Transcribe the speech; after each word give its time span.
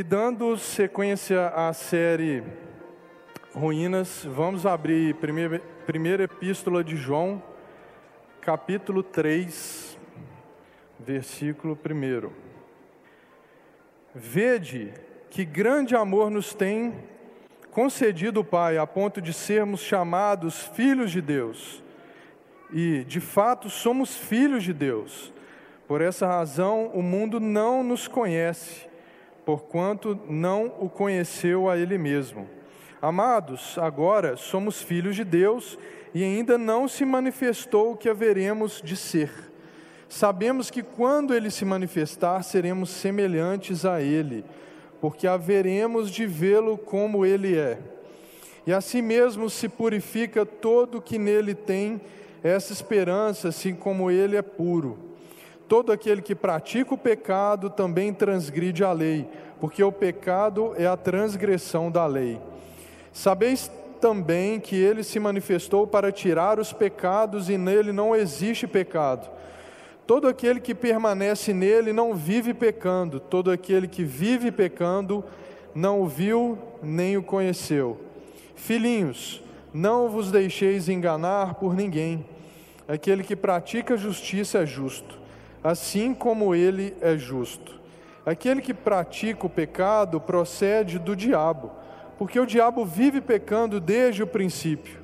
E 0.00 0.02
dando 0.02 0.56
sequência 0.56 1.48
à 1.48 1.74
série 1.74 2.42
Ruínas, 3.54 4.24
vamos 4.24 4.64
abrir 4.64 5.14
primeira, 5.16 5.58
primeira 5.84 6.22
epístola 6.22 6.82
de 6.82 6.96
João, 6.96 7.42
capítulo 8.40 9.02
3, 9.02 9.98
versículo 10.98 11.78
1. 11.84 12.30
Vede 14.14 14.94
que 15.28 15.44
grande 15.44 15.94
amor 15.94 16.30
nos 16.30 16.54
tem 16.54 16.94
concedido 17.70 18.40
o 18.40 18.44
Pai, 18.44 18.78
a 18.78 18.86
ponto 18.86 19.20
de 19.20 19.34
sermos 19.34 19.80
chamados 19.80 20.66
filhos 20.68 21.10
de 21.10 21.20
Deus. 21.20 21.84
E, 22.72 23.04
de 23.04 23.20
fato, 23.20 23.68
somos 23.68 24.16
filhos 24.16 24.62
de 24.62 24.72
Deus. 24.72 25.30
Por 25.86 26.00
essa 26.00 26.26
razão, 26.26 26.86
o 26.94 27.02
mundo 27.02 27.38
não 27.38 27.84
nos 27.84 28.08
conhece 28.08 28.88
porquanto 29.50 30.16
não 30.28 30.72
o 30.78 30.88
conheceu 30.88 31.68
a 31.68 31.76
Ele 31.76 31.98
mesmo. 31.98 32.46
Amados, 33.02 33.76
agora 33.78 34.36
somos 34.36 34.80
filhos 34.80 35.16
de 35.16 35.24
Deus 35.24 35.76
e 36.14 36.22
ainda 36.22 36.56
não 36.56 36.86
se 36.86 37.04
manifestou 37.04 37.90
o 37.90 37.96
que 37.96 38.08
haveremos 38.08 38.80
de 38.80 38.94
ser. 38.94 39.28
Sabemos 40.08 40.70
que 40.70 40.84
quando 40.84 41.34
Ele 41.34 41.50
se 41.50 41.64
manifestar, 41.64 42.44
seremos 42.44 42.90
semelhantes 42.90 43.84
a 43.84 44.00
Ele, 44.00 44.44
porque 45.00 45.26
haveremos 45.26 46.12
de 46.12 46.26
vê-lo 46.26 46.78
como 46.78 47.26
Ele 47.26 47.58
é. 47.58 47.80
E 48.64 48.72
assim 48.72 49.02
mesmo 49.02 49.50
se 49.50 49.68
purifica 49.68 50.46
todo 50.46 51.02
que 51.02 51.18
nele 51.18 51.56
tem 51.56 52.00
essa 52.40 52.72
esperança, 52.72 53.48
assim 53.48 53.74
como 53.74 54.12
Ele 54.12 54.36
é 54.36 54.42
puro. 54.42 55.10
Todo 55.70 55.92
aquele 55.92 56.20
que 56.20 56.34
pratica 56.34 56.94
o 56.94 56.98
pecado 56.98 57.70
também 57.70 58.12
transgride 58.12 58.82
a 58.82 58.90
lei, 58.90 59.28
porque 59.60 59.82
o 59.82 59.92
pecado 59.92 60.72
é 60.76 60.86
a 60.86 60.96
transgressão 60.96 61.90
da 61.90 62.06
lei. 62.06 62.40
Sabeis 63.12 63.70
também 64.00 64.58
que 64.58 64.74
ele 64.74 65.04
se 65.04 65.20
manifestou 65.20 65.86
para 65.86 66.10
tirar 66.10 66.58
os 66.58 66.72
pecados 66.72 67.50
e 67.50 67.58
nele 67.58 67.92
não 67.92 68.16
existe 68.16 68.66
pecado. 68.66 69.28
Todo 70.06 70.26
aquele 70.26 70.60
que 70.60 70.74
permanece 70.74 71.52
nele 71.52 71.92
não 71.92 72.14
vive 72.14 72.54
pecando, 72.54 73.20
todo 73.20 73.50
aquele 73.50 73.86
que 73.86 74.02
vive 74.02 74.50
pecando 74.50 75.22
não 75.74 76.00
o 76.00 76.06
viu 76.06 76.58
nem 76.82 77.16
o 77.16 77.22
conheceu. 77.22 78.00
Filhinhos, 78.56 79.42
não 79.72 80.08
vos 80.08 80.32
deixeis 80.32 80.88
enganar 80.88 81.54
por 81.54 81.74
ninguém. 81.76 82.24
Aquele 82.88 83.22
que 83.22 83.36
pratica 83.36 83.96
justiça 83.96 84.58
é 84.58 84.66
justo 84.66 85.20
assim 85.62 86.14
como 86.14 86.54
ele 86.54 86.94
é 87.00 87.16
justo. 87.16 87.79
Aquele 88.24 88.60
que 88.60 88.74
pratica 88.74 89.46
o 89.46 89.50
pecado 89.50 90.20
procede 90.20 90.98
do 90.98 91.16
diabo, 91.16 91.72
porque 92.18 92.38
o 92.38 92.46
diabo 92.46 92.84
vive 92.84 93.20
pecando 93.20 93.80
desde 93.80 94.22
o 94.22 94.26
princípio. 94.26 95.00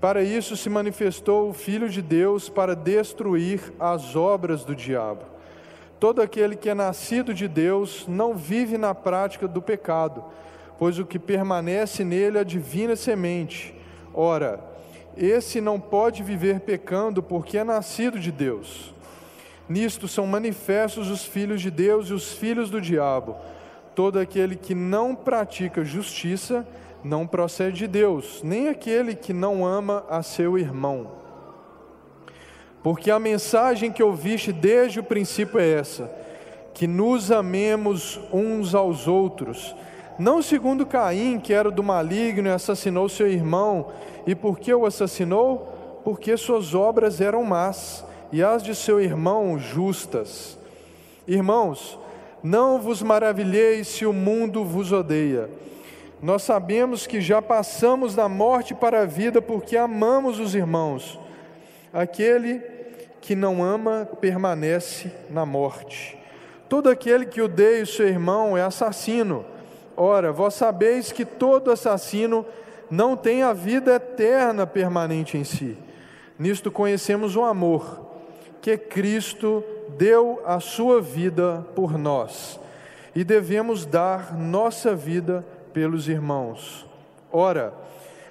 Para 0.00 0.22
isso 0.22 0.56
se 0.56 0.68
manifestou 0.68 1.48
o 1.48 1.52
Filho 1.52 1.88
de 1.88 2.02
Deus 2.02 2.48
para 2.48 2.74
destruir 2.74 3.72
as 3.78 4.16
obras 4.16 4.64
do 4.64 4.74
diabo. 4.74 5.22
Todo 6.00 6.20
aquele 6.20 6.56
que 6.56 6.68
é 6.68 6.74
nascido 6.74 7.32
de 7.32 7.46
Deus 7.46 8.06
não 8.08 8.34
vive 8.34 8.76
na 8.76 8.92
prática 8.92 9.46
do 9.46 9.62
pecado, 9.62 10.24
pois 10.76 10.98
o 10.98 11.06
que 11.06 11.18
permanece 11.18 12.02
nele 12.02 12.38
é 12.38 12.40
a 12.40 12.44
divina 12.44 12.96
semente. 12.96 13.72
Ora, 14.12 14.58
esse 15.16 15.60
não 15.60 15.78
pode 15.78 16.22
viver 16.22 16.58
pecando 16.60 17.22
porque 17.22 17.58
é 17.58 17.62
nascido 17.62 18.18
de 18.18 18.32
Deus. 18.32 18.92
Nisto 19.68 20.08
são 20.08 20.26
manifestos 20.26 21.10
os 21.10 21.24
filhos 21.24 21.60
de 21.60 21.70
Deus 21.70 22.08
e 22.08 22.12
os 22.12 22.32
filhos 22.32 22.70
do 22.70 22.80
diabo. 22.80 23.36
Todo 23.94 24.18
aquele 24.18 24.56
que 24.56 24.74
não 24.74 25.14
pratica 25.14 25.84
justiça 25.84 26.66
não 27.04 27.26
procede 27.26 27.78
de 27.78 27.86
Deus, 27.86 28.40
nem 28.42 28.68
aquele 28.68 29.14
que 29.14 29.32
não 29.32 29.66
ama 29.66 30.04
a 30.08 30.22
seu 30.22 30.58
irmão. 30.58 31.12
Porque 32.82 33.10
a 33.10 33.18
mensagem 33.18 33.92
que 33.92 34.02
ouviste 34.02 34.52
desde 34.52 35.00
o 35.00 35.04
princípio 35.04 35.58
é 35.58 35.70
essa: 35.74 36.10
que 36.74 36.86
nos 36.86 37.30
amemos 37.30 38.20
uns 38.32 38.74
aos 38.74 39.06
outros, 39.06 39.74
não 40.18 40.42
segundo 40.42 40.86
Caim, 40.86 41.38
que 41.38 41.52
era 41.52 41.70
do 41.70 41.82
maligno 41.82 42.48
e 42.48 42.52
assassinou 42.52 43.08
seu 43.08 43.28
irmão. 43.28 43.88
E 44.26 44.34
por 44.34 44.58
que 44.58 44.72
o 44.72 44.86
assassinou? 44.86 46.00
Porque 46.04 46.36
suas 46.36 46.74
obras 46.74 47.20
eram 47.20 47.44
más 47.44 48.04
e 48.32 48.42
as 48.42 48.62
de 48.62 48.74
seu 48.74 48.98
irmão 48.98 49.58
justas. 49.58 50.58
Irmãos, 51.28 51.98
não 52.42 52.80
vos 52.80 53.02
maravilheis 53.02 53.86
se 53.86 54.06
o 54.06 54.12
mundo 54.12 54.64
vos 54.64 54.90
odeia. 54.90 55.50
Nós 56.20 56.42
sabemos 56.42 57.06
que 57.06 57.20
já 57.20 57.42
passamos 57.42 58.14
da 58.14 58.28
morte 58.28 58.74
para 58.74 59.02
a 59.02 59.04
vida 59.04 59.42
porque 59.42 59.76
amamos 59.76 60.40
os 60.40 60.54
irmãos. 60.54 61.20
Aquele 61.92 62.60
que 63.20 63.36
não 63.36 63.62
ama 63.62 64.08
permanece 64.20 65.12
na 65.28 65.44
morte. 65.44 66.18
Todo 66.68 66.88
aquele 66.88 67.26
que 67.26 67.42
odeia 67.42 67.82
o 67.82 67.86
seu 67.86 68.08
irmão 68.08 68.56
é 68.56 68.62
assassino. 68.62 69.44
Ora, 69.94 70.32
vós 70.32 70.54
sabeis 70.54 71.12
que 71.12 71.24
todo 71.24 71.70
assassino 71.70 72.46
não 72.90 73.14
tem 73.14 73.42
a 73.42 73.52
vida 73.52 73.94
eterna 73.94 74.66
permanente 74.66 75.36
em 75.36 75.44
si. 75.44 75.76
Nisto 76.38 76.70
conhecemos 76.70 77.36
o 77.36 77.42
amor 77.42 78.11
que 78.62 78.78
Cristo 78.78 79.64
deu 79.98 80.40
a 80.46 80.60
sua 80.60 81.02
vida 81.02 81.66
por 81.74 81.98
nós 81.98 82.60
e 83.14 83.24
devemos 83.24 83.84
dar 83.84 84.38
nossa 84.38 84.94
vida 84.94 85.44
pelos 85.72 86.08
irmãos. 86.08 86.86
Ora, 87.32 87.74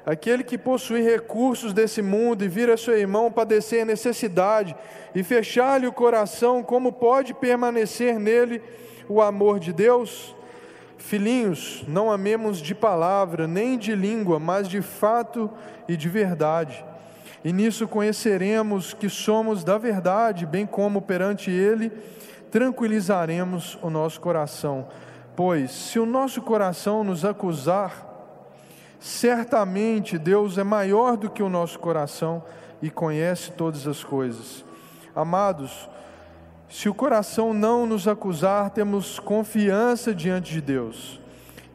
aquele 0.05 0.43
que 0.43 0.57
possui 0.57 1.01
recursos 1.01 1.73
desse 1.73 2.01
mundo 2.01 2.45
e 2.45 2.47
vira 2.47 2.77
seu 2.77 2.97
irmão 2.97 3.29
padecer 3.29 3.85
necessidade 3.85 4.73
e 5.13 5.21
fechar-lhe 5.21 5.85
o 5.85 5.91
coração, 5.91 6.63
como 6.63 6.93
pode 6.93 7.33
permanecer 7.33 8.17
nele 8.17 8.61
o 9.09 9.21
amor 9.21 9.59
de 9.59 9.73
Deus? 9.73 10.33
Filhinhos, 10.97 11.83
não 11.87 12.09
amemos 12.09 12.59
de 12.59 12.73
palavra, 12.73 13.47
nem 13.47 13.77
de 13.77 13.93
língua, 13.93 14.39
mas 14.39 14.69
de 14.69 14.81
fato 14.81 15.51
e 15.89 15.97
de 15.97 16.07
verdade 16.07 16.85
e 17.43 17.51
nisso 17.51 17.87
conheceremos 17.87 18.93
que 18.93 19.09
somos 19.09 19.63
da 19.63 19.77
verdade, 19.77 20.45
bem 20.45 20.65
como 20.65 21.01
perante 21.01 21.49
Ele 21.49 21.91
tranquilizaremos 22.51 23.79
o 23.81 23.89
nosso 23.89 24.19
coração. 24.19 24.87
Pois, 25.35 25.71
se 25.71 25.97
o 25.97 26.05
nosso 26.05 26.41
coração 26.41 27.03
nos 27.03 27.23
acusar, 27.23 28.05
certamente 28.99 30.17
Deus 30.17 30.57
é 30.57 30.63
maior 30.63 31.15
do 31.15 31.29
que 31.29 31.41
o 31.41 31.49
nosso 31.49 31.79
coração 31.79 32.43
e 32.81 32.89
conhece 32.89 33.51
todas 33.51 33.87
as 33.87 34.03
coisas. 34.03 34.65
Amados, 35.15 35.89
se 36.69 36.87
o 36.87 36.93
coração 36.93 37.53
não 37.53 37.85
nos 37.85 38.07
acusar, 38.07 38.69
temos 38.69 39.19
confiança 39.19 40.13
diante 40.13 40.53
de 40.53 40.61
Deus, 40.61 41.19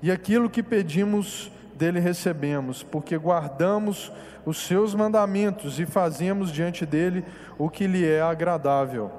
e 0.02 0.10
aquilo 0.10 0.48
que 0.48 0.62
pedimos 0.62 1.50
dele 1.76 2.00
recebemos, 2.00 2.82
porque 2.82 3.16
guardamos 3.16 4.10
os 4.44 4.58
seus 4.66 4.94
mandamentos 4.94 5.78
e 5.78 5.86
fazemos 5.86 6.50
diante 6.50 6.86
dele 6.86 7.24
o 7.58 7.68
que 7.68 7.86
lhe 7.86 8.04
é 8.04 8.20
agradável. 8.20 9.10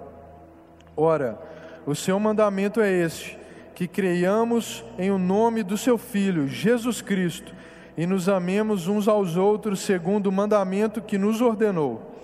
Ora, 0.96 1.38
o 1.86 1.94
seu 1.94 2.20
mandamento 2.20 2.82
é 2.82 2.92
este: 2.92 3.38
que 3.76 3.88
creiamos 3.88 4.84
em 4.98 5.12
o 5.12 5.20
nome 5.20 5.62
do 5.62 5.78
seu 5.78 5.98
Filho, 5.98 6.48
Jesus 6.48 7.02
Cristo, 7.02 7.54
e 7.96 8.06
nos 8.06 8.28
amemos 8.28 8.88
uns 8.88 9.08
aos 9.08 9.38
outros 9.38 9.80
segundo 9.80 10.28
o 10.28 10.32
mandamento 10.32 11.02
que 11.02 11.18
nos 11.18 11.42
ordenou. 11.42 12.16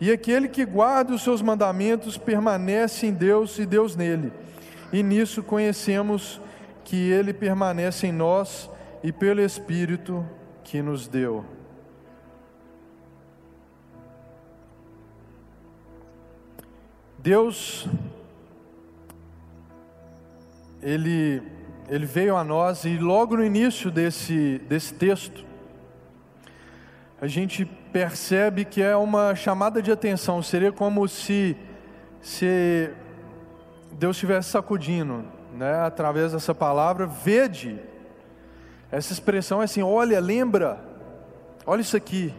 E 0.00 0.10
aquele 0.10 0.48
que 0.48 0.64
guarda 0.64 1.14
os 1.14 1.22
seus 1.22 1.40
mandamentos 1.40 2.18
permanece 2.18 3.06
em 3.06 3.12
Deus 3.12 3.58
e 3.58 3.64
Deus 3.64 3.96
nele. 3.96 4.32
E 4.92 5.02
nisso 5.02 5.42
conhecemos 5.42 6.40
que 6.84 7.10
ele 7.10 7.32
permanece 7.32 8.06
em 8.06 8.12
nós 8.12 8.70
e 9.02 9.12
pelo 9.12 9.40
Espírito 9.40 10.24
que 10.64 10.82
nos 10.82 11.06
deu. 11.08 11.44
Deus, 17.18 17.88
ele, 20.80 21.42
ele 21.88 22.06
veio 22.06 22.36
a 22.36 22.44
nós 22.44 22.84
e 22.84 22.96
logo 22.98 23.36
no 23.36 23.44
início 23.44 23.90
desse, 23.90 24.60
desse 24.68 24.94
texto, 24.94 25.44
a 27.20 27.26
gente 27.26 27.64
percebe 27.64 28.64
que 28.64 28.80
é 28.80 28.94
uma 28.94 29.34
chamada 29.34 29.82
de 29.82 29.90
atenção, 29.90 30.42
seria 30.42 30.70
como 30.70 31.08
se, 31.08 31.56
se 32.20 32.90
Deus 33.90 34.16
estivesse 34.16 34.50
sacudindo, 34.50 35.24
né, 35.52 35.80
através 35.80 36.30
dessa 36.32 36.54
palavra, 36.54 37.06
vede, 37.06 37.80
essa 38.90 39.12
expressão 39.12 39.60
é 39.60 39.64
assim: 39.64 39.82
olha, 39.82 40.20
lembra, 40.20 40.80
olha 41.66 41.80
isso 41.80 41.96
aqui, 41.96 42.34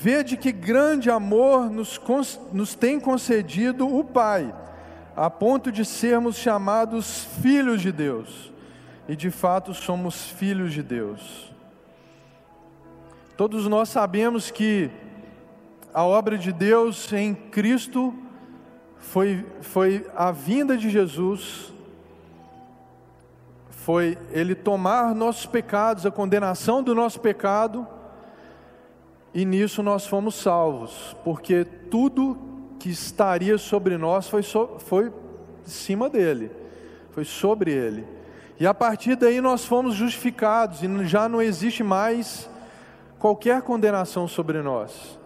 Vede 0.00 0.36
que 0.36 0.52
grande 0.52 1.10
amor 1.10 1.68
nos, 1.68 2.00
nos 2.52 2.76
tem 2.76 3.00
concedido 3.00 3.92
o 3.92 4.04
Pai, 4.04 4.54
a 5.16 5.28
ponto 5.28 5.72
de 5.72 5.84
sermos 5.84 6.36
chamados 6.36 7.24
filhos 7.42 7.82
de 7.82 7.90
Deus. 7.90 8.52
E 9.08 9.16
de 9.16 9.28
fato 9.28 9.74
somos 9.74 10.30
filhos 10.30 10.72
de 10.72 10.84
Deus. 10.84 11.52
Todos 13.36 13.66
nós 13.66 13.88
sabemos 13.88 14.52
que 14.52 14.88
a 15.92 16.04
obra 16.04 16.38
de 16.38 16.52
Deus 16.52 17.12
em 17.12 17.34
Cristo 17.34 18.14
foi, 18.98 19.44
foi 19.62 20.06
a 20.14 20.30
vinda 20.30 20.76
de 20.76 20.88
Jesus, 20.90 21.72
foi 23.88 24.18
Ele 24.32 24.54
tomar 24.54 25.14
nossos 25.14 25.46
pecados, 25.46 26.04
a 26.04 26.10
condenação 26.10 26.82
do 26.82 26.94
nosso 26.94 27.18
pecado, 27.20 27.88
e 29.32 29.46
nisso 29.46 29.82
nós 29.82 30.06
fomos 30.06 30.34
salvos, 30.34 31.16
porque 31.24 31.64
tudo 31.64 32.36
que 32.78 32.90
estaria 32.90 33.56
sobre 33.56 33.96
nós 33.96 34.28
foi, 34.28 34.42
so, 34.42 34.76
foi 34.78 35.06
em 35.06 35.70
cima 35.70 36.10
dele, 36.10 36.50
foi 37.12 37.24
sobre 37.24 37.72
ele. 37.72 38.06
E 38.60 38.66
a 38.66 38.74
partir 38.74 39.16
daí 39.16 39.40
nós 39.40 39.64
fomos 39.64 39.94
justificados, 39.94 40.82
e 40.82 41.06
já 41.06 41.26
não 41.26 41.40
existe 41.40 41.82
mais 41.82 42.46
qualquer 43.18 43.62
condenação 43.62 44.28
sobre 44.28 44.60
nós. 44.60 45.18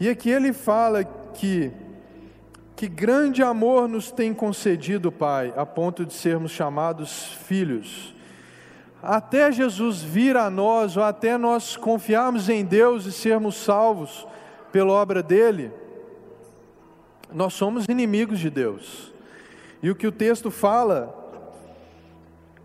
E 0.00 0.08
aqui 0.08 0.30
ele 0.30 0.54
fala 0.54 1.04
que 1.04 1.70
que 2.82 2.88
grande 2.88 3.44
amor 3.44 3.86
nos 3.86 4.10
tem 4.10 4.34
concedido, 4.34 5.12
Pai, 5.12 5.54
a 5.56 5.64
ponto 5.64 6.04
de 6.04 6.12
sermos 6.12 6.50
chamados 6.50 7.26
filhos. 7.46 8.12
Até 9.00 9.52
Jesus 9.52 10.02
vir 10.02 10.36
a 10.36 10.50
nós, 10.50 10.96
ou 10.96 11.04
até 11.04 11.38
nós 11.38 11.76
confiarmos 11.76 12.48
em 12.48 12.64
Deus 12.64 13.06
e 13.06 13.12
sermos 13.12 13.54
salvos 13.54 14.26
pela 14.72 14.92
obra 14.94 15.22
dele, 15.22 15.70
nós 17.32 17.54
somos 17.54 17.84
inimigos 17.88 18.40
de 18.40 18.50
Deus. 18.50 19.12
E 19.80 19.88
o 19.88 19.94
que 19.94 20.08
o 20.08 20.10
texto 20.10 20.50
fala 20.50 21.14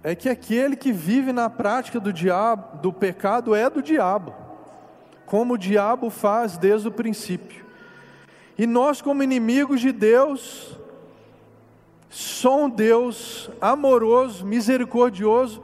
é 0.01 0.15
que 0.15 0.29
aquele 0.29 0.75
que 0.75 0.91
vive 0.91 1.31
na 1.31 1.47
prática 1.47 1.99
do 1.99 2.11
diabo, 2.11 2.79
do 2.79 2.91
pecado 2.91 3.53
é 3.53 3.69
do 3.69 3.83
diabo, 3.83 4.33
como 5.27 5.53
o 5.53 5.59
diabo 5.59 6.09
faz 6.09 6.57
desde 6.57 6.87
o 6.87 6.91
princípio. 6.91 7.66
E 8.57 8.65
nós, 8.65 9.01
como 9.01 9.21
inimigos 9.21 9.79
de 9.79 9.91
Deus, 9.91 10.77
só 12.09 12.65
um 12.65 12.69
Deus 12.69 13.49
amoroso, 13.61 14.45
misericordioso, 14.45 15.61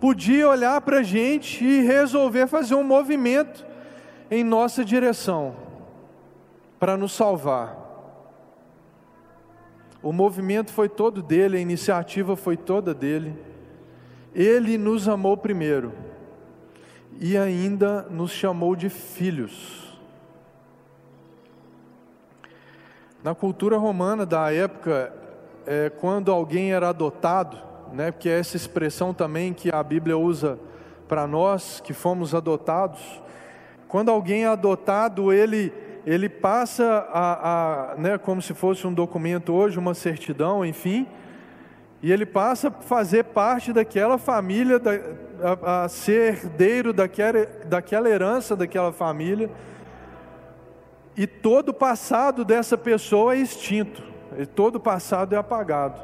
podia 0.00 0.48
olhar 0.48 0.80
para 0.80 0.98
a 0.98 1.02
gente 1.02 1.64
e 1.64 1.80
resolver 1.82 2.46
fazer 2.46 2.74
um 2.74 2.84
movimento 2.84 3.66
em 4.30 4.44
nossa 4.44 4.84
direção, 4.84 5.56
para 6.78 6.96
nos 6.96 7.12
salvar. 7.12 7.76
O 10.00 10.12
movimento 10.12 10.72
foi 10.72 10.88
todo 10.88 11.22
dele, 11.22 11.56
a 11.56 11.60
iniciativa 11.60 12.36
foi 12.36 12.56
toda 12.56 12.94
dele. 12.94 13.34
Ele 14.32 14.78
nos 14.78 15.08
amou 15.08 15.36
primeiro 15.36 15.92
e 17.18 17.36
ainda 17.36 18.02
nos 18.02 18.30
chamou 18.30 18.76
de 18.76 18.88
filhos. 18.88 19.87
Na 23.22 23.34
cultura 23.34 23.76
romana 23.76 24.24
da 24.24 24.52
época, 24.52 25.12
é, 25.66 25.90
quando 25.90 26.30
alguém 26.30 26.72
era 26.72 26.90
adotado, 26.90 27.58
né, 27.92 28.12
porque 28.12 28.28
é 28.28 28.38
essa 28.38 28.56
expressão 28.56 29.12
também 29.12 29.52
que 29.52 29.74
a 29.74 29.82
Bíblia 29.82 30.16
usa 30.16 30.56
para 31.08 31.26
nós 31.26 31.80
que 31.80 31.92
fomos 31.92 32.32
adotados, 32.32 33.00
quando 33.88 34.10
alguém 34.10 34.44
é 34.44 34.46
adotado, 34.46 35.32
ele, 35.32 35.72
ele 36.06 36.28
passa 36.28 37.08
a, 37.12 37.92
a 37.92 37.96
né, 37.96 38.18
como 38.18 38.40
se 38.40 38.54
fosse 38.54 38.86
um 38.86 38.94
documento 38.94 39.52
hoje, 39.52 39.80
uma 39.80 39.94
certidão, 39.94 40.64
enfim, 40.64 41.04
e 42.00 42.12
ele 42.12 42.24
passa 42.24 42.68
a 42.68 42.70
fazer 42.70 43.24
parte 43.24 43.72
daquela 43.72 44.16
família, 44.16 44.78
da, 44.78 44.92
a, 45.42 45.84
a 45.84 45.88
ser 45.88 46.34
herdeiro 46.34 46.92
daquela, 46.92 47.46
daquela 47.64 48.08
herança 48.08 48.54
daquela 48.54 48.92
família, 48.92 49.50
e 51.18 51.26
todo 51.26 51.70
o 51.70 51.74
passado 51.74 52.44
dessa 52.44 52.78
pessoa 52.78 53.34
é 53.34 53.38
extinto, 53.38 54.00
e 54.38 54.46
todo 54.46 54.76
o 54.76 54.80
passado 54.80 55.34
é 55.34 55.38
apagado. 55.38 56.00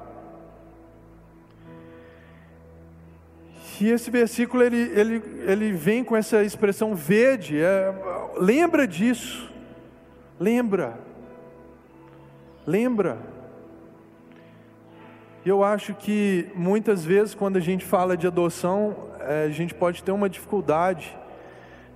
E 3.81 3.89
esse 3.91 4.11
versículo 4.11 4.61
ele, 4.61 4.77
ele, 4.77 5.23
ele 5.47 5.73
vem 5.73 6.03
com 6.03 6.17
essa 6.17 6.43
expressão 6.43 6.97
verde, 6.97 7.61
é, 7.61 7.95
lembra 8.37 8.89
disso, 8.89 9.49
lembra, 10.39 10.99
lembra. 12.67 13.19
Eu 15.47 15.63
acho 15.63 15.95
que 15.95 16.51
muitas 16.57 17.05
vezes 17.05 17.37
quando 17.37 17.57
a 17.57 17.61
gente 17.61 17.85
fala 17.85 18.17
de 18.17 18.27
adoção, 18.27 19.11
é, 19.21 19.45
a 19.45 19.51
gente 19.51 19.75
pode 19.75 20.03
ter 20.03 20.11
uma 20.11 20.29
dificuldade 20.29 21.17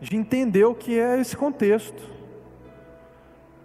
de 0.01 0.17
entender 0.17 0.65
o 0.65 0.75
que 0.75 0.97
é 0.97 1.21
esse 1.21 1.37
contexto. 1.37 2.18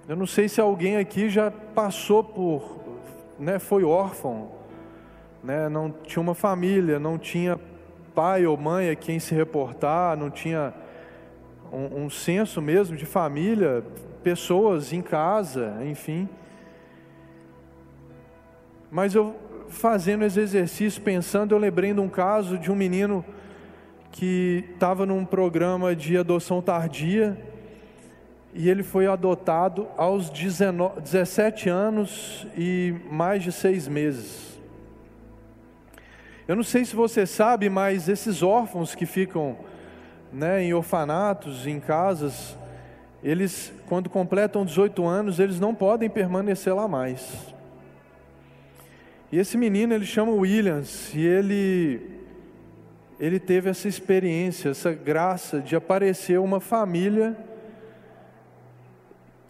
Eu 0.06 0.18
não 0.18 0.28
sei 0.28 0.50
se 0.50 0.60
alguém 0.60 0.98
aqui 0.98 1.30
já 1.30 1.50
passou 1.50 2.22
por, 2.22 2.82
né, 3.40 3.58
foi 3.58 3.86
órfão, 3.86 4.52
né, 5.42 5.70
não 5.70 5.90
tinha 5.90 6.22
uma 6.22 6.36
família, 6.36 7.00
não 7.00 7.18
tinha 7.18 7.58
pai 8.14 8.46
ou 8.46 8.58
mãe 8.58 8.90
a 8.90 8.96
quem 8.98 9.18
se 9.18 9.34
reportar, 9.34 10.18
não 10.18 10.30
tinha 10.30 10.74
um, 11.72 12.04
um 12.04 12.10
senso 12.10 12.62
mesmo 12.62 12.98
de 12.98 13.06
família, 13.06 13.82
pessoas 14.22 14.92
em 14.92 15.02
casa, 15.02 15.78
enfim. 15.86 16.28
Mas 18.92 19.16
eu 19.16 19.34
fazendo 19.70 20.26
esse 20.26 20.40
exercício, 20.40 21.02
pensando, 21.02 21.56
eu 21.56 21.58
lembrei 21.58 21.94
de 21.94 22.02
um 22.02 22.10
caso 22.10 22.58
de 22.58 22.70
um 22.70 22.76
menino 22.76 23.24
que 24.12 24.66
estava 24.74 25.06
num 25.06 25.24
programa 25.24 25.96
de 25.96 26.18
adoção 26.18 26.62
tardia 26.62 27.53
e 28.56 28.70
ele 28.70 28.84
foi 28.84 29.08
adotado 29.08 29.88
aos 29.98 30.30
19, 30.30 31.02
17 31.02 31.70
anos 31.70 32.46
e 32.56 32.96
mais 33.10 33.42
de 33.44 33.52
seis 33.52 33.88
meses. 33.88 34.60
Eu 36.48 36.56
não 36.56 36.64
sei 36.64 36.86
se 36.86 36.96
você 36.96 37.26
sabe, 37.26 37.70
mas 37.70 38.08
esses 38.08 38.44
órfãos 38.44 38.94
que 38.94 39.06
ficam 39.06 39.58
né, 40.32 40.62
em 40.62 40.74
orfanatos, 40.74 41.66
em 41.66 41.80
casas, 41.80 42.58
eles, 43.24 43.74
quando 43.88 44.10
completam 44.10 44.66
18 44.66 45.04
anos, 45.06 45.40
eles 45.40 45.60
não 45.60 45.74
podem 45.74 46.10
permanecer 46.10 46.76
lá 46.76 46.88
mais. 46.88 47.54
E 49.32 49.40
esse 49.40 49.58
menino, 49.58 49.94
ele 49.94 50.06
chama 50.06 50.32
Williams, 50.32 51.12
e 51.16 51.26
ele, 51.26 52.02
ele 53.20 53.40
teve 53.40 53.70
essa 53.70 53.88
experiência, 53.88 54.70
essa 54.70 54.92
graça 54.92 55.60
de 55.60 55.76
aparecer 55.76 56.40
uma 56.40 56.60
família 56.60 57.36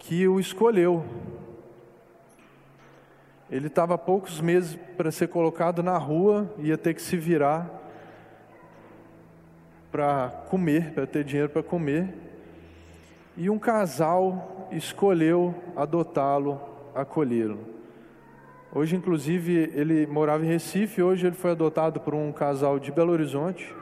que 0.06 0.28
o 0.28 0.38
escolheu. 0.38 1.02
Ele 3.50 3.68
estava 3.68 3.96
poucos 3.96 4.40
meses 4.40 4.78
para 4.96 5.10
ser 5.10 5.28
colocado 5.28 5.82
na 5.82 5.96
rua, 5.96 6.52
ia 6.58 6.76
ter 6.76 6.92
que 6.94 7.00
se 7.00 7.16
virar 7.16 7.70
para 9.90 10.28
comer, 10.50 10.92
para 10.92 11.06
ter 11.06 11.24
dinheiro 11.24 11.48
para 11.48 11.62
comer. 11.62 12.12
E 13.36 13.48
um 13.48 13.58
casal 13.58 14.68
escolheu 14.70 15.54
adotá-lo, 15.74 16.60
acolhê-lo. 16.94 17.60
Hoje, 18.74 18.96
inclusive, 18.96 19.70
ele 19.74 20.06
morava 20.06 20.44
em 20.44 20.48
Recife, 20.48 21.02
hoje 21.02 21.26
ele 21.26 21.36
foi 21.36 21.52
adotado 21.52 22.00
por 22.00 22.14
um 22.14 22.30
casal 22.30 22.78
de 22.78 22.92
Belo 22.92 23.12
Horizonte, 23.12 23.74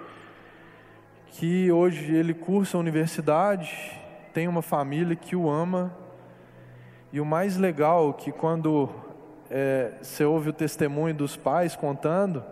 que 1.28 1.72
hoje 1.72 2.14
ele 2.14 2.34
cursa 2.34 2.76
a 2.76 2.80
universidade, 2.80 3.98
tem 4.32 4.46
uma 4.46 4.62
família 4.62 5.16
que 5.16 5.34
o 5.34 5.50
ama 5.50 6.01
e 7.12 7.20
o 7.20 7.24
mais 7.26 7.58
legal 7.58 8.10
é 8.10 8.12
que 8.22 8.32
quando 8.32 8.88
é, 9.50 9.92
você 10.00 10.24
ouve 10.24 10.48
o 10.48 10.52
testemunho 10.52 11.14
dos 11.14 11.36
pais 11.36 11.76
contando, 11.76 12.42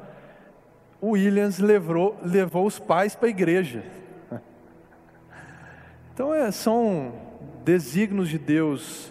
o 1.00 1.12
Williams 1.12 1.58
levou, 1.58 2.14
levou 2.22 2.66
os 2.66 2.78
pais 2.78 3.14
para 3.14 3.26
a 3.26 3.30
igreja. 3.30 3.82
Então 6.12 6.34
é, 6.34 6.50
são 6.50 7.14
desígnios 7.64 8.28
de 8.28 8.36
Deus 8.36 9.10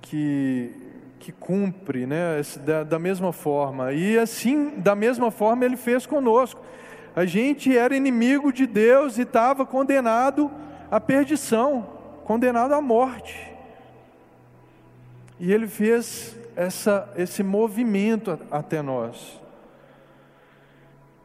que, 0.00 0.72
que 1.18 1.32
cumpre 1.32 2.06
né, 2.06 2.40
da, 2.64 2.82
da 2.82 2.98
mesma 2.98 3.30
forma. 3.30 3.92
E 3.92 4.18
assim, 4.18 4.78
da 4.78 4.94
mesma 4.94 5.30
forma, 5.30 5.66
Ele 5.66 5.76
fez 5.76 6.06
conosco. 6.06 6.62
A 7.14 7.26
gente 7.26 7.76
era 7.76 7.94
inimigo 7.94 8.50
de 8.50 8.66
Deus 8.66 9.18
e 9.18 9.22
estava 9.22 9.66
condenado 9.66 10.50
à 10.90 10.98
perdição, 10.98 11.86
condenado 12.24 12.72
à 12.72 12.80
morte. 12.80 13.53
E 15.38 15.52
ele 15.52 15.66
fez 15.66 16.36
essa, 16.54 17.12
esse 17.16 17.42
movimento 17.42 18.38
até 18.50 18.80
nós. 18.80 19.40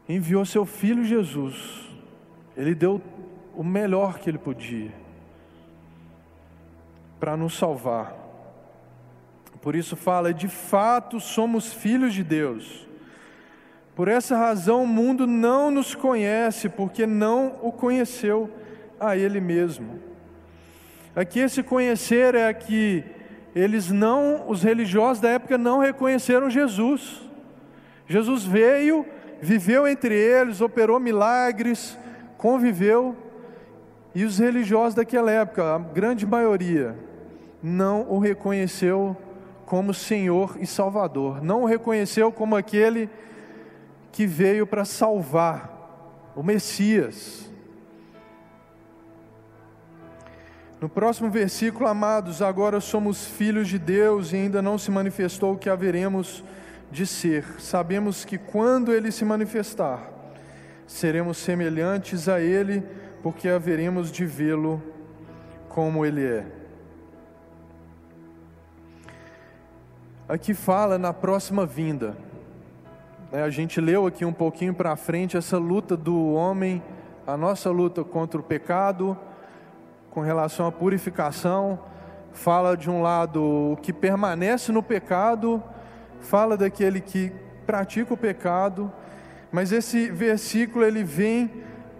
Enviou 0.08 0.44
seu 0.44 0.66
filho 0.66 1.04
Jesus. 1.04 1.88
Ele 2.56 2.74
deu 2.74 3.00
o 3.54 3.62
melhor 3.62 4.18
que 4.18 4.28
ele 4.28 4.38
podia 4.38 4.92
para 7.20 7.36
nos 7.36 7.56
salvar. 7.56 8.16
Por 9.60 9.76
isso 9.76 9.94
fala: 9.94 10.32
de 10.32 10.48
fato 10.48 11.20
somos 11.20 11.72
filhos 11.72 12.14
de 12.14 12.24
Deus. 12.24 12.88
Por 13.94 14.08
essa 14.08 14.36
razão 14.36 14.84
o 14.84 14.86
mundo 14.86 15.26
não 15.26 15.70
nos 15.70 15.94
conhece, 15.94 16.68
porque 16.68 17.06
não 17.06 17.58
o 17.62 17.70
conheceu 17.70 18.50
a 18.98 19.16
Ele 19.16 19.40
mesmo. 19.40 20.00
Aqui 21.14 21.40
esse 21.40 21.62
conhecer 21.62 22.34
é 22.34 22.52
que 22.54 23.04
eles 23.54 23.90
não, 23.90 24.48
os 24.48 24.62
religiosos 24.62 25.20
da 25.20 25.30
época 25.30 25.58
não 25.58 25.78
reconheceram 25.80 26.48
Jesus. 26.48 27.20
Jesus 28.06 28.44
veio, 28.44 29.04
viveu 29.40 29.86
entre 29.86 30.14
eles, 30.14 30.60
operou 30.60 31.00
milagres, 31.00 31.98
conviveu, 32.36 33.16
e 34.14 34.24
os 34.24 34.38
religiosos 34.38 34.94
daquela 34.94 35.30
época, 35.30 35.74
a 35.74 35.78
grande 35.78 36.26
maioria, 36.26 36.96
não 37.62 38.06
o 38.10 38.18
reconheceu 38.18 39.16
como 39.66 39.94
Senhor 39.94 40.56
e 40.58 40.66
Salvador, 40.66 41.42
não 41.42 41.62
o 41.62 41.66
reconheceu 41.66 42.32
como 42.32 42.56
aquele 42.56 43.08
que 44.10 44.26
veio 44.26 44.66
para 44.66 44.84
salvar, 44.84 46.32
o 46.34 46.42
Messias. 46.42 47.49
No 50.80 50.88
próximo 50.88 51.30
versículo, 51.30 51.86
amados, 51.86 52.40
agora 52.40 52.80
somos 52.80 53.26
filhos 53.26 53.68
de 53.68 53.78
Deus 53.78 54.32
e 54.32 54.36
ainda 54.36 54.62
não 54.62 54.78
se 54.78 54.90
manifestou 54.90 55.52
o 55.52 55.58
que 55.58 55.68
haveremos 55.68 56.42
de 56.90 57.06
ser. 57.06 57.44
Sabemos 57.58 58.24
que 58.24 58.38
quando 58.38 58.90
ele 58.90 59.12
se 59.12 59.22
manifestar, 59.22 60.10
seremos 60.86 61.36
semelhantes 61.36 62.30
a 62.30 62.40
ele, 62.40 62.82
porque 63.22 63.46
haveremos 63.46 64.10
de 64.10 64.24
vê-lo 64.24 64.82
como 65.68 66.06
ele 66.06 66.24
é. 66.24 66.46
Aqui 70.26 70.54
fala 70.54 70.96
na 70.96 71.12
próxima 71.12 71.66
vinda. 71.66 72.16
É, 73.30 73.42
a 73.42 73.50
gente 73.50 73.82
leu 73.82 74.06
aqui 74.06 74.24
um 74.24 74.32
pouquinho 74.32 74.72
para 74.72 74.96
frente 74.96 75.36
essa 75.36 75.58
luta 75.58 75.94
do 75.94 76.32
homem, 76.32 76.82
a 77.26 77.36
nossa 77.36 77.70
luta 77.70 78.02
contra 78.02 78.40
o 78.40 78.42
pecado, 78.42 79.14
com 80.10 80.20
relação 80.20 80.66
à 80.66 80.72
purificação. 80.72 81.78
Fala 82.32 82.76
de 82.76 82.88
um 82.90 83.02
lado 83.02 83.72
o 83.72 83.76
que 83.76 83.92
permanece 83.92 84.70
no 84.70 84.82
pecado, 84.82 85.62
fala 86.20 86.56
daquele 86.56 87.00
que 87.00 87.32
pratica 87.66 88.14
o 88.14 88.16
pecado, 88.16 88.92
mas 89.50 89.72
esse 89.72 90.10
versículo 90.10 90.84
ele 90.84 91.02
vem 91.02 91.50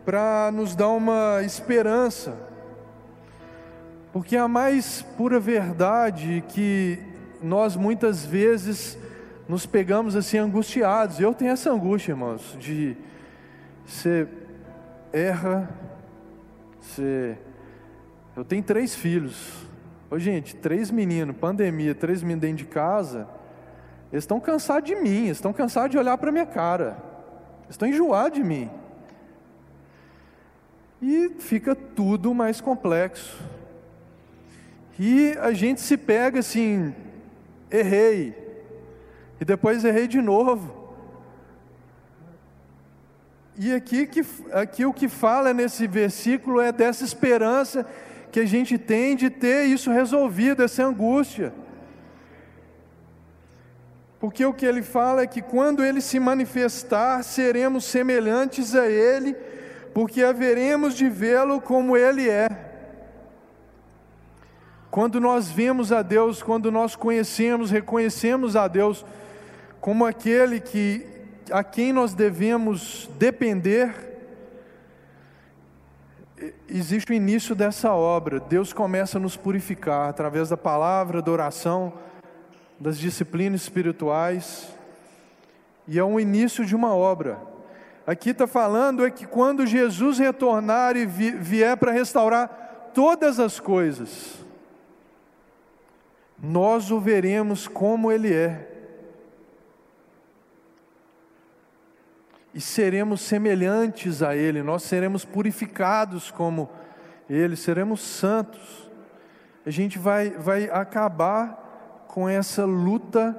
para 0.05 0.51
nos 0.53 0.75
dar 0.75 0.89
uma 0.89 1.43
esperança, 1.43 2.37
porque 4.13 4.37
a 4.37 4.49
mais 4.49 5.03
pura 5.03 5.39
verdade 5.39 6.43
que 6.49 6.99
nós 7.43 7.77
muitas 7.77 8.25
vezes 8.25 8.99
nos 9.49 9.67
pegamos 9.67 10.15
assim 10.15 10.39
angustiados. 10.39 11.21
Eu 11.21 11.35
tenho 11.35 11.51
essa 11.51 11.71
angústia, 11.73 12.13
irmãos, 12.13 12.57
de 12.59 12.97
você 13.85 14.29
erra, 15.13 15.69
você. 16.81 17.37
Eu 18.37 18.45
tenho 18.45 18.63
três 18.63 18.95
filhos. 18.95 19.67
Ô, 20.11 20.19
gente, 20.19 20.57
três 20.57 20.91
meninos, 20.91 21.37
pandemia, 21.37 21.95
três 21.95 22.23
meninos 22.23 22.43
dentro 22.43 22.59
de 22.59 22.65
casa. 22.65 23.29
Eles 24.13 24.25
estão 24.25 24.41
cansados 24.41 24.89
de 24.89 24.97
mim, 24.97 25.27
eles 25.27 25.37
estão 25.37 25.53
cansados 25.53 25.91
de 25.91 25.99
olhar 25.99 26.19
para 26.19 26.33
minha 26.33 26.47
cara, 26.47 26.97
eles 27.63 27.71
estão 27.71 27.89
enjoados 27.89 28.39
de 28.39 28.45
mim. 28.45 28.69
E 31.01 31.31
fica 31.39 31.75
tudo 31.75 32.35
mais 32.35 32.61
complexo. 32.61 33.41
E 34.99 35.35
a 35.41 35.53
gente 35.53 35.81
se 35.81 35.97
pega 35.97 36.41
assim, 36.41 36.95
errei, 37.71 38.37
e 39.41 39.45
depois 39.45 39.85
errei 39.85 40.07
de 40.07 40.21
novo. 40.21 40.79
E 43.57 43.73
aqui, 43.73 44.07
que, 44.07 44.25
aqui 44.53 44.85
o 44.85 44.93
que 44.93 45.09
fala 45.09 45.55
nesse 45.55 45.87
versículo 45.87 46.61
é 46.61 46.73
dessa 46.73 47.05
esperança 47.05 47.87
que 48.31 48.41
a 48.41 48.47
gente 48.47 48.79
tem 48.79 49.17
de 49.17 49.29
ter 49.29 49.65
isso 49.65 49.91
resolvido, 49.91 50.63
essa 50.63 50.85
angústia. 50.85 51.53
Porque 54.21 54.45
o 54.45 54.53
que 54.53 54.67
ele 54.67 54.83
fala 54.83 55.23
é 55.23 55.27
que 55.27 55.41
quando 55.41 55.85
ele 55.85 56.01
se 56.01 56.21
manifestar, 56.21 57.23
seremos 57.25 57.85
semelhantes 57.85 58.75
a 58.75 58.87
ele, 58.87 59.35
porque 59.95 60.23
haveremos 60.23 60.95
de 60.95 61.09
vê-lo 61.09 61.61
como 61.61 61.97
ele 61.97 62.29
é. 62.29 62.49
Quando 64.91 65.21
nós 65.21 65.51
vemos 65.51 65.93
a 65.93 66.03
Deus, 66.03 66.43
quando 66.43 66.71
nós 66.71 66.95
conhecemos, 66.95 67.71
reconhecemos 67.71 68.57
a 68.57 68.69
Deus 68.69 69.05
como 69.81 70.05
aquele 70.05 70.61
que 70.61 71.07
a 71.51 71.65
quem 71.65 71.93
nós 71.93 72.15
devemos 72.15 73.11
depender, 73.19 74.10
existe 76.69 77.13
o 77.13 77.15
início 77.15 77.55
dessa 77.55 77.93
obra. 77.93 78.41
Deus 78.41 78.73
começa 78.73 79.19
a 79.19 79.21
nos 79.21 79.37
purificar 79.37 80.09
através 80.09 80.49
da 80.49 80.57
palavra, 80.57 81.23
da 81.23 81.31
oração, 81.31 81.93
das 82.79 82.99
disciplinas 82.99 83.63
espirituais, 83.63 84.69
e 85.87 85.99
é 85.99 86.05
o 86.05 86.19
início 86.19 86.65
de 86.65 86.75
uma 86.75 86.95
obra. 86.95 87.39
Aqui 88.07 88.31
está 88.31 88.47
falando 88.47 89.05
é 89.05 89.11
que 89.11 89.27
quando 89.27 89.67
Jesus 89.67 90.19
retornar 90.19 90.97
e 90.97 91.05
vier 91.05 91.77
para 91.77 91.93
restaurar 91.93 92.91
todas 92.95 93.39
as 93.39 93.61
coisas, 93.61 94.45
nós 96.43 96.91
o 96.91 96.99
veremos 96.99 97.69
como 97.69 98.11
Ele 98.11 98.33
é. 98.33 98.70
E 102.53 102.61
seremos 102.61 103.21
semelhantes 103.21 104.23
a 104.23 104.35
Ele, 104.35 104.63
nós 104.63 104.83
seremos 104.83 105.25
purificados 105.25 106.31
como 106.31 106.69
Ele, 107.29 107.55
seremos 107.55 108.01
santos. 108.01 108.91
A 109.65 109.71
gente 109.71 109.99
vai, 109.99 110.31
vai 110.31 110.65
acabar 110.71 112.05
com 112.09 112.29
essa 112.29 112.65
luta, 112.65 113.37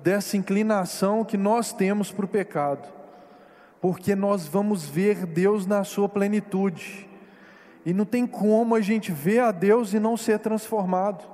dessa 0.00 0.36
inclinação 0.36 1.24
que 1.24 1.36
nós 1.36 1.72
temos 1.72 2.12
para 2.12 2.24
o 2.24 2.28
pecado, 2.28 2.86
porque 3.80 4.14
nós 4.14 4.46
vamos 4.46 4.88
ver 4.88 5.26
Deus 5.26 5.66
na 5.66 5.82
sua 5.82 6.08
plenitude, 6.08 7.08
e 7.84 7.92
não 7.92 8.04
tem 8.04 8.24
como 8.26 8.76
a 8.76 8.80
gente 8.80 9.10
ver 9.10 9.40
a 9.40 9.50
Deus 9.50 9.92
e 9.92 9.98
não 9.98 10.16
ser 10.16 10.38
transformado. 10.38 11.24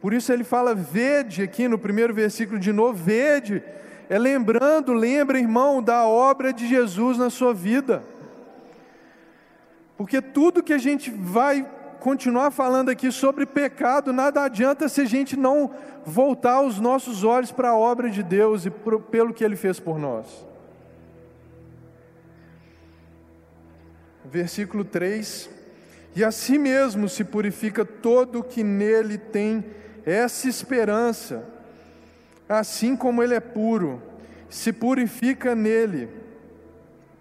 Por 0.00 0.14
isso 0.14 0.32
ele 0.32 0.44
fala, 0.44 0.74
vede 0.74 1.42
aqui 1.42 1.68
no 1.68 1.78
primeiro 1.78 2.14
versículo 2.14 2.58
de 2.58 2.72
novo, 2.72 2.94
vede, 2.94 3.62
é 4.08 4.18
lembrando, 4.18 4.92
lembra, 4.92 5.38
irmão, 5.38 5.82
da 5.82 6.06
obra 6.06 6.52
de 6.52 6.66
Jesus 6.66 7.16
na 7.16 7.30
sua 7.30 7.54
vida. 7.54 8.02
Porque 9.96 10.20
tudo 10.20 10.62
que 10.62 10.72
a 10.72 10.78
gente 10.78 11.10
vai 11.10 11.66
continuar 12.00 12.50
falando 12.50 12.90
aqui 12.90 13.10
sobre 13.10 13.46
pecado, 13.46 14.12
nada 14.12 14.42
adianta 14.42 14.88
se 14.88 15.00
a 15.00 15.06
gente 15.06 15.36
não 15.38 15.70
voltar 16.04 16.60
os 16.60 16.78
nossos 16.78 17.24
olhos 17.24 17.50
para 17.50 17.70
a 17.70 17.76
obra 17.76 18.10
de 18.10 18.22
Deus 18.22 18.66
e 18.66 18.70
pro, 18.70 19.00
pelo 19.00 19.32
que 19.32 19.42
Ele 19.42 19.56
fez 19.56 19.80
por 19.80 19.98
nós. 19.98 20.46
Versículo 24.24 24.84
3: 24.84 25.48
E 26.14 26.24
assim 26.24 26.58
mesmo 26.58 27.08
se 27.08 27.24
purifica 27.24 27.84
todo 27.84 28.42
que 28.42 28.62
nele 28.62 29.16
tem 29.16 29.64
essa 30.04 30.48
esperança, 30.48 31.53
assim 32.48 32.96
como 32.96 33.22
ele 33.22 33.34
é 33.34 33.40
puro, 33.40 34.02
se 34.48 34.72
purifica 34.72 35.54
nele. 35.54 36.08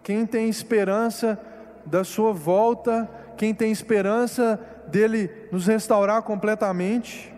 Quem 0.03 0.25
tem 0.25 0.49
esperança 0.49 1.39
da 1.85 2.03
sua 2.03 2.33
volta, 2.33 3.09
quem 3.37 3.53
tem 3.53 3.71
esperança 3.71 4.59
dele 4.87 5.29
nos 5.51 5.67
restaurar 5.67 6.21
completamente, 6.23 7.33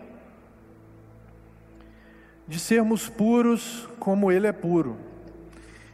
de 2.46 2.58
sermos 2.58 3.08
puros 3.08 3.88
como 3.98 4.30
ele 4.30 4.46
é 4.46 4.52
puro. 4.52 4.96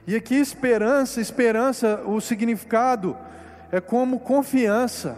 E 0.07 0.17
aqui 0.17 0.35
esperança, 0.35 1.21
esperança, 1.21 2.03
o 2.05 2.21
significado 2.21 3.17
é 3.71 3.81
como 3.81 4.19
confiança. 4.19 5.17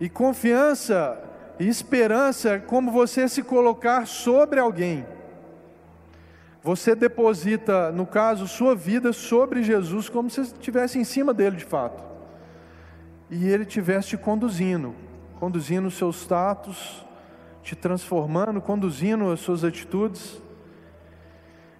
E 0.00 0.08
confiança 0.08 1.20
e 1.58 1.66
esperança 1.66 2.50
é 2.50 2.58
como 2.58 2.90
você 2.90 3.28
se 3.28 3.42
colocar 3.42 4.06
sobre 4.06 4.60
alguém. 4.60 5.06
Você 6.62 6.94
deposita, 6.94 7.90
no 7.92 8.06
caso, 8.06 8.46
sua 8.46 8.74
vida 8.74 9.12
sobre 9.12 9.62
Jesus, 9.62 10.08
como 10.08 10.28
se 10.28 10.40
estivesse 10.42 10.98
em 10.98 11.04
cima 11.04 11.32
dele 11.32 11.56
de 11.56 11.64
fato 11.64 12.08
e 13.30 13.48
Ele 13.48 13.62
estivesse 13.62 14.08
te 14.08 14.16
conduzindo, 14.16 14.94
conduzindo 15.38 15.88
os 15.88 15.94
seus 15.94 16.16
status, 16.22 17.04
te 17.62 17.76
transformando, 17.76 18.60
conduzindo 18.60 19.30
as 19.30 19.40
suas 19.40 19.64
atitudes. 19.64 20.40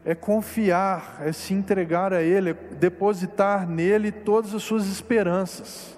É 0.05 0.15
confiar, 0.15 1.19
é 1.21 1.33
se 1.33 1.53
entregar 1.53 2.13
a 2.13 2.23
Ele, 2.23 2.51
é 2.51 2.55
depositar 2.55 3.69
nele 3.69 4.13
todas 4.13 4.55
as 4.55 4.63
suas 4.63 4.87
esperanças. 4.87 5.98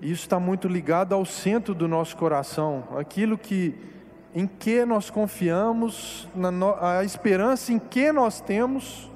Isso 0.00 0.22
está 0.22 0.38
muito 0.38 0.68
ligado 0.68 1.14
ao 1.14 1.24
centro 1.24 1.74
do 1.74 1.88
nosso 1.88 2.16
coração, 2.16 2.84
aquilo 2.96 3.36
que 3.36 3.74
em 4.34 4.46
que 4.46 4.84
nós 4.84 5.10
confiamos, 5.10 6.28
no, 6.34 6.76
a 6.80 7.02
esperança 7.02 7.72
em 7.72 7.78
que 7.78 8.12
nós 8.12 8.40
temos. 8.40 9.10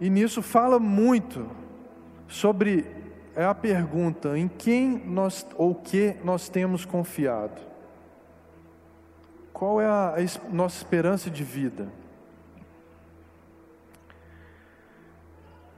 E 0.00 0.10
nisso 0.10 0.42
fala 0.42 0.78
muito 0.80 1.48
sobre 2.26 2.86
é 3.36 3.44
a 3.44 3.54
pergunta 3.54 4.38
em 4.38 4.46
quem 4.46 5.02
nós 5.06 5.46
ou 5.56 5.74
que 5.74 6.16
nós 6.24 6.48
temos 6.48 6.84
confiado. 6.84 7.60
Qual 9.52 9.80
é 9.80 9.86
a, 9.86 10.14
a 10.16 10.52
nossa 10.52 10.78
esperança 10.78 11.30
de 11.30 11.42
vida? 11.42 11.88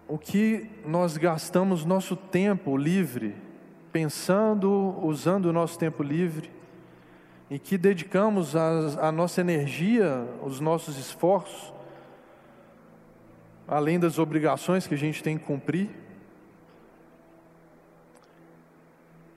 O 0.08 0.16
que 0.16 0.70
nós 0.84 1.16
gastamos 1.16 1.84
nosso 1.84 2.14
tempo 2.14 2.76
livre 2.76 3.34
pensando, 3.92 4.94
usando 5.02 5.46
o 5.46 5.52
nosso 5.52 5.78
tempo 5.78 6.02
livre, 6.02 6.50
e 7.50 7.58
que 7.58 7.78
dedicamos 7.78 8.54
a, 8.54 9.08
a 9.08 9.12
nossa 9.12 9.40
energia, 9.40 10.28
os 10.44 10.60
nossos 10.60 10.98
esforços, 10.98 11.72
além 13.66 13.98
das 13.98 14.18
obrigações 14.18 14.86
que 14.86 14.94
a 14.94 14.98
gente 14.98 15.22
tem 15.22 15.36
que 15.38 15.44
cumprir? 15.44 15.90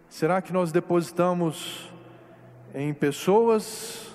Será 0.08 0.42
que 0.42 0.54
nós 0.54 0.72
depositamos 0.72 1.90
em 2.76 2.94
pessoas, 2.94 4.14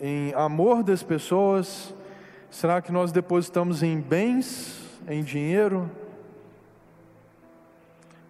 em 0.00 0.34
amor 0.34 0.82
das 0.82 1.02
pessoas? 1.02 1.94
Será 2.50 2.82
que 2.82 2.92
nós 2.92 3.12
depositamos 3.12 3.82
em 3.82 4.00
bens, 4.00 4.83
em 5.08 5.22
dinheiro? 5.22 5.90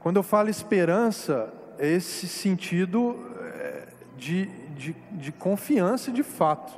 Quando 0.01 0.17
eu 0.17 0.23
falo 0.23 0.49
esperança, 0.49 1.53
é 1.79 1.89
esse 1.89 2.29
sentido 2.29 3.17
é, 3.41 3.89
de, 4.17 4.47
de, 4.77 4.95
de 5.13 5.33
confiança 5.33 6.13
de 6.13 6.23
fato. 6.23 6.73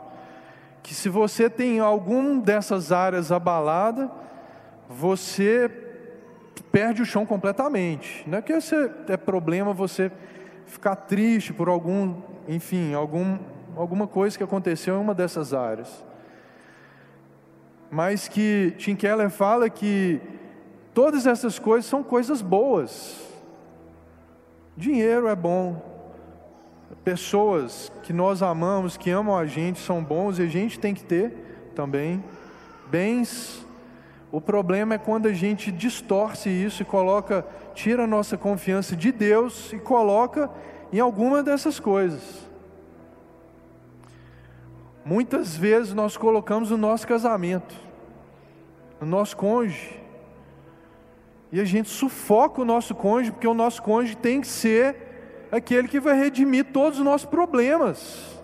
Que 0.82 0.94
se 0.94 1.08
você 1.08 1.50
tem 1.50 1.80
algum 1.80 2.38
dessas 2.38 2.92
áreas 2.92 3.32
abalada, 3.32 4.10
você 4.88 5.70
perde 6.70 7.02
o 7.02 7.06
chão 7.06 7.26
completamente. 7.26 8.22
Não 8.28 8.38
é 8.38 8.42
que 8.42 8.60
você, 8.60 8.90
é 9.08 9.16
problema 9.16 9.72
você 9.72 10.12
ficar 10.66 10.96
triste 10.96 11.52
por 11.52 11.68
algum, 11.68 12.14
enfim, 12.46 12.94
algum, 12.94 13.38
alguma 13.76 14.06
coisa 14.06 14.36
que 14.36 14.44
aconteceu 14.44 14.96
em 14.96 15.00
uma 15.00 15.14
dessas 15.14 15.52
áreas. 15.52 16.04
Mas 17.96 18.28
que 18.28 18.74
Tim 18.76 18.94
Keller 18.94 19.30
fala 19.30 19.70
que 19.70 20.20
Todas 20.96 21.26
essas 21.26 21.58
coisas 21.58 21.84
são 21.84 22.02
coisas 22.02 22.40
boas. 22.40 23.22
Dinheiro 24.74 25.28
é 25.28 25.36
bom. 25.36 25.82
Pessoas 27.04 27.92
que 28.02 28.14
nós 28.14 28.42
amamos, 28.42 28.96
que 28.96 29.10
amam 29.10 29.36
a 29.36 29.44
gente, 29.44 29.78
são 29.78 30.02
bons 30.02 30.38
e 30.38 30.42
a 30.44 30.46
gente 30.46 30.80
tem 30.80 30.94
que 30.94 31.04
ter 31.04 31.70
também. 31.74 32.24
Bens. 32.90 33.62
O 34.32 34.40
problema 34.40 34.94
é 34.94 34.98
quando 34.98 35.26
a 35.26 35.34
gente 35.34 35.70
distorce 35.70 36.48
isso 36.48 36.80
e 36.80 36.86
coloca, 36.86 37.46
tira 37.74 38.04
a 38.04 38.06
nossa 38.06 38.38
confiança 38.38 38.96
de 38.96 39.12
Deus 39.12 39.74
e 39.74 39.78
coloca 39.78 40.50
em 40.90 40.98
alguma 40.98 41.42
dessas 41.42 41.78
coisas. 41.78 42.48
Muitas 45.04 45.54
vezes 45.54 45.92
nós 45.92 46.16
colocamos 46.16 46.70
o 46.70 46.78
nosso 46.78 47.06
casamento, 47.06 47.85
o 49.00 49.04
nosso 49.04 49.36
cônjuge, 49.36 50.00
e 51.52 51.60
a 51.60 51.64
gente 51.64 51.88
sufoca 51.88 52.60
o 52.60 52.64
nosso 52.64 52.94
cônjuge, 52.94 53.32
porque 53.32 53.46
o 53.46 53.54
nosso 53.54 53.82
cônjuge 53.82 54.16
tem 54.16 54.40
que 54.40 54.46
ser 54.46 55.46
aquele 55.50 55.88
que 55.88 56.00
vai 56.00 56.18
redimir 56.18 56.66
todos 56.72 56.98
os 56.98 57.04
nossos 57.04 57.26
problemas, 57.26 58.40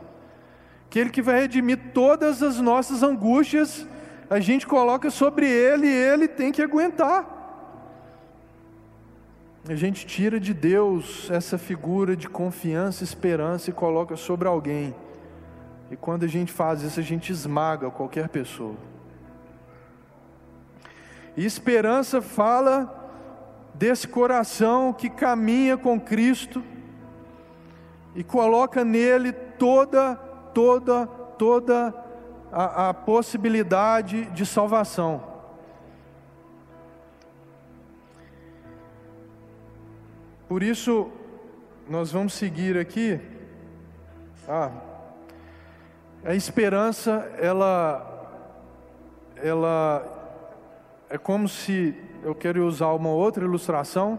aquele 0.86 1.10
que 1.10 1.22
vai 1.22 1.40
redimir 1.40 1.78
todas 1.92 2.42
as 2.42 2.60
nossas 2.60 3.02
angústias, 3.02 3.86
a 4.30 4.40
gente 4.40 4.66
coloca 4.66 5.10
sobre 5.10 5.46
ele 5.46 5.86
e 5.86 5.94
ele 5.94 6.26
tem 6.28 6.52
que 6.52 6.62
aguentar. 6.62 7.40
A 9.68 9.74
gente 9.76 10.06
tira 10.06 10.40
de 10.40 10.52
Deus 10.52 11.30
essa 11.30 11.56
figura 11.56 12.16
de 12.16 12.28
confiança, 12.28 13.04
esperança 13.04 13.70
e 13.70 13.72
coloca 13.72 14.16
sobre 14.16 14.48
alguém. 14.48 14.94
E 15.90 15.96
quando 15.96 16.24
a 16.24 16.26
gente 16.26 16.50
faz 16.50 16.82
isso, 16.82 16.98
a 16.98 17.02
gente 17.02 17.30
esmaga 17.30 17.90
qualquer 17.90 18.28
pessoa. 18.28 18.74
E 21.36 21.44
esperança 21.44 22.20
fala 22.20 22.98
desse 23.74 24.06
coração 24.06 24.92
que 24.92 25.08
caminha 25.08 25.76
com 25.76 25.98
Cristo 25.98 26.62
e 28.14 28.22
coloca 28.22 28.84
nele 28.84 29.32
toda, 29.32 30.14
toda, 30.52 31.06
toda 31.06 31.94
a, 32.52 32.90
a 32.90 32.94
possibilidade 32.94 34.26
de 34.26 34.44
salvação. 34.44 35.32
Por 40.46 40.62
isso, 40.62 41.10
nós 41.88 42.12
vamos 42.12 42.34
seguir 42.34 42.76
aqui. 42.76 43.18
Ah, 44.46 44.70
a 46.24 46.34
esperança, 46.34 47.32
ela, 47.38 48.44
ela 49.36 50.21
é 51.12 51.18
como 51.18 51.46
se, 51.46 51.94
eu 52.22 52.34
quero 52.34 52.66
usar 52.66 52.90
uma 52.94 53.10
outra 53.10 53.44
ilustração, 53.44 54.18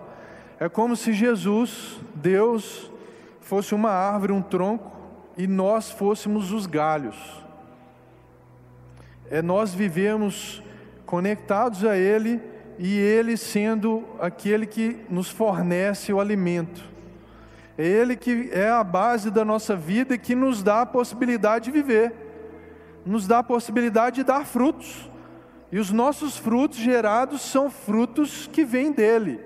é 0.60 0.70
como 0.70 0.96
se 0.96 1.12
Jesus, 1.12 2.00
Deus, 2.14 2.92
fosse 3.42 3.74
uma 3.74 3.90
árvore, 3.90 4.32
um 4.32 4.44
tronco, 4.44 4.92
e 5.36 5.48
nós 5.48 5.90
fôssemos 5.90 6.52
os 6.52 6.68
galhos. 6.68 7.16
É 9.28 9.42
nós 9.42 9.74
vivemos 9.74 10.62
conectados 11.04 11.84
a 11.84 11.98
Ele 11.98 12.40
e 12.78 12.96
Ele 12.96 13.38
sendo 13.38 14.04
aquele 14.20 14.68
que 14.68 15.04
nos 15.10 15.32
fornece 15.32 16.14
o 16.14 16.20
alimento. 16.20 16.84
É 17.76 17.88
Ele 17.88 18.16
que 18.16 18.52
é 18.54 18.70
a 18.70 18.84
base 18.84 19.32
da 19.32 19.44
nossa 19.44 19.76
vida 19.76 20.14
e 20.14 20.20
que 20.20 20.36
nos 20.36 20.62
dá 20.62 20.82
a 20.82 20.86
possibilidade 20.86 21.66
de 21.66 21.72
viver, 21.72 22.14
nos 23.04 23.26
dá 23.26 23.40
a 23.40 23.44
possibilidade 23.44 24.18
de 24.18 24.24
dar 24.24 24.46
frutos. 24.46 25.12
E 25.74 25.80
os 25.80 25.90
nossos 25.90 26.38
frutos 26.38 26.78
gerados 26.78 27.42
são 27.42 27.68
frutos 27.68 28.46
que 28.46 28.64
vêm 28.64 28.92
dele. 28.92 29.44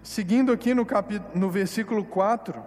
Seguindo 0.00 0.52
aqui 0.52 0.72
no, 0.72 0.86
capítulo, 0.86 1.28
no 1.34 1.50
versículo 1.50 2.04
4. 2.04 2.62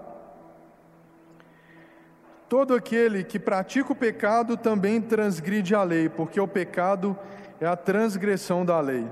Todo 2.49 2.75
aquele 2.75 3.23
que 3.23 3.39
pratica 3.39 3.93
o 3.93 3.95
pecado 3.95 4.57
também 4.57 4.99
transgride 4.99 5.73
a 5.73 5.83
lei, 5.83 6.09
porque 6.09 6.41
o 6.41 6.47
pecado 6.47 7.17
é 7.61 7.65
a 7.65 7.77
transgressão 7.77 8.65
da 8.65 8.81
lei. 8.81 9.07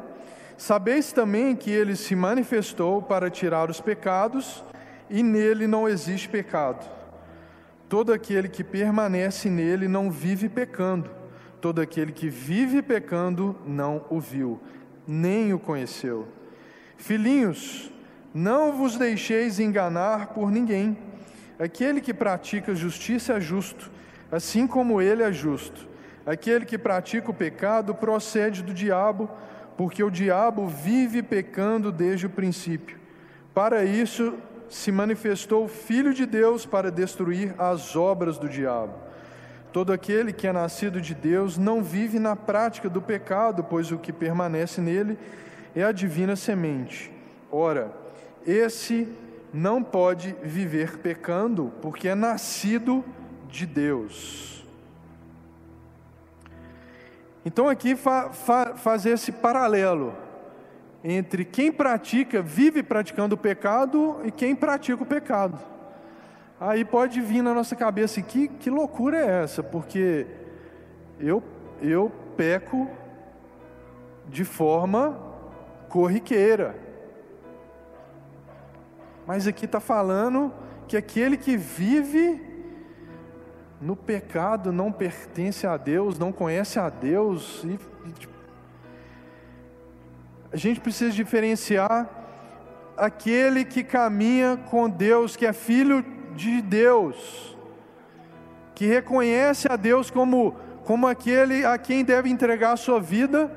Sabeis 0.57 1.13
também 1.13 1.55
que 1.55 1.71
ele 1.71 1.95
se 1.95 2.13
manifestou 2.13 3.01
para 3.01 3.29
tirar 3.29 3.69
os 3.69 3.79
pecados, 3.79 4.61
e 5.09 5.23
nele 5.23 5.65
não 5.65 5.87
existe 5.87 6.27
pecado. 6.27 7.02
Todo 7.93 8.11
aquele 8.11 8.49
que 8.49 8.63
permanece 8.63 9.51
nele 9.51 9.87
não 9.87 10.09
vive 10.09 10.49
pecando. 10.49 11.11
Todo 11.61 11.79
aquele 11.79 12.11
que 12.11 12.27
vive 12.27 12.81
pecando 12.81 13.55
não 13.67 14.03
o 14.09 14.19
viu, 14.19 14.59
nem 15.07 15.53
o 15.53 15.59
conheceu. 15.59 16.27
Filhinhos, 16.97 17.93
não 18.33 18.73
vos 18.73 18.97
deixeis 18.97 19.59
enganar 19.59 20.33
por 20.33 20.49
ninguém. 20.49 20.97
Aquele 21.59 22.01
que 22.01 22.15
pratica 22.15 22.73
justiça 22.73 23.33
é 23.33 23.39
justo, 23.39 23.91
assim 24.31 24.65
como 24.65 24.99
ele 24.99 25.21
é 25.21 25.31
justo. 25.31 25.87
Aquele 26.25 26.65
que 26.65 26.79
pratica 26.79 27.29
o 27.29 27.31
pecado 27.31 27.93
procede 27.93 28.63
do 28.63 28.73
diabo, 28.73 29.29
porque 29.77 30.03
o 30.03 30.09
diabo 30.09 30.65
vive 30.65 31.21
pecando 31.21 31.91
desde 31.91 32.25
o 32.25 32.31
princípio. 32.31 32.97
Para 33.53 33.85
isso 33.85 34.33
se 34.73 34.91
manifestou 34.91 35.65
o 35.65 35.67
Filho 35.67 36.13
de 36.13 36.25
Deus 36.25 36.65
para 36.65 36.91
destruir 36.91 37.53
as 37.59 37.95
obras 37.95 38.39
do 38.39 38.49
diabo. 38.49 38.93
Todo 39.71 39.93
aquele 39.93 40.33
que 40.33 40.47
é 40.47 40.51
nascido 40.51 40.99
de 40.99 41.13
Deus 41.13 41.59
não 41.59 41.83
vive 41.83 42.17
na 42.17 42.35
prática 42.35 42.89
do 42.89 43.01
pecado, 43.01 43.63
pois 43.63 43.91
o 43.91 43.99
que 43.99 44.11
permanece 44.11 44.81
nele 44.81 45.17
é 45.75 45.83
a 45.83 45.91
divina 45.91 46.35
semente. 46.35 47.11
Ora, 47.51 47.91
esse 48.47 49.07
não 49.53 49.83
pode 49.83 50.35
viver 50.41 50.97
pecando, 50.97 51.71
porque 51.79 52.07
é 52.07 52.15
nascido 52.15 53.05
de 53.47 53.67
Deus. 53.67 54.65
Então, 57.45 57.69
aqui 57.69 57.95
fa, 57.95 58.31
fa, 58.31 58.75
fazer 58.75 59.11
esse 59.11 59.31
paralelo 59.31 60.15
entre 61.03 61.43
quem 61.43 61.71
pratica, 61.71 62.41
vive 62.41 62.81
praticando 62.81 63.35
o 63.35 63.37
pecado 63.37 64.21
e 64.23 64.31
quem 64.31 64.55
pratica 64.55 65.03
o 65.03 65.05
pecado. 65.05 65.59
Aí 66.59 66.85
pode 66.85 67.19
vir 67.19 67.41
na 67.41 67.53
nossa 67.53 67.75
cabeça, 67.75 68.21
que, 68.21 68.47
que 68.47 68.69
loucura 68.69 69.17
é 69.17 69.43
essa? 69.43 69.61
Porque 69.61 70.25
eu, 71.19 71.43
eu 71.81 72.09
peco 72.37 72.87
de 74.29 74.45
forma 74.45 75.19
corriqueira. 75.89 76.75
Mas 79.27 79.45
aqui 79.45 79.65
está 79.65 79.81
falando 79.81 80.53
que 80.87 80.95
aquele 80.95 81.35
que 81.35 81.57
vive 81.57 82.41
no 83.81 83.95
pecado 83.97 84.71
não 84.71 84.91
pertence 84.91 85.67
a 85.67 85.75
Deus, 85.75 86.17
não 86.17 86.31
conhece 86.31 86.79
a 86.79 86.89
Deus. 86.89 87.61
E, 87.65 87.77
e, 88.07 88.32
a 90.53 90.57
gente 90.57 90.79
precisa 90.79 91.11
diferenciar 91.11 92.07
aquele 92.95 93.65
que 93.65 93.83
caminha 93.83 94.55
com 94.69 94.87
Deus, 94.87 95.35
que 95.35 95.47
é 95.47 95.51
filho 95.51 96.05
de 96.35 96.61
Deus, 96.61 97.57
que 98.75 98.85
reconhece 98.85 99.67
a 99.67 99.75
Deus 99.75 100.11
como, 100.11 100.55
como 100.85 101.07
aquele 101.07 101.65
a 101.65 101.75
quem 101.79 102.05
deve 102.05 102.29
entregar 102.29 102.73
a 102.73 102.77
sua 102.77 102.99
vida, 102.99 103.51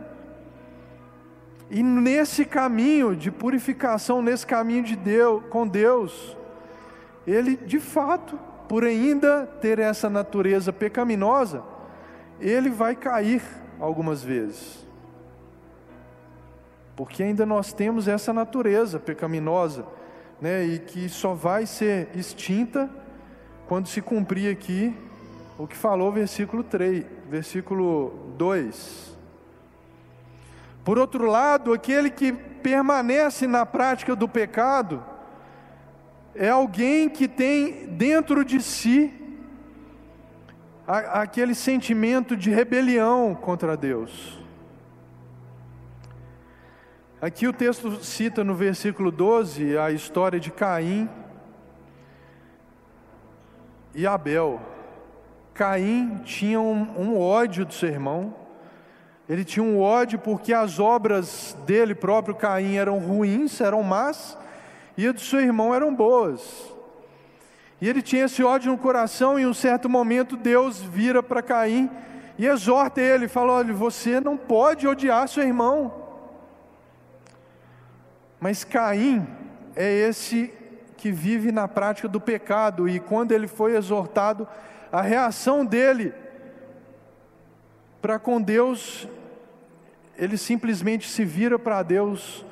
e 1.71 1.83
nesse 1.83 2.47
caminho 2.47 3.15
de 3.15 3.31
purificação, 3.31 4.23
nesse 4.23 4.47
caminho 4.47 4.83
de 4.83 4.97
Deus, 4.97 5.43
com 5.51 5.69
Deus, 5.69 6.35
ele 7.27 7.57
de 7.57 7.79
fato, 7.79 8.39
por 8.71 8.85
ainda 8.85 9.47
ter 9.61 9.79
essa 9.79 10.09
natureza 10.09 10.73
pecaminosa, 10.73 11.63
ele 12.41 12.71
vai 12.71 12.97
cair 12.97 13.43
algumas 13.79 14.23
vezes. 14.23 14.86
Porque 16.97 17.23
ainda 17.23 17.45
nós 17.45 17.73
temos 17.75 18.09
essa 18.09 18.33
natureza 18.33 18.99
pecaminosa, 18.99 19.87
né, 20.41 20.65
e 20.65 20.79
que 20.79 21.09
só 21.09 21.35
vai 21.35 21.67
ser 21.67 22.09
extinta 22.15 22.91
quando 23.69 23.87
se 23.87 24.01
cumprir 24.01 24.51
aqui 24.51 24.95
o 25.59 25.67
que 25.67 25.77
falou 25.77 26.09
o 26.09 26.13
versículo 26.13 26.65
3, 26.65 27.05
versículo 27.29 28.33
2. 28.37 29.17
Por 30.85 30.99
outro 30.99 31.27
lado, 31.27 31.73
aquele 31.73 32.11
que 32.11 32.33
permanece 32.33 33.47
na 33.47 33.67
prática 33.67 34.17
do 34.17 34.29
pecado 34.29 35.05
é 36.35 36.49
alguém 36.49 37.09
que 37.09 37.27
tem 37.27 37.87
dentro 37.87 38.45
de 38.45 38.61
si 38.63 39.13
aquele 40.87 41.55
sentimento 41.55 42.37
de 42.37 42.51
rebelião 42.51 43.35
contra 43.35 43.77
Deus. 43.77 44.46
Aqui 47.27 47.49
o 47.49 47.53
texto 47.53 48.05
cita 48.05 48.45
no 48.45 48.55
versículo 48.55 49.11
12 49.11 49.77
a 49.77 49.91
história 49.91 50.39
de 50.39 50.53
Caim 50.53 51.11
e 53.93 54.07
Abel. 54.07 54.61
Caim 55.53 56.21
tinha 56.25 56.61
um, 56.61 56.87
um 56.97 57.21
ódio 57.21 57.67
do 57.67 57.75
seu 57.75 57.89
irmão, 57.89 58.33
ele 59.29 59.45
tinha 59.45 59.65
um 59.65 59.81
ódio 59.81 60.21
porque 60.21 60.53
as 60.55 60.79
obras 60.79 61.59
dele 61.67 61.97
próprio, 61.97 62.33
Caim, 62.33 62.77
eram 62.77 63.01
ruins, 63.01 63.61
eram 63.61 63.83
más, 63.83 64.39
e 64.97 65.09
a 65.09 65.11
do 65.11 65.21
seu 65.21 65.41
irmão 65.41 65.75
eram 65.75 65.93
boas. 65.93 66.73
E 67.81 67.89
ele 67.89 68.03
tinha 68.03 68.27
esse 68.27 68.45
ódio 68.45 68.71
no 68.71 68.79
coração, 68.79 69.37
e 69.37 69.43
em 69.43 69.47
um 69.47 69.53
certo 69.53 69.89
momento 69.89 70.37
Deus 70.37 70.81
vira 70.81 71.25
para 71.25 71.43
Caim 71.43 71.91
e 72.39 72.47
exorta 72.47 73.01
ele, 73.01 73.27
fala: 73.27 73.55
olha, 73.55 73.75
você 73.75 74.21
não 74.21 74.37
pode 74.37 74.87
odiar 74.87 75.27
seu 75.27 75.43
irmão. 75.43 76.06
Mas 78.47 78.63
Caim 78.63 79.27
é 79.75 79.93
esse 79.93 80.55
que 80.97 81.11
vive 81.11 81.51
na 81.51 81.67
prática 81.67 82.07
do 82.07 82.21
pecado, 82.21 82.89
e 82.89 83.01
quando 83.01 83.33
ele 83.33 83.49
foi 83.49 83.75
exortado, 83.75 84.47
a 84.93 85.03
reação 85.03 85.67
dele 85.67 86.15
para 88.01 88.21
com 88.21 88.41
Deus, 88.41 89.09
ele 90.17 90.39
simplesmente 90.39 91.09
se 91.09 91.25
vira 91.25 91.59
para 91.59 91.83
Deus, 91.83 92.47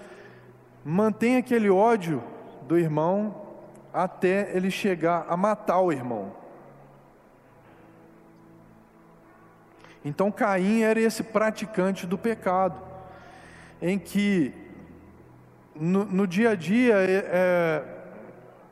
mantém 0.85 1.37
aquele 1.37 1.71
ódio 1.71 2.25
do 2.63 2.77
irmão 2.77 3.43
até 3.93 4.51
ele 4.53 4.73
chegar 4.73 5.27
a 5.29 5.37
matar 5.37 5.79
o 5.79 5.93
irmão. 5.93 6.35
Então 10.05 10.33
Caim 10.33 10.81
era 10.81 11.01
esse 11.01 11.23
praticante 11.23 12.05
do 12.05 12.19
pecado, 12.19 12.83
em 13.81 13.97
que 13.97 14.64
no, 15.75 16.05
no 16.05 16.27
dia 16.27 16.51
a 16.51 16.55
dia 16.55 16.95
é, 16.95 17.31
é, 17.33 17.83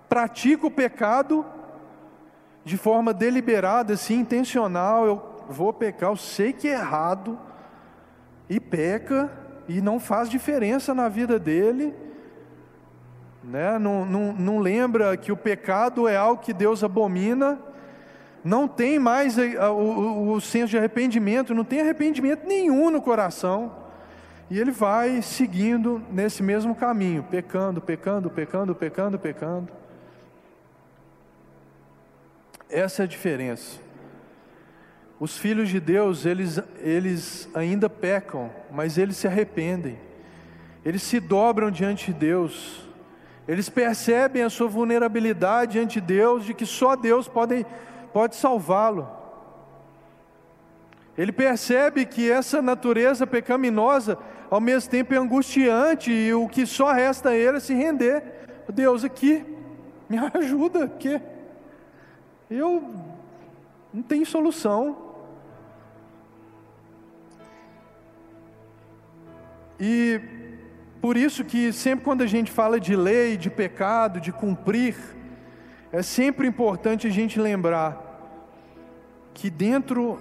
pratica 0.08 0.66
o 0.66 0.70
pecado 0.70 1.44
de 2.64 2.76
forma 2.76 3.12
deliberada, 3.12 3.94
assim, 3.94 4.20
intencional. 4.20 5.06
Eu 5.06 5.22
vou 5.48 5.72
pecar, 5.72 6.10
eu 6.10 6.16
sei 6.16 6.52
que 6.52 6.68
é 6.68 6.72
errado, 6.72 7.38
e 8.48 8.60
peca, 8.60 9.30
e 9.68 9.80
não 9.80 9.98
faz 9.98 10.28
diferença 10.28 10.94
na 10.94 11.08
vida 11.08 11.38
dele, 11.38 11.94
né? 13.42 13.78
não, 13.78 14.04
não, 14.04 14.32
não 14.32 14.58
lembra 14.58 15.16
que 15.16 15.32
o 15.32 15.36
pecado 15.36 16.06
é 16.06 16.16
algo 16.16 16.42
que 16.42 16.52
Deus 16.52 16.84
abomina, 16.84 17.58
não 18.44 18.66
tem 18.66 18.98
mais 18.98 19.38
o, 19.38 19.42
o, 19.42 20.32
o 20.32 20.40
senso 20.40 20.70
de 20.70 20.78
arrependimento, 20.78 21.54
não 21.54 21.64
tem 21.64 21.80
arrependimento 21.80 22.46
nenhum 22.46 22.90
no 22.90 23.00
coração, 23.00 23.81
e 24.52 24.60
ele 24.60 24.70
vai 24.70 25.22
seguindo 25.22 26.02
nesse 26.10 26.42
mesmo 26.42 26.74
caminho, 26.74 27.22
pecando, 27.22 27.80
pecando, 27.80 28.28
pecando, 28.28 28.74
pecando, 28.74 29.18
pecando. 29.18 29.72
Essa 32.68 33.02
é 33.02 33.04
a 33.04 33.08
diferença. 33.08 33.80
Os 35.18 35.38
filhos 35.38 35.70
de 35.70 35.80
Deus, 35.80 36.26
eles, 36.26 36.60
eles 36.80 37.48
ainda 37.54 37.88
pecam, 37.88 38.50
mas 38.70 38.98
eles 38.98 39.16
se 39.16 39.26
arrependem, 39.26 39.98
eles 40.84 41.00
se 41.00 41.18
dobram 41.18 41.70
diante 41.70 42.12
de 42.12 42.18
Deus, 42.18 42.86
eles 43.48 43.70
percebem 43.70 44.42
a 44.42 44.50
sua 44.50 44.68
vulnerabilidade 44.68 45.72
diante 45.72 45.98
de 45.98 46.06
Deus, 46.08 46.44
de 46.44 46.52
que 46.52 46.66
só 46.66 46.94
Deus 46.94 47.26
pode, 47.26 47.64
pode 48.12 48.36
salvá-lo. 48.36 49.08
Ele 51.16 51.32
percebe 51.32 52.04
que 52.04 52.30
essa 52.30 52.60
natureza 52.60 53.26
pecaminosa, 53.26 54.18
ao 54.52 54.60
mesmo 54.60 54.90
tempo, 54.90 55.14
é 55.14 55.16
angustiante 55.16 56.12
e 56.12 56.34
o 56.34 56.46
que 56.46 56.66
só 56.66 56.92
resta 56.92 57.30
a 57.30 57.34
ele 57.34 57.56
é 57.56 57.60
se 57.60 57.72
render. 57.72 58.22
Deus, 58.70 59.02
aqui, 59.02 59.42
me 60.10 60.18
ajuda, 60.18 60.86
que 60.88 61.18
eu 62.50 62.84
não 63.94 64.02
tenho 64.02 64.26
solução. 64.26 65.14
E 69.80 70.20
por 71.00 71.16
isso 71.16 71.46
que 71.46 71.72
sempre 71.72 72.04
quando 72.04 72.20
a 72.20 72.26
gente 72.26 72.52
fala 72.52 72.78
de 72.78 72.94
lei, 72.94 73.38
de 73.38 73.48
pecado, 73.48 74.20
de 74.20 74.30
cumprir, 74.30 74.94
é 75.90 76.02
sempre 76.02 76.46
importante 76.46 77.06
a 77.06 77.10
gente 77.10 77.40
lembrar 77.40 77.96
que 79.32 79.48
dentro 79.48 80.20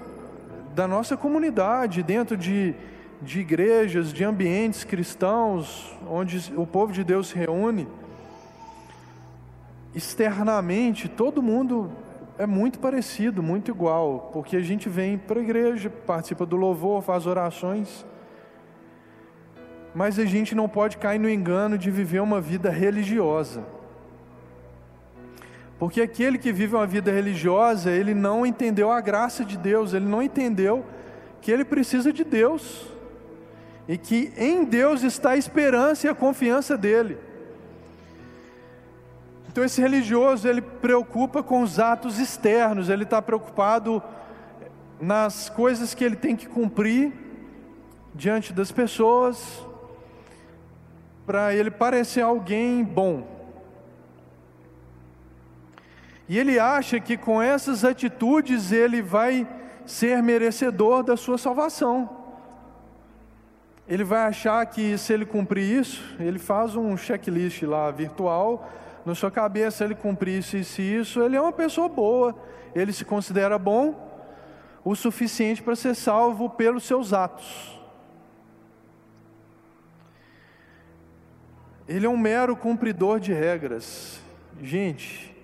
da 0.73 0.87
nossa 0.87 1.17
comunidade, 1.17 2.01
dentro 2.01 2.37
de, 2.37 2.73
de 3.21 3.39
igrejas, 3.39 4.11
de 4.11 4.23
ambientes 4.23 4.83
cristãos, 4.83 5.95
onde 6.09 6.51
o 6.55 6.65
povo 6.65 6.91
de 6.91 7.03
Deus 7.03 7.27
se 7.27 7.35
reúne, 7.35 7.87
externamente 9.93 11.07
todo 11.07 11.41
mundo 11.41 11.91
é 12.37 12.45
muito 12.47 12.79
parecido, 12.79 13.43
muito 13.43 13.69
igual, 13.69 14.31
porque 14.33 14.55
a 14.55 14.61
gente 14.61 14.89
vem 14.89 15.17
para 15.17 15.39
a 15.39 15.43
igreja, 15.43 15.89
participa 15.89 16.45
do 16.45 16.55
louvor, 16.55 17.01
faz 17.03 17.27
orações, 17.27 18.05
mas 19.93 20.17
a 20.17 20.25
gente 20.25 20.55
não 20.55 20.67
pode 20.67 20.97
cair 20.97 21.19
no 21.19 21.29
engano 21.29 21.77
de 21.77 21.91
viver 21.91 22.21
uma 22.21 22.39
vida 22.39 22.69
religiosa. 22.69 23.63
Porque 25.77 26.01
aquele 26.01 26.37
que 26.37 26.53
vive 26.53 26.75
uma 26.75 26.87
vida 26.87 27.11
religiosa, 27.11 27.91
ele 27.91 28.13
não 28.13 28.45
entendeu 28.45 28.91
a 28.91 29.01
graça 29.01 29.43
de 29.43 29.57
Deus, 29.57 29.93
ele 29.93 30.05
não 30.05 30.21
entendeu 30.21 30.85
que 31.41 31.51
ele 31.51 31.65
precisa 31.65 32.13
de 32.13 32.23
Deus, 32.23 32.87
e 33.87 33.97
que 33.97 34.31
em 34.37 34.63
Deus 34.63 35.03
está 35.03 35.31
a 35.31 35.37
esperança 35.37 36.07
e 36.07 36.09
a 36.09 36.15
confiança 36.15 36.77
dele. 36.77 37.17
Então 39.49 39.63
esse 39.63 39.81
religioso 39.81 40.47
ele 40.47 40.61
preocupa 40.61 41.43
com 41.43 41.61
os 41.61 41.77
atos 41.77 42.19
externos, 42.19 42.87
ele 42.87 43.03
está 43.03 43.21
preocupado 43.21 44.01
nas 44.99 45.49
coisas 45.49 45.93
que 45.93 46.03
ele 46.03 46.15
tem 46.15 46.35
que 46.35 46.47
cumprir 46.47 47.11
diante 48.13 48.53
das 48.53 48.71
pessoas, 48.71 49.65
para 51.25 51.53
ele 51.53 51.71
parecer 51.71 52.21
alguém 52.21 52.83
bom. 52.83 53.27
E 56.29 56.37
ele 56.39 56.57
acha 56.57 56.99
que 56.99 57.17
com 57.17 57.41
essas 57.41 57.83
atitudes 57.83 58.71
ele 58.71 59.01
vai 59.01 59.45
ser 59.85 60.23
merecedor 60.23 61.03
da 61.03 61.17
sua 61.17 61.37
salvação 61.37 62.20
ele 63.87 64.03
vai 64.03 64.21
achar 64.21 64.65
que 64.65 64.97
se 64.97 65.13
ele 65.13 65.25
cumprir 65.25 65.79
isso, 65.79 66.15
ele 66.19 66.39
faz 66.39 66.75
um 66.75 66.95
checklist 66.95 67.63
lá 67.63 67.91
virtual, 67.91 68.69
na 69.05 69.15
sua 69.15 69.31
cabeça 69.31 69.83
ele 69.83 69.95
cumprir 69.95 70.39
isso 70.39 70.57
e 70.57 70.63
se 70.63 70.81
isso, 70.81 71.21
ele 71.21 71.35
é 71.35 71.41
uma 71.41 71.51
pessoa 71.51 71.89
boa, 71.89 72.35
ele 72.75 72.93
se 72.93 73.03
considera 73.03 73.57
bom 73.57 74.09
o 74.83 74.95
suficiente 74.95 75.61
para 75.61 75.75
ser 75.75 75.95
salvo 75.95 76.49
pelos 76.49 76.83
seus 76.83 77.13
atos. 77.13 77.79
Ele 81.87 82.05
é 82.05 82.09
um 82.09 82.17
mero 82.17 82.55
cumpridor 82.55 83.19
de 83.19 83.33
regras. 83.33 84.21
Gente, 84.61 85.35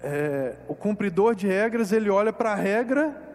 é, 0.00 0.56
o 0.66 0.74
cumpridor 0.74 1.34
de 1.34 1.46
regras, 1.46 1.92
ele 1.92 2.10
olha 2.10 2.32
para 2.32 2.52
a 2.52 2.56
regra 2.56 3.31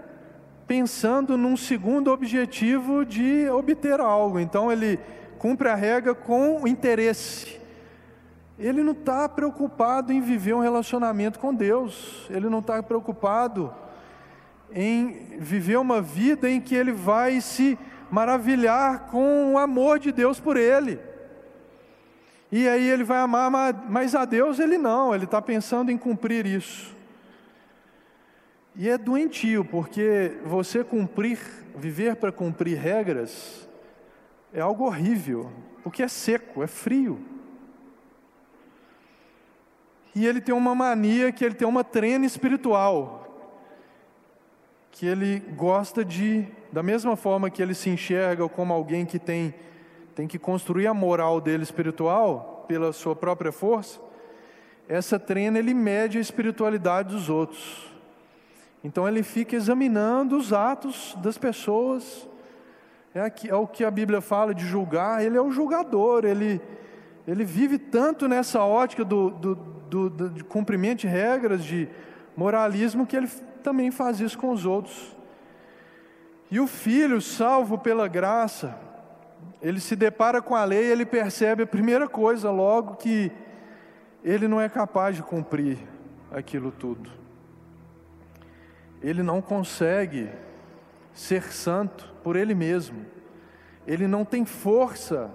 pensando 0.67 1.38
num 1.38 1.56
segundo 1.56 2.12
objetivo 2.12 3.06
de 3.06 3.49
obter 3.49 3.99
algo. 3.99 4.39
Então 4.39 4.71
ele 4.71 4.99
cumpre 5.39 5.69
a 5.69 5.75
regra 5.75 6.13
com 6.13 6.67
interesse. 6.67 7.60
Ele 8.60 8.84
não 8.84 8.91
está 8.91 9.30
preocupado 9.30 10.12
em 10.12 10.19
viver 10.19 10.53
um 10.53 10.60
relacionamento 10.60 11.39
com 11.39 11.53
Deus. 11.53 12.27
Ele 12.30 12.49
não 12.49 12.60
está 12.60 12.84
preocupado 12.84 13.73
em 14.71 15.38
viver 15.39 15.77
uma 15.77 16.01
vida 16.01 16.49
em 16.49 16.60
que 16.60 16.75
ele 16.75 16.91
vai 16.91 17.39
se 17.39 17.77
maravilhar 18.12 19.08
com 19.08 19.53
o 19.53 19.58
amor 19.58 19.99
de 19.99 20.12
Deus 20.12 20.39
por 20.39 20.58
ele. 20.58 20.99
E 22.51 22.67
aí 22.67 22.89
ele 22.89 23.03
vai 23.03 23.19
amar, 23.19 23.51
mas 23.89 24.15
a 24.15 24.25
Deus 24.25 24.60
ele 24.60 24.77
não, 24.77 25.13
ele 25.13 25.25
está 25.25 25.41
pensando 25.41 25.91
em 25.91 25.97
cumprir 25.97 26.45
isso. 26.45 26.96
E 28.80 28.88
é 28.88 28.96
doentio, 28.96 29.66
porque 29.66 30.38
você 30.46 30.84
cumprir, 30.84 31.40
viver 31.76 32.16
para 32.16 32.32
cumprir 32.32 32.78
regras, 32.78 33.68
é 34.54 34.62
algo 34.62 34.86
horrível, 34.86 35.52
porque 35.82 36.04
é 36.04 36.08
seco, 36.08 36.62
é 36.62 36.68
frio. 36.68 37.20
E 40.13 40.28
ele 40.28 40.40
tem 40.40 40.54
uma 40.54 40.76
mania 40.76 41.32
que 41.32 41.44
ele 41.44 41.56
tem 41.56 41.68
uma 41.68 41.84
treina 41.84 42.24
espiritual, 42.24 43.52
que 44.92 45.08
ele 45.08 45.40
gosta 45.40 46.06
de, 46.06 46.46
da 46.72 46.84
mesma 46.84 47.16
forma 47.16 47.50
que 47.50 47.63
ele 47.63 47.74
se 47.74 47.90
enxerga 47.90 48.48
como 48.48 48.74
alguém 48.74 49.08
que 49.08 49.18
tem, 49.18 49.56
tem 50.13 50.28
que 50.28 50.38
construir 50.38 50.86
a 50.86 50.94
moral 50.94 51.42
dele 51.42 51.63
espiritual 51.63 52.63
pela 52.68 52.94
sua 52.94 53.16
própria 53.16 53.52
força, 53.52 54.00
essa 54.88 55.18
treina 55.18 55.58
ele 55.58 55.74
mede 55.74 56.20
a 56.20 56.22
espiritualidade 56.22 57.10
dos 57.16 57.28
outros. 57.28 57.96
Então 58.88 59.06
ele 59.06 59.21
fica 59.21 59.54
examinando 59.54 60.38
os 60.38 60.54
atos 60.54 61.13
das 61.21 61.38
pessoas, 61.38 62.26
é, 63.13 63.30
é 63.50 63.54
o 63.54 63.67
que 63.67 63.84
a 63.84 63.91
Bíblia 63.91 64.21
fala 64.21 64.56
de 64.56 64.65
julgar, 64.65 65.21
ele 65.21 65.36
é 65.36 65.41
o 65.41 65.52
julgador, 65.52 66.23
ele, 66.23 66.62
ele 67.28 67.43
vive 67.43 67.78
tanto 67.78 68.30
nessa 68.30 68.63
ótica 68.63 69.04
do, 69.04 69.30
do, 69.30 69.56
do, 69.56 70.10
do 70.10 70.30
de 70.30 70.41
cumprimento 70.41 71.00
de 71.00 71.08
regras, 71.08 71.65
de 71.65 71.89
moralismo, 72.34 73.06
que 73.06 73.17
ele 73.17 73.28
também 73.62 73.91
faz 73.91 74.21
isso 74.21 74.38
com 74.38 74.52
os 74.52 74.65
outros. 74.65 75.13
E 76.50 76.58
o 76.58 76.65
filho, 76.65 77.19
salvo 77.19 77.78
pela 77.78 78.08
graça, 78.08 78.73
ele 79.62 79.82
se 79.82 79.97
depara 79.97 80.41
com 80.41 80.56
a 80.56 80.63
lei 80.63 80.86
e 80.86 80.91
ele 80.91 81.06
percebe 81.06 81.63
a 81.63 81.67
primeira 81.67 82.08
coisa 82.08 82.50
logo 82.52 82.95
que 82.95 83.34
ele 84.23 84.47
não 84.47 84.62
é 84.62 84.69
capaz 84.69 85.17
de 85.17 85.23
cumprir 85.23 85.78
aquilo 86.32 86.71
tudo. 86.71 87.27
Ele 89.01 89.21
não 89.21 89.41
consegue 89.41 90.29
ser 91.13 91.51
santo 91.51 92.13
por 92.23 92.36
ele 92.36 92.53
mesmo. 92.53 93.05
Ele 93.86 94.07
não 94.07 94.25
tem 94.25 94.45
força 94.45 95.31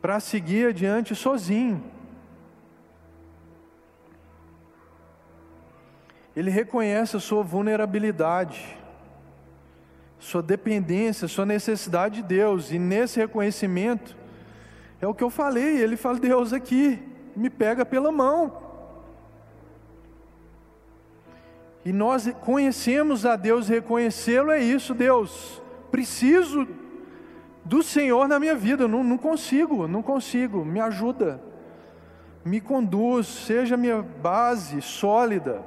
para 0.00 0.20
seguir 0.20 0.68
adiante 0.68 1.14
sozinho. 1.14 1.82
Ele 6.36 6.50
reconhece 6.50 7.16
a 7.16 7.20
sua 7.20 7.42
vulnerabilidade, 7.42 8.76
sua 10.18 10.42
dependência, 10.42 11.28
sua 11.28 11.46
necessidade 11.46 12.16
de 12.16 12.22
Deus, 12.22 12.72
e 12.72 12.78
nesse 12.78 13.20
reconhecimento, 13.20 14.16
é 15.00 15.06
o 15.06 15.14
que 15.14 15.22
eu 15.22 15.30
falei, 15.30 15.78
ele 15.78 15.96
fala: 15.96 16.18
Deus 16.18 16.52
aqui, 16.52 17.00
me 17.36 17.48
pega 17.48 17.84
pela 17.84 18.10
mão. 18.10 18.63
E 21.84 21.92
nós 21.92 22.32
conhecemos 22.40 23.26
a 23.26 23.36
Deus, 23.36 23.68
reconhecê-lo 23.68 24.50
é 24.50 24.58
isso, 24.58 24.94
Deus. 24.94 25.62
Preciso 25.90 26.66
do 27.64 27.82
Senhor 27.82 28.26
na 28.26 28.38
minha 28.38 28.54
vida, 28.54 28.88
não, 28.88 29.04
não 29.04 29.18
consigo, 29.18 29.86
não 29.86 30.02
consigo, 30.02 30.64
me 30.64 30.80
ajuda, 30.80 31.42
me 32.44 32.60
conduz, 32.60 33.26
seja 33.26 33.76
minha 33.76 34.02
base 34.02 34.80
sólida. 34.80 35.62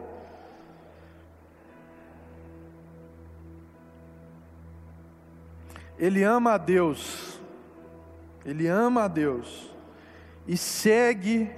Ele 6.00 6.24
ama 6.24 6.54
a 6.54 6.58
Deus, 6.58 7.40
ele 8.46 8.68
ama 8.68 9.04
a 9.04 9.08
Deus 9.08 9.72
e 10.48 10.56
segue 10.56 11.50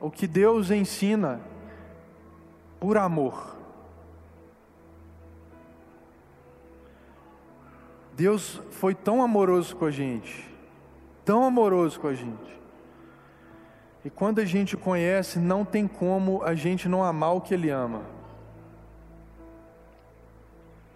o 0.00 0.10
que 0.10 0.26
Deus 0.26 0.70
ensina 0.70 1.40
por 2.80 2.96
amor. 2.96 3.53
Deus 8.16 8.62
foi 8.70 8.94
tão 8.94 9.22
amoroso 9.22 9.74
com 9.74 9.86
a 9.86 9.90
gente, 9.90 10.48
tão 11.24 11.42
amoroso 11.44 11.98
com 11.98 12.06
a 12.06 12.14
gente. 12.14 12.60
E 14.04 14.10
quando 14.10 14.38
a 14.38 14.44
gente 14.44 14.76
conhece, 14.76 15.38
não 15.38 15.64
tem 15.64 15.88
como 15.88 16.42
a 16.44 16.54
gente 16.54 16.88
não 16.88 17.02
amar 17.02 17.34
o 17.34 17.40
que 17.40 17.54
Ele 17.54 17.70
ama. 17.70 18.02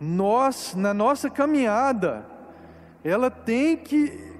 Nós, 0.01 0.77
na 0.77 0.95
nossa 0.95 1.29
caminhada, 1.29 2.25
ela 3.03 3.31
tem 3.31 3.77
que, 3.77 4.33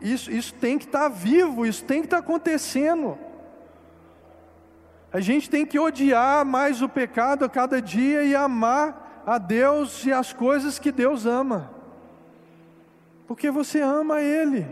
isso, 0.00 0.30
isso 0.30 0.54
tem 0.54 0.78
que 0.78 0.84
estar 0.84 1.00
tá 1.00 1.08
vivo, 1.08 1.66
isso 1.66 1.84
tem 1.84 2.02
que 2.02 2.06
estar 2.06 2.18
tá 2.18 2.22
acontecendo. 2.22 3.18
A 5.12 5.18
gente 5.18 5.50
tem 5.50 5.66
que 5.66 5.78
odiar 5.78 6.44
mais 6.44 6.82
o 6.82 6.88
pecado 6.88 7.44
a 7.44 7.48
cada 7.48 7.82
dia 7.82 8.22
e 8.22 8.36
amar 8.36 9.24
a 9.26 9.38
Deus 9.38 10.04
e 10.04 10.12
as 10.12 10.32
coisas 10.32 10.78
que 10.78 10.92
Deus 10.92 11.26
ama 11.26 11.74
porque 13.26 13.50
você 13.50 13.80
ama 13.80 14.20
Ele. 14.20 14.66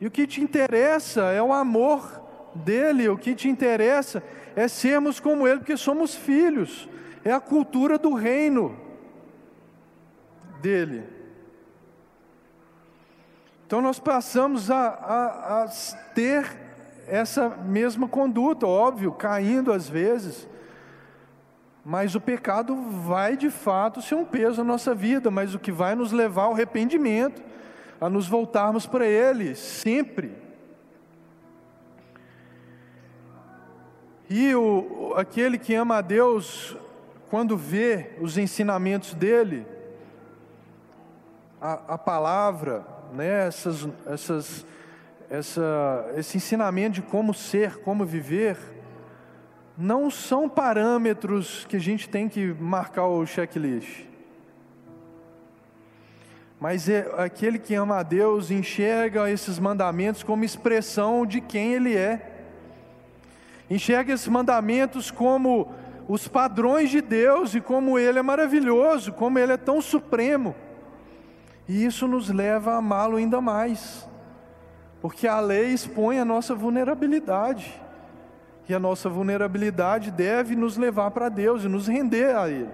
E 0.00 0.06
o 0.06 0.10
que 0.10 0.26
te 0.26 0.40
interessa 0.40 1.22
é 1.32 1.42
o 1.42 1.52
amor 1.52 2.22
dele, 2.54 3.08
o 3.08 3.18
que 3.18 3.34
te 3.34 3.48
interessa 3.48 4.22
é 4.54 4.68
sermos 4.68 5.18
como 5.18 5.46
Ele, 5.46 5.58
porque 5.58 5.76
somos 5.76 6.14
filhos, 6.14 6.88
é 7.24 7.32
a 7.32 7.40
cultura 7.40 7.98
do 7.98 8.14
reino 8.14 8.78
dele. 10.60 11.04
Então 13.66 13.80
nós 13.80 13.98
passamos 13.98 14.70
a, 14.70 14.88
a, 14.88 15.62
a 15.64 15.68
ter 16.14 16.46
essa 17.06 17.48
mesma 17.48 18.08
conduta, 18.08 18.66
óbvio, 18.66 19.12
caindo 19.12 19.72
às 19.72 19.88
vezes, 19.88 20.48
mas 21.84 22.14
o 22.14 22.20
pecado 22.20 22.74
vai 22.74 23.36
de 23.36 23.50
fato 23.50 24.00
ser 24.00 24.14
um 24.14 24.24
peso 24.24 24.64
na 24.64 24.72
nossa 24.72 24.94
vida, 24.94 25.30
mas 25.30 25.54
o 25.54 25.58
que 25.58 25.70
vai 25.70 25.94
nos 25.94 26.12
levar 26.12 26.44
ao 26.44 26.52
arrependimento, 26.52 27.42
a 28.00 28.08
nos 28.08 28.26
voltarmos 28.26 28.86
para 28.86 29.06
Ele, 29.06 29.54
sempre. 29.54 30.32
E 34.30 34.54
o, 34.54 35.12
aquele 35.16 35.58
que 35.58 35.74
ama 35.74 35.98
a 35.98 36.00
Deus, 36.00 36.74
quando 37.28 37.56
vê 37.56 38.12
os 38.18 38.38
ensinamentos 38.38 39.12
dele, 39.12 39.66
a, 41.60 41.94
a 41.94 41.98
palavra, 41.98 42.86
né, 43.12 43.46
essas, 43.46 43.86
essas, 44.06 44.66
essa, 45.28 46.12
esse 46.16 46.38
ensinamento 46.38 46.94
de 46.94 47.02
como 47.02 47.34
ser, 47.34 47.76
como 47.80 48.06
viver, 48.06 48.56
não 49.76 50.10
são 50.10 50.48
parâmetros 50.48 51.64
que 51.68 51.76
a 51.76 51.80
gente 51.80 52.08
tem 52.08 52.28
que 52.28 52.54
marcar 52.54 53.06
o 53.06 53.26
checklist. 53.26 54.04
Mas 56.60 56.88
é 56.88 57.12
aquele 57.18 57.58
que 57.58 57.74
ama 57.74 57.98
a 57.98 58.02
Deus 58.02 58.50
enxerga 58.50 59.30
esses 59.30 59.58
mandamentos 59.58 60.22
como 60.22 60.44
expressão 60.44 61.26
de 61.26 61.40
quem 61.40 61.74
Ele 61.74 61.96
é. 61.96 62.32
Enxerga 63.68 64.12
esses 64.12 64.28
mandamentos 64.28 65.10
como 65.10 65.74
os 66.08 66.28
padrões 66.28 66.90
de 66.90 67.00
Deus 67.00 67.54
e 67.54 67.60
como 67.60 67.98
Ele 67.98 68.18
é 68.18 68.22
maravilhoso, 68.22 69.12
como 69.12 69.38
Ele 69.38 69.52
é 69.52 69.56
tão 69.56 69.82
supremo. 69.82 70.54
E 71.68 71.84
isso 71.84 72.06
nos 72.06 72.30
leva 72.30 72.72
a 72.72 72.76
amá-lo 72.76 73.16
ainda 73.16 73.40
mais, 73.40 74.08
porque 75.00 75.26
a 75.26 75.40
lei 75.40 75.68
expõe 75.72 76.18
a 76.18 76.24
nossa 76.24 76.54
vulnerabilidade. 76.54 77.83
E 78.68 78.74
a 78.74 78.78
nossa 78.78 79.08
vulnerabilidade 79.08 80.10
deve 80.10 80.56
nos 80.56 80.76
levar 80.76 81.10
para 81.10 81.28
Deus 81.28 81.64
e 81.64 81.68
nos 81.68 81.86
render 81.86 82.34
a 82.34 82.48
Ele. 82.48 82.70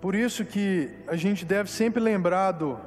Por 0.00 0.14
isso 0.14 0.44
que 0.44 0.90
a 1.08 1.16
gente 1.16 1.44
deve 1.44 1.70
sempre 1.70 1.98
lembrar 1.98 2.52
do 2.52 2.78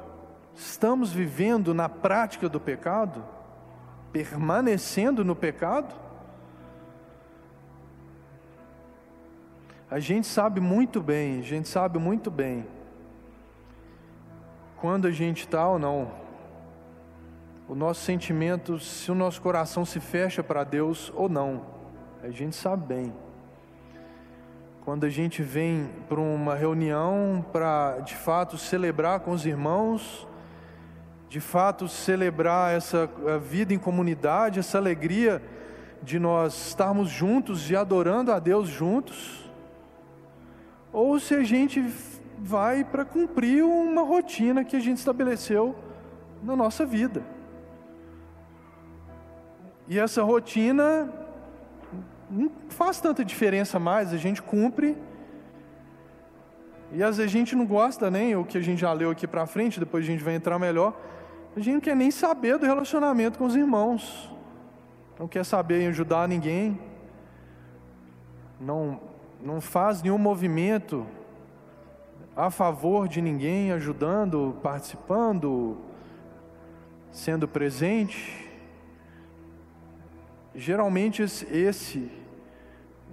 estamos 0.54 1.12
vivendo 1.12 1.72
na 1.72 1.88
prática 1.88 2.48
do 2.48 2.60
pecado, 2.60 3.24
permanecendo 4.12 5.24
no 5.24 5.34
pecado. 5.34 5.94
A 9.90 9.98
gente 9.98 10.26
sabe 10.26 10.60
muito 10.60 11.00
bem, 11.00 11.38
a 11.38 11.42
gente 11.42 11.68
sabe 11.68 11.98
muito 11.98 12.30
bem 12.30 12.66
quando 14.76 15.06
a 15.06 15.10
gente 15.10 15.40
está 15.40 15.66
ou 15.66 15.78
não. 15.78 16.27
O 17.68 17.74
nosso 17.74 18.00
sentimento, 18.00 18.80
se 18.80 19.12
o 19.12 19.14
nosso 19.14 19.42
coração 19.42 19.84
se 19.84 20.00
fecha 20.00 20.42
para 20.42 20.64
Deus 20.64 21.12
ou 21.14 21.28
não. 21.28 21.66
A 22.22 22.30
gente 22.30 22.56
sabe 22.56 22.86
bem. 22.86 23.12
Quando 24.86 25.04
a 25.04 25.10
gente 25.10 25.42
vem 25.42 25.90
para 26.08 26.18
uma 26.18 26.54
reunião 26.54 27.44
para 27.52 27.98
de 27.98 28.14
fato 28.16 28.56
celebrar 28.56 29.20
com 29.20 29.32
os 29.32 29.44
irmãos, 29.44 30.26
de 31.28 31.40
fato 31.40 31.86
celebrar 31.88 32.74
essa 32.74 33.06
vida 33.38 33.74
em 33.74 33.78
comunidade, 33.78 34.60
essa 34.60 34.78
alegria 34.78 35.42
de 36.02 36.18
nós 36.18 36.68
estarmos 36.68 37.10
juntos 37.10 37.70
e 37.70 37.76
adorando 37.76 38.32
a 38.32 38.38
Deus 38.38 38.66
juntos, 38.66 39.46
ou 40.90 41.20
se 41.20 41.34
a 41.34 41.44
gente 41.44 41.84
vai 42.38 42.82
para 42.82 43.04
cumprir 43.04 43.62
uma 43.62 44.02
rotina 44.02 44.64
que 44.64 44.74
a 44.74 44.80
gente 44.80 44.96
estabeleceu 44.96 45.76
na 46.42 46.56
nossa 46.56 46.86
vida. 46.86 47.36
E 49.88 49.98
essa 49.98 50.22
rotina 50.22 51.12
não 52.30 52.50
faz 52.68 53.00
tanta 53.00 53.24
diferença 53.24 53.78
mais, 53.78 54.12
a 54.12 54.16
gente 54.16 54.42
cumpre. 54.42 54.96
E 56.92 57.02
às 57.02 57.16
vezes 57.16 57.32
a 57.32 57.38
gente 57.38 57.56
não 57.56 57.66
gosta 57.66 58.10
nem 58.10 58.36
o 58.36 58.44
que 58.44 58.58
a 58.58 58.60
gente 58.60 58.80
já 58.80 58.92
leu 58.92 59.10
aqui 59.10 59.26
para 59.26 59.46
frente, 59.46 59.80
depois 59.80 60.04
a 60.04 60.06
gente 60.06 60.22
vai 60.22 60.34
entrar 60.34 60.58
melhor. 60.58 60.94
A 61.56 61.60
gente 61.60 61.74
não 61.74 61.80
quer 61.80 61.96
nem 61.96 62.10
saber 62.10 62.58
do 62.58 62.66
relacionamento 62.66 63.38
com 63.38 63.46
os 63.46 63.56
irmãos. 63.56 64.30
Não 65.18 65.26
quer 65.26 65.44
saber 65.44 65.80
em 65.82 65.88
ajudar 65.88 66.28
ninguém. 66.28 66.78
Não 68.60 69.00
não 69.40 69.60
faz 69.60 70.02
nenhum 70.02 70.18
movimento 70.18 71.06
a 72.36 72.50
favor 72.50 73.08
de 73.08 73.20
ninguém, 73.20 73.72
ajudando, 73.72 74.56
participando, 74.62 75.76
sendo 77.10 77.46
presente. 77.46 78.47
Geralmente 80.58 81.22
esse, 81.22 82.10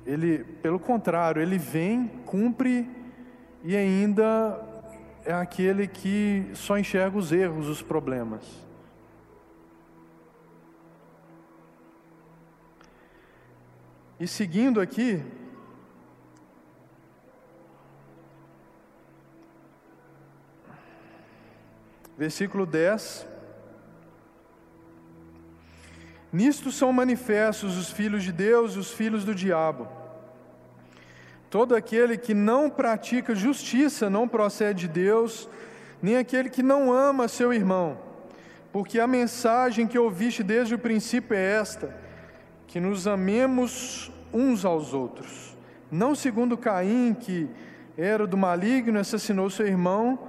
ele, 0.03 0.43
pelo 0.63 0.79
contrário, 0.79 1.39
ele 1.39 1.59
vem, 1.59 2.07
cumpre 2.25 2.89
e 3.63 3.75
ainda 3.75 4.59
é 5.23 5.31
aquele 5.31 5.87
que 5.87 6.49
só 6.55 6.75
enxerga 6.75 7.15
os 7.15 7.31
erros, 7.31 7.67
os 7.67 7.83
problemas. 7.83 8.43
E 14.19 14.27
seguindo 14.27 14.81
aqui, 14.81 15.23
versículo 22.17 22.65
10. 22.65 23.34
Nisto 26.35 26.69
são 26.69 26.91
manifestos 26.91 27.77
os 27.77 27.89
filhos 27.89 28.21
de 28.21 28.33
Deus 28.33 28.75
e 28.75 28.79
os 28.79 28.91
filhos 28.91 29.23
do 29.23 29.33
diabo. 29.33 29.87
Todo 31.49 31.73
aquele 31.73 32.17
que 32.17 32.33
não 32.33 32.69
pratica 32.69 33.33
justiça 33.33 34.09
não 34.09 34.27
procede 34.27 34.81
de 34.81 34.87
Deus, 34.89 35.47
nem 36.01 36.17
aquele 36.17 36.49
que 36.49 36.61
não 36.61 36.91
ama 36.91 37.29
seu 37.29 37.53
irmão. 37.53 37.97
Porque 38.69 38.99
a 38.99 39.07
mensagem 39.07 39.87
que 39.87 39.97
ouviste 39.97 40.43
desde 40.43 40.75
o 40.75 40.77
princípio 40.77 41.37
é 41.37 41.53
esta: 41.53 41.95
que 42.67 42.81
nos 42.81 43.07
amemos 43.07 44.11
uns 44.33 44.65
aos 44.65 44.93
outros. 44.93 45.55
Não 45.89 46.13
segundo 46.13 46.57
Caim, 46.57 47.13
que 47.17 47.47
era 47.97 48.27
do 48.27 48.35
maligno, 48.35 48.99
assassinou 48.99 49.49
seu 49.49 49.65
irmão 49.65 50.19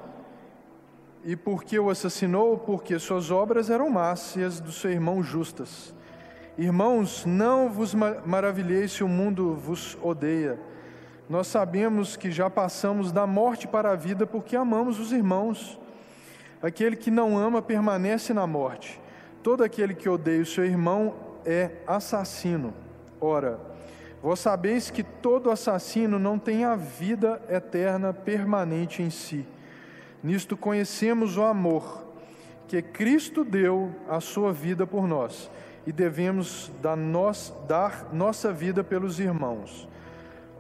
e 1.27 1.35
porque 1.35 1.77
o 1.77 1.91
assassinou, 1.91 2.57
porque 2.57 2.97
suas 3.01 3.33
obras 3.33 3.69
eram 3.69 3.91
más 3.91 4.37
e 4.37 4.45
as 4.45 4.61
do 4.61 4.71
seu 4.71 4.93
irmão 4.93 5.25
justas. 5.25 5.93
Irmãos, 6.57 7.27
não 7.27 7.69
vos 7.69 7.93
maravilheis 8.25 8.93
se 8.93 9.03
o 9.03 9.09
mundo 9.09 9.53
vos 9.57 9.99
odeia. 10.01 10.57
Nós 11.29 11.49
sabemos 11.49 12.17
que 12.17 12.31
já 12.31 12.49
passamos 12.49 13.11
da 13.11 13.27
morte 13.27 13.67
para 13.67 13.91
a 13.91 13.97
vida 13.97 14.25
porque 14.25 14.55
amamos 14.55 15.01
os 15.01 15.11
irmãos. 15.11 15.81
Aquele 16.63 16.95
que 16.95 17.11
não 17.11 17.37
ama 17.37 17.61
permanece 17.61 18.33
na 18.33 18.47
morte. 18.47 19.01
Todo 19.43 19.65
aquele 19.65 19.95
que 19.95 20.09
odeia 20.09 20.43
o 20.43 20.47
seu 20.47 20.65
irmão 20.65 21.13
é 21.45 21.73
assassino. 21.89 22.73
Ora, 23.21 23.59
vós 24.23 24.39
sabeis 24.39 24.91
que 24.91 25.03
todo 25.03 25.51
assassino 25.51 26.21
não 26.21 26.39
tem 26.39 26.65
a 26.65 26.77
vida 26.77 27.43
eterna 27.49 28.15
permanente 28.15 29.03
em 29.03 29.11
si. 29.11 29.45
Nisto 30.23 30.57
conhecemos 30.57 31.37
o 31.37 31.43
amor 31.43 32.07
que 32.67 32.83
Cristo 32.83 33.45
deu 33.45 33.95
a 34.09 34.21
sua 34.21 34.53
vida 34.53 34.87
por 34.87 35.07
nós 35.07 35.51
e 35.87 35.93
devemos 35.93 36.73
dar, 36.83 36.97
nós, 36.97 37.55
dar 37.69 38.13
nossa 38.13 38.53
vida 38.53 38.83
pelos 38.83 39.21
irmãos. 39.21 39.89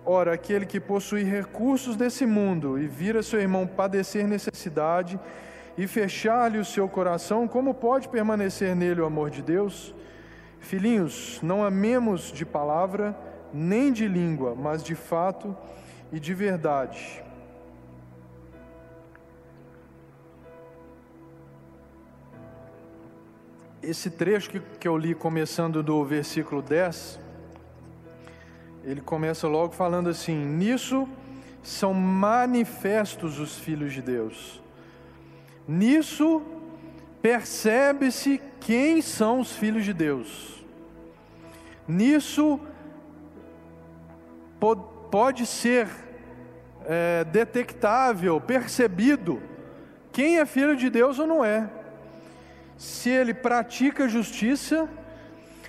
Ora, 0.04 0.34
aquele 0.34 0.64
que 0.64 0.78
possui 0.78 1.24
recursos 1.24 1.96
desse 1.96 2.24
mundo 2.24 2.78
e 2.78 2.86
vira 2.86 3.24
seu 3.24 3.40
irmão 3.40 3.66
padecer 3.66 4.28
necessidade 4.28 5.18
e 5.76 5.86
fechar-lhe 5.88 6.58
o 6.58 6.64
seu 6.64 6.88
coração, 6.88 7.48
como 7.48 7.74
pode 7.74 8.08
permanecer 8.08 8.76
nele 8.76 9.00
o 9.00 9.06
amor 9.06 9.30
de 9.30 9.42
Deus? 9.42 9.92
Filhinhos, 10.60 11.40
não 11.42 11.64
amemos 11.64 12.32
de 12.32 12.46
palavra 12.46 13.16
nem 13.52 13.92
de 13.92 14.06
língua, 14.06 14.54
mas 14.54 14.82
de 14.82 14.94
fato 14.94 15.56
e 16.12 16.20
de 16.20 16.32
verdade. 16.34 17.22
Esse 23.86 24.10
trecho 24.10 24.50
que, 24.50 24.60
que 24.80 24.88
eu 24.88 24.98
li, 24.98 25.14
começando 25.14 25.80
do 25.80 26.04
versículo 26.04 26.60
10, 26.60 27.20
ele 28.82 29.00
começa 29.00 29.46
logo 29.46 29.72
falando 29.72 30.08
assim: 30.08 30.44
Nisso 30.44 31.08
são 31.62 31.94
manifestos 31.94 33.38
os 33.38 33.56
filhos 33.56 33.92
de 33.92 34.02
Deus. 34.02 34.60
Nisso 35.68 36.42
percebe-se 37.22 38.40
quem 38.60 39.00
são 39.00 39.38
os 39.38 39.54
filhos 39.54 39.84
de 39.84 39.92
Deus. 39.92 40.64
Nisso 41.86 42.58
pode 45.12 45.46
ser 45.46 45.88
é, 46.84 47.22
detectável, 47.24 48.40
percebido 48.40 49.40
quem 50.10 50.38
é 50.38 50.46
filho 50.46 50.74
de 50.74 50.90
Deus 50.90 51.20
ou 51.20 51.26
não 51.26 51.44
é 51.44 51.70
se 52.76 53.10
ele 53.10 53.32
pratica 53.32 54.08
justiça 54.08 54.88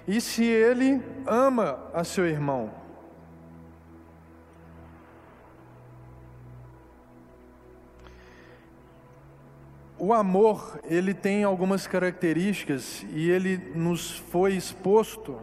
e 0.08 0.20
se 0.20 0.44
ele 0.44 1.02
ama 1.26 1.80
a 1.94 2.04
seu 2.04 2.26
irmão. 2.26 2.72
O 10.00 10.14
amor, 10.14 10.80
ele 10.84 11.14
tem 11.14 11.44
algumas 11.44 11.88
características 11.88 13.04
e 13.10 13.30
ele 13.30 13.58
nos 13.74 14.12
foi 14.12 14.54
exposto 14.54 15.40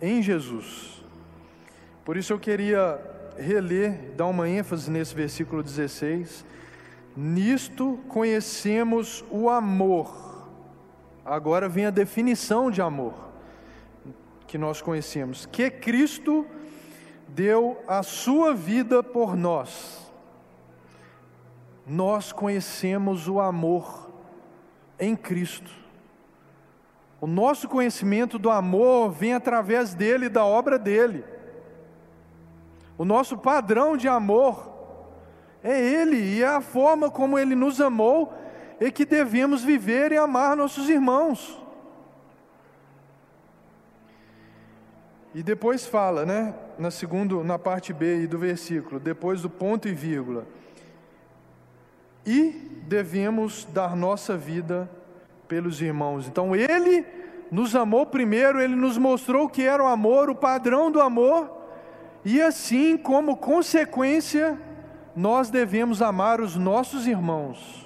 em 0.00 0.22
Jesus. 0.22 1.02
Por 2.04 2.16
isso 2.16 2.32
eu 2.32 2.38
queria 2.38 3.00
reler, 3.36 4.12
dar 4.16 4.26
uma 4.26 4.48
ênfase 4.48 4.90
nesse 4.90 5.14
versículo 5.14 5.62
16. 5.62 6.46
Nisto 7.16 7.98
conhecemos 8.08 9.24
o 9.30 9.50
amor 9.50 10.25
Agora 11.26 11.68
vem 11.68 11.86
a 11.86 11.90
definição 11.90 12.70
de 12.70 12.80
amor 12.80 13.12
que 14.46 14.56
nós 14.56 14.80
conhecemos: 14.80 15.44
que 15.44 15.68
Cristo 15.68 16.46
deu 17.26 17.82
a 17.88 18.04
sua 18.04 18.54
vida 18.54 19.02
por 19.02 19.36
nós. 19.36 20.08
Nós 21.84 22.30
conhecemos 22.30 23.26
o 23.26 23.40
amor 23.40 24.08
em 25.00 25.16
Cristo. 25.16 25.70
O 27.20 27.26
nosso 27.26 27.68
conhecimento 27.68 28.38
do 28.38 28.48
amor 28.48 29.10
vem 29.10 29.34
através 29.34 29.94
dele, 29.94 30.28
da 30.28 30.44
obra 30.44 30.78
dele. 30.78 31.24
O 32.96 33.04
nosso 33.04 33.36
padrão 33.36 33.96
de 33.96 34.06
amor 34.06 34.72
é 35.62 35.76
ele 35.80 36.18
e 36.18 36.42
é 36.42 36.46
a 36.46 36.60
forma 36.60 37.10
como 37.10 37.36
ele 37.36 37.56
nos 37.56 37.80
amou 37.80 38.32
é 38.80 38.90
que 38.90 39.04
devemos 39.04 39.62
viver 39.62 40.12
e 40.12 40.16
amar 40.16 40.56
nossos 40.56 40.88
irmãos. 40.88 41.60
E 45.34 45.42
depois 45.42 45.86
fala, 45.86 46.24
né, 46.24 46.54
na 46.78 46.90
segundo, 46.90 47.44
na 47.44 47.58
parte 47.58 47.92
B 47.92 48.26
do 48.26 48.38
versículo, 48.38 48.98
depois 48.98 49.42
do 49.42 49.50
ponto 49.50 49.86
e 49.86 49.92
vírgula. 49.92 50.46
E 52.24 52.82
devemos 52.86 53.66
dar 53.72 53.94
nossa 53.94 54.36
vida 54.36 54.90
pelos 55.46 55.80
irmãos. 55.80 56.26
Então 56.26 56.56
ele 56.56 57.04
nos 57.50 57.76
amou 57.76 58.06
primeiro, 58.06 58.60
ele 58.60 58.74
nos 58.74 58.98
mostrou 58.98 59.44
o 59.44 59.48
que 59.48 59.62
era 59.62 59.82
o 59.82 59.86
amor, 59.86 60.30
o 60.30 60.34
padrão 60.34 60.90
do 60.90 61.00
amor, 61.00 61.56
e 62.24 62.42
assim, 62.42 62.96
como 62.96 63.36
consequência, 63.36 64.58
nós 65.14 65.48
devemos 65.48 66.02
amar 66.02 66.40
os 66.40 66.56
nossos 66.56 67.06
irmãos. 67.06 67.85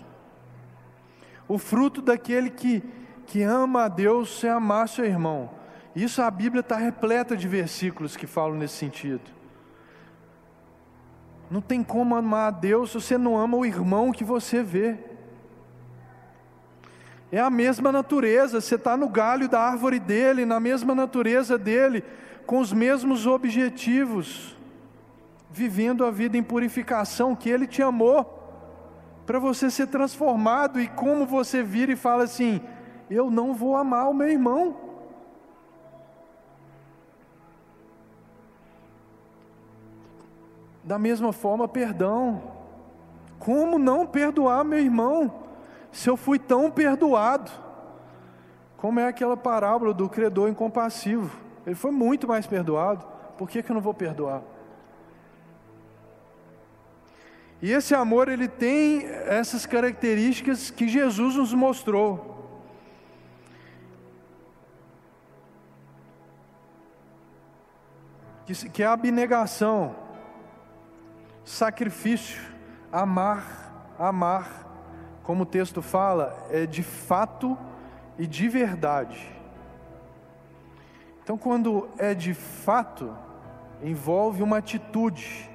O 1.51 1.59
fruto 1.59 2.01
daquele 2.01 2.49
que, 2.49 2.81
que 3.27 3.43
ama 3.43 3.87
a 3.87 3.89
Deus 3.89 4.45
é 4.45 4.51
amar 4.51 4.89
seu 4.89 5.05
irmão. 5.05 5.51
Isso 5.97 6.23
a 6.23 6.31
Bíblia 6.31 6.61
está 6.61 6.77
repleta 6.77 7.37
de 7.37 7.49
versículos 7.49 8.17
que 8.17 8.25
falam 8.25 8.57
nesse 8.57 8.75
sentido. 8.75 9.23
Não 11.51 11.61
tem 11.61 11.83
como 11.83 12.15
amar 12.15 12.47
a 12.47 12.51
Deus 12.53 12.93
se 12.93 13.01
você 13.01 13.19
não 13.19 13.37
ama 13.37 13.57
o 13.57 13.67
irmão 13.67 14.13
que 14.13 14.23
você 14.23 14.63
vê. 14.63 14.97
É 17.33 17.41
a 17.41 17.51
mesma 17.51 17.91
natureza, 17.91 18.61
você 18.61 18.77
está 18.77 18.97
no 18.97 19.09
galho 19.09 19.49
da 19.49 19.61
árvore 19.61 19.99
dele, 19.99 20.47
na 20.47 20.61
mesma 20.61 20.95
natureza 20.95 21.59
dele, 21.59 22.05
com 22.47 22.61
os 22.61 22.73
mesmos 22.73 23.27
objetivos, 23.27 24.57
vivendo 25.51 26.05
a 26.05 26.13
vida 26.13 26.39
em 26.39 26.45
purificação 26.45 27.35
que 27.35 27.51
ele 27.51 27.67
te 27.67 27.83
amou, 27.83 28.40
para 29.31 29.39
você 29.39 29.71
ser 29.71 29.87
transformado, 29.87 30.81
e 30.81 30.89
como 30.89 31.25
você 31.25 31.63
vira 31.63 31.93
e 31.93 31.97
fala 31.97 32.25
assim: 32.25 32.61
Eu 33.09 33.31
não 33.31 33.55
vou 33.55 33.77
amar 33.77 34.11
o 34.11 34.13
meu 34.13 34.29
irmão. 34.29 34.75
Da 40.83 40.99
mesma 40.99 41.33
forma, 41.33 41.69
perdão. 41.69 42.43
Como 43.39 43.79
não 43.79 44.05
perdoar 44.05 44.65
meu 44.65 44.81
irmão, 44.81 45.33
se 45.93 46.11
eu 46.11 46.17
fui 46.17 46.37
tão 46.37 46.69
perdoado? 46.69 47.53
Como 48.79 48.99
é 48.99 49.07
aquela 49.07 49.37
parábola 49.37 49.95
do 49.95 50.09
credor 50.09 50.49
incompassivo? 50.49 51.39
Ele 51.65 51.77
foi 51.77 51.93
muito 51.93 52.27
mais 52.27 52.49
perdoado, 52.49 53.07
por 53.39 53.49
que, 53.49 53.63
que 53.63 53.71
eu 53.71 53.75
não 53.75 53.81
vou 53.81 53.95
perdoar? 53.95 54.43
E 57.63 57.73
esse 57.73 57.95
amor, 57.95 58.29
ele 58.29 58.49
tem 58.49 59.07
essas 59.07 59.67
características 59.67 60.71
que 60.71 60.89
Jesus 60.89 61.37
nos 61.37 61.53
mostrou. 61.53 62.29
Que 68.73 68.83
é 68.83 68.87
abnegação, 68.87 69.95
sacrifício, 71.45 72.41
amar, 72.91 73.95
amar, 73.99 74.67
como 75.23 75.45
o 75.45 75.47
texto 75.47 75.81
fala, 75.81 76.49
é 76.51 76.67
de 76.67 76.83
fato 76.83 77.57
e 78.19 78.27
de 78.27 78.49
verdade. 78.49 79.31
Então, 81.23 81.39
quando 81.39 81.89
é 81.99 82.13
de 82.15 82.35
fato, 82.35 83.17
envolve 83.83 84.43
uma 84.43 84.59
atitude, 84.59 85.49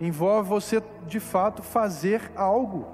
envolve 0.00 0.48
você 0.48 0.82
de 1.06 1.20
fato 1.20 1.62
fazer 1.62 2.30
algo. 2.36 2.86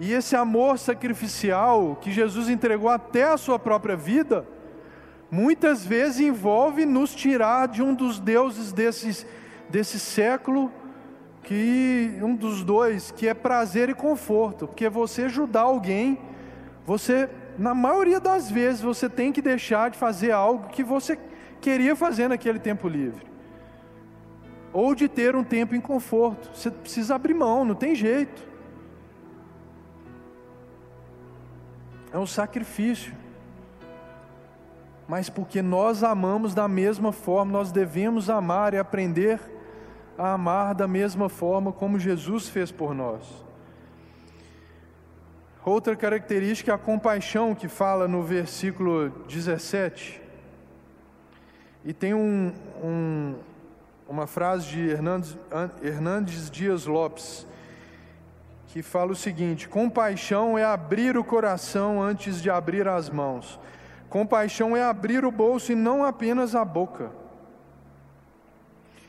E 0.00 0.12
esse 0.12 0.34
amor 0.34 0.78
sacrificial 0.78 1.96
que 2.00 2.10
Jesus 2.10 2.48
entregou 2.48 2.88
até 2.88 3.24
a 3.24 3.36
sua 3.36 3.58
própria 3.58 3.96
vida, 3.96 4.46
muitas 5.30 5.86
vezes 5.86 6.20
envolve 6.20 6.84
nos 6.84 7.14
tirar 7.14 7.68
de 7.68 7.82
um 7.82 7.94
dos 7.94 8.18
deuses 8.18 8.72
desses, 8.72 9.26
desse 9.68 9.98
século, 9.98 10.72
que 11.42 12.18
um 12.22 12.34
dos 12.34 12.62
dois, 12.62 13.10
que 13.10 13.26
é 13.26 13.34
prazer 13.34 13.88
e 13.88 13.94
conforto, 13.94 14.66
porque 14.66 14.88
você 14.88 15.24
ajudar 15.24 15.62
alguém, 15.62 16.18
você, 16.84 17.28
na 17.58 17.74
maioria 17.74 18.20
das 18.20 18.50
vezes, 18.50 18.80
você 18.80 19.08
tem 19.08 19.32
que 19.32 19.42
deixar 19.42 19.90
de 19.90 19.98
fazer 19.98 20.32
algo 20.32 20.68
que 20.68 20.82
você 20.82 21.18
queria 21.60 21.94
fazer 21.94 22.28
naquele 22.28 22.58
tempo 22.58 22.88
livre 22.88 23.31
ou 24.72 24.94
de 24.94 25.08
ter 25.08 25.36
um 25.36 25.44
tempo 25.44 25.74
em 25.74 25.80
conforto. 25.80 26.50
Você 26.54 26.70
precisa 26.70 27.14
abrir 27.14 27.34
mão, 27.34 27.64
não 27.64 27.74
tem 27.74 27.94
jeito. 27.94 28.42
É 32.12 32.18
um 32.18 32.26
sacrifício. 32.26 33.14
Mas 35.06 35.28
porque 35.28 35.60
nós 35.60 36.02
amamos 36.02 36.54
da 36.54 36.66
mesma 36.68 37.12
forma, 37.12 37.52
nós 37.52 37.70
devemos 37.70 38.30
amar 38.30 38.72
e 38.72 38.78
aprender 38.78 39.40
a 40.16 40.32
amar 40.32 40.74
da 40.74 40.86
mesma 40.86 41.28
forma 41.28 41.72
como 41.72 41.98
Jesus 41.98 42.48
fez 42.48 42.70
por 42.70 42.94
nós. 42.94 43.42
Outra 45.64 45.94
característica 45.94 46.72
é 46.72 46.74
a 46.74 46.78
compaixão 46.78 47.54
que 47.54 47.68
fala 47.68 48.08
no 48.08 48.22
versículo 48.22 49.10
17. 49.28 50.20
E 51.84 51.92
tem 51.92 52.14
um, 52.14 52.52
um, 52.82 53.34
uma 54.08 54.26
frase 54.26 54.66
de 54.66 54.90
Hernandes, 55.82 56.50
Dias 56.50 56.86
Lopes, 56.86 57.46
que 58.68 58.82
fala 58.82 59.12
o 59.12 59.16
seguinte: 59.16 59.68
compaixão 59.68 60.58
é 60.58 60.64
abrir 60.64 61.16
o 61.16 61.24
coração 61.24 62.02
antes 62.02 62.40
de 62.42 62.50
abrir 62.50 62.88
as 62.88 63.08
mãos, 63.08 63.58
compaixão 64.08 64.76
é 64.76 64.82
abrir 64.82 65.24
o 65.24 65.30
bolso 65.30 65.72
e 65.72 65.74
não 65.74 66.04
apenas 66.04 66.54
a 66.54 66.64
boca. 66.64 67.10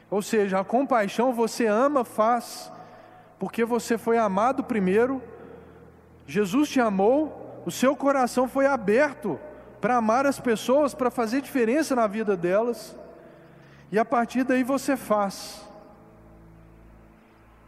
Ou 0.09 0.21
seja, 0.21 0.59
a 0.59 0.63
compaixão 0.63 1.33
você 1.33 1.65
ama, 1.65 2.05
faz, 2.05 2.71
porque 3.39 3.65
você 3.65 3.97
foi 3.97 4.17
amado 4.17 4.63
primeiro, 4.63 5.21
Jesus 6.27 6.69
te 6.69 6.79
amou, 6.79 7.61
o 7.65 7.71
seu 7.71 7.95
coração 7.95 8.47
foi 8.47 8.65
aberto 8.65 9.39
para 9.81 9.97
amar 9.97 10.25
as 10.25 10.39
pessoas, 10.39 10.93
para 10.93 11.09
fazer 11.09 11.41
diferença 11.41 11.95
na 11.95 12.07
vida 12.07 12.37
delas. 12.37 12.95
E 13.93 13.99
a 13.99 14.03
partir 14.03 14.43
daí 14.43 14.63
você 14.63 14.97
faz. 14.97 15.63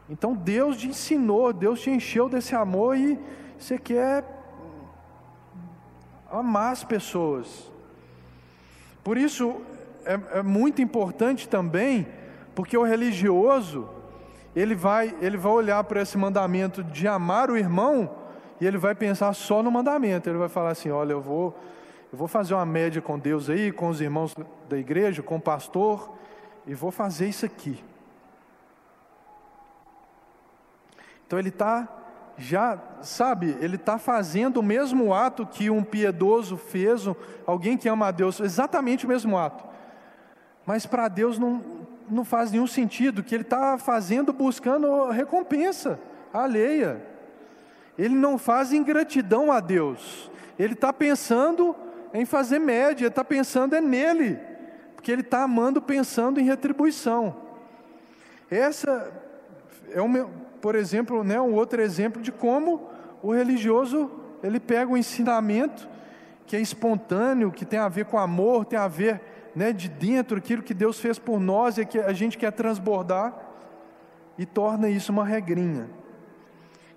Então 0.09 0.34
Deus 0.34 0.76
te 0.76 0.88
ensinou, 0.88 1.53
Deus 1.53 1.80
te 1.80 1.91
encheu 1.91 2.28
desse 2.28 2.55
amor 2.55 2.97
e 2.97 3.19
você 3.59 3.78
quer 3.78 4.26
amar 6.28 6.71
as 6.71 6.84
pessoas. 6.84 7.71
Por 9.03 9.19
isso 9.19 9.61
é, 10.03 10.39
é 10.39 10.41
muito 10.41 10.82
importante 10.82 11.47
também, 11.47 12.07
porque 12.55 12.76
o 12.76 12.82
religioso 12.82 13.88
ele 14.55 14.73
vai 14.73 15.15
ele 15.21 15.38
vai 15.38 15.51
olhar 15.51 15.84
para 15.84 16.01
esse 16.01 16.17
mandamento 16.17 16.84
de 16.84 17.07
amar 17.07 17.51
o 17.51 17.57
irmão 17.57 18.09
e 18.59 18.65
ele 18.65 18.80
vai 18.80 18.95
pensar 18.95 19.32
só 19.34 19.61
no 19.61 19.69
mandamento. 19.69 20.28
Ele 20.28 20.39
vai 20.39 20.49
falar 20.49 20.71
assim: 20.71 20.89
olha, 20.89 21.11
eu 21.11 21.21
vou 21.21 21.55
eu 22.11 22.17
vou 22.17 22.28
fazer 22.28 22.55
uma 22.55 22.65
média 22.65 22.99
com 22.99 23.19
Deus 23.19 23.47
aí, 23.47 23.71
com 23.71 23.89
os 23.89 24.01
irmãos 24.01 24.34
da 24.67 24.78
igreja, 24.78 25.21
com 25.21 25.36
o 25.36 25.41
pastor, 25.41 26.14
e 26.68 26.74
vou 26.74 26.91
fazer 26.91 27.28
isso 27.28 27.45
aqui. 27.45 27.84
Então 31.26 31.39
ele 31.39 31.49
está 31.49 31.88
já, 32.38 32.78
sabe, 33.01 33.55
ele 33.61 33.78
está 33.78 33.97
fazendo 33.97 34.57
o 34.57 34.63
mesmo 34.63 35.13
ato 35.13 35.45
que 35.45 35.70
um 35.70 35.84
piedoso 35.84 36.57
fez, 36.57 37.03
alguém 37.45 37.78
que 37.78 37.88
ama 37.88 38.07
a 38.07 38.11
Deus, 38.11 38.39
exatamente 38.39 39.05
o 39.05 39.07
mesmo 39.07 39.38
ato. 39.38 39.63
Mas 40.66 40.86
para 40.86 41.07
Deus 41.07 41.39
não, 41.39 41.63
não 42.09 42.26
faz 42.26 42.51
nenhum 42.51 42.68
sentido, 42.68 43.24
que 43.24 43.34
ele 43.34 43.43
está 43.43 43.78
fazendo 43.78 44.34
buscando 44.34 45.09
recompensa 45.09 45.99
alheia. 46.34 47.01
Ele 47.97 48.16
não 48.16 48.38
faz 48.38 48.74
ingratidão 48.74 49.51
a 49.51 49.61
Deus, 49.61 50.30
ele 50.59 50.74
está 50.74 50.91
pensando 50.91 51.74
em 52.13 52.26
fazer 52.26 52.59
média, 52.59 53.07
está 53.07 53.24
pensando 53.24 53.76
é 53.76 53.82
nele 53.82 54.55
porque 55.06 55.12
ele 55.12 55.22
está 55.22 55.43
amando 55.43 55.80
pensando 55.80 56.39
em 56.39 56.45
retribuição. 56.45 57.36
Essa 58.49 59.14
é 59.91 60.01
um, 60.01 60.28
por 60.60 60.74
exemplo, 60.74 61.24
né, 61.24 61.39
um 61.39 61.53
outro 61.53 61.80
exemplo 61.80 62.20
de 62.20 62.32
como 62.32 62.89
o 63.22 63.32
religioso 63.32 64.10
ele 64.41 64.60
pega 64.60 64.91
o 64.91 64.97
ensinamento 64.97 65.88
que 66.47 66.56
é 66.56 66.60
espontâneo, 66.60 67.51
que 67.51 67.64
tem 67.64 67.78
a 67.78 67.88
ver 67.88 68.06
com 68.06 68.18
amor, 68.18 68.66
tem 68.66 68.80
a 68.80 68.88
ver 68.88 69.22
né, 69.56 69.72
de 69.72 69.89
dentro 69.89 70.39
aquilo 70.39 70.64
que 70.64 70.74
Deus 70.74 70.99
fez 70.99 71.20
por 71.20 71.39
nós 71.39 71.78
e 71.78 71.86
que 71.86 71.99
a 71.99 72.12
gente 72.12 72.36
quer 72.36 72.51
transbordar 72.51 73.32
e 74.39 74.43
torna 74.43 74.89
isso 74.89 75.12
uma 75.12 75.24
regrinha. 75.24 75.88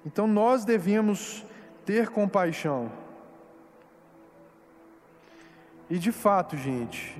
Então 0.06 0.26
nós 0.26 0.64
devemos 0.64 1.44
ter 1.84 2.08
compaixão. 2.08 2.90
E 5.90 5.98
de 5.98 6.10
fato, 6.10 6.56
gente, 6.56 7.14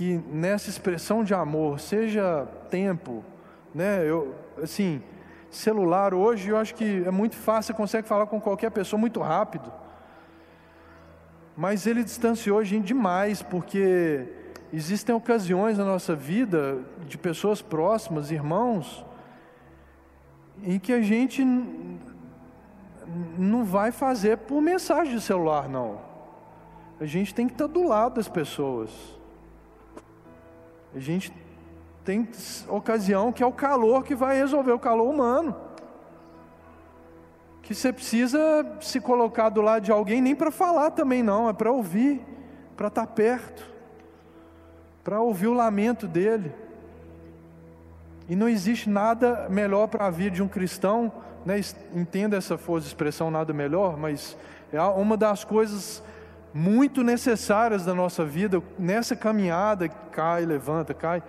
que 0.00 0.18
nessa 0.32 0.70
expressão 0.70 1.22
de 1.22 1.34
amor, 1.34 1.78
seja 1.78 2.48
tempo, 2.70 3.22
né? 3.74 4.02
Eu, 4.08 4.34
assim, 4.62 5.02
celular 5.50 6.14
hoje, 6.14 6.48
eu 6.48 6.56
acho 6.56 6.74
que 6.74 7.04
é 7.04 7.10
muito 7.10 7.36
fácil, 7.36 7.74
você 7.74 7.76
consegue 7.76 8.08
falar 8.08 8.26
com 8.26 8.40
qualquer 8.40 8.70
pessoa 8.70 8.98
muito 8.98 9.20
rápido. 9.20 9.70
Mas 11.54 11.86
ele 11.86 12.02
distanciou 12.02 12.58
a 12.58 12.64
gente 12.64 12.86
demais, 12.86 13.42
porque 13.42 14.26
existem 14.72 15.14
ocasiões 15.14 15.76
na 15.76 15.84
nossa 15.84 16.16
vida 16.16 16.78
de 17.06 17.18
pessoas 17.18 17.60
próximas, 17.60 18.30
irmãos, 18.30 19.04
em 20.62 20.78
que 20.78 20.94
a 20.94 21.02
gente 21.02 21.44
não 23.38 23.64
vai 23.64 23.92
fazer 23.92 24.38
por 24.38 24.62
mensagem 24.62 25.14
de 25.14 25.20
celular, 25.20 25.68
não. 25.68 26.00
A 26.98 27.04
gente 27.04 27.34
tem 27.34 27.46
que 27.46 27.52
estar 27.52 27.66
do 27.66 27.86
lado 27.86 28.14
das 28.14 28.28
pessoas. 28.28 29.19
A 30.94 30.98
gente 30.98 31.32
tem 32.04 32.28
ocasião 32.68 33.32
que 33.32 33.42
é 33.42 33.46
o 33.46 33.52
calor 33.52 34.04
que 34.04 34.14
vai 34.14 34.36
resolver 34.36 34.72
o 34.72 34.78
calor 34.78 35.08
humano. 35.08 35.54
que 37.62 37.74
você 37.74 37.92
precisa 37.92 38.38
se 38.80 39.00
colocar 39.00 39.48
do 39.48 39.60
lado 39.62 39.84
de 39.84 39.92
alguém 39.92 40.20
nem 40.20 40.34
para 40.34 40.50
falar 40.50 40.90
também 40.90 41.22
não, 41.22 41.48
é 41.48 41.52
para 41.52 41.70
ouvir, 41.70 42.20
para 42.76 42.88
estar 42.88 43.06
tá 43.06 43.12
perto, 43.12 43.64
para 45.04 45.20
ouvir 45.20 45.46
o 45.46 45.54
lamento 45.54 46.08
dele. 46.08 46.52
E 48.28 48.34
não 48.34 48.48
existe 48.48 48.90
nada 48.90 49.48
melhor 49.48 49.86
para 49.86 50.06
a 50.06 50.10
vida 50.10 50.34
de 50.36 50.42
um 50.42 50.48
cristão, 50.48 51.12
né? 51.44 51.60
entenda 51.94 52.36
essa 52.36 52.58
força 52.58 52.82
de 52.82 52.88
expressão, 52.88 53.30
nada 53.30 53.52
melhor, 53.52 53.96
mas 53.96 54.36
é 54.72 54.80
uma 54.82 55.16
das 55.16 55.44
coisas 55.44 56.02
muito 56.52 57.02
necessárias 57.02 57.84
da 57.84 57.94
nossa 57.94 58.24
vida, 58.24 58.62
nessa 58.78 59.14
caminhada, 59.14 59.88
cai, 59.88 60.44
levanta, 60.44 60.92
cai, 60.92 61.22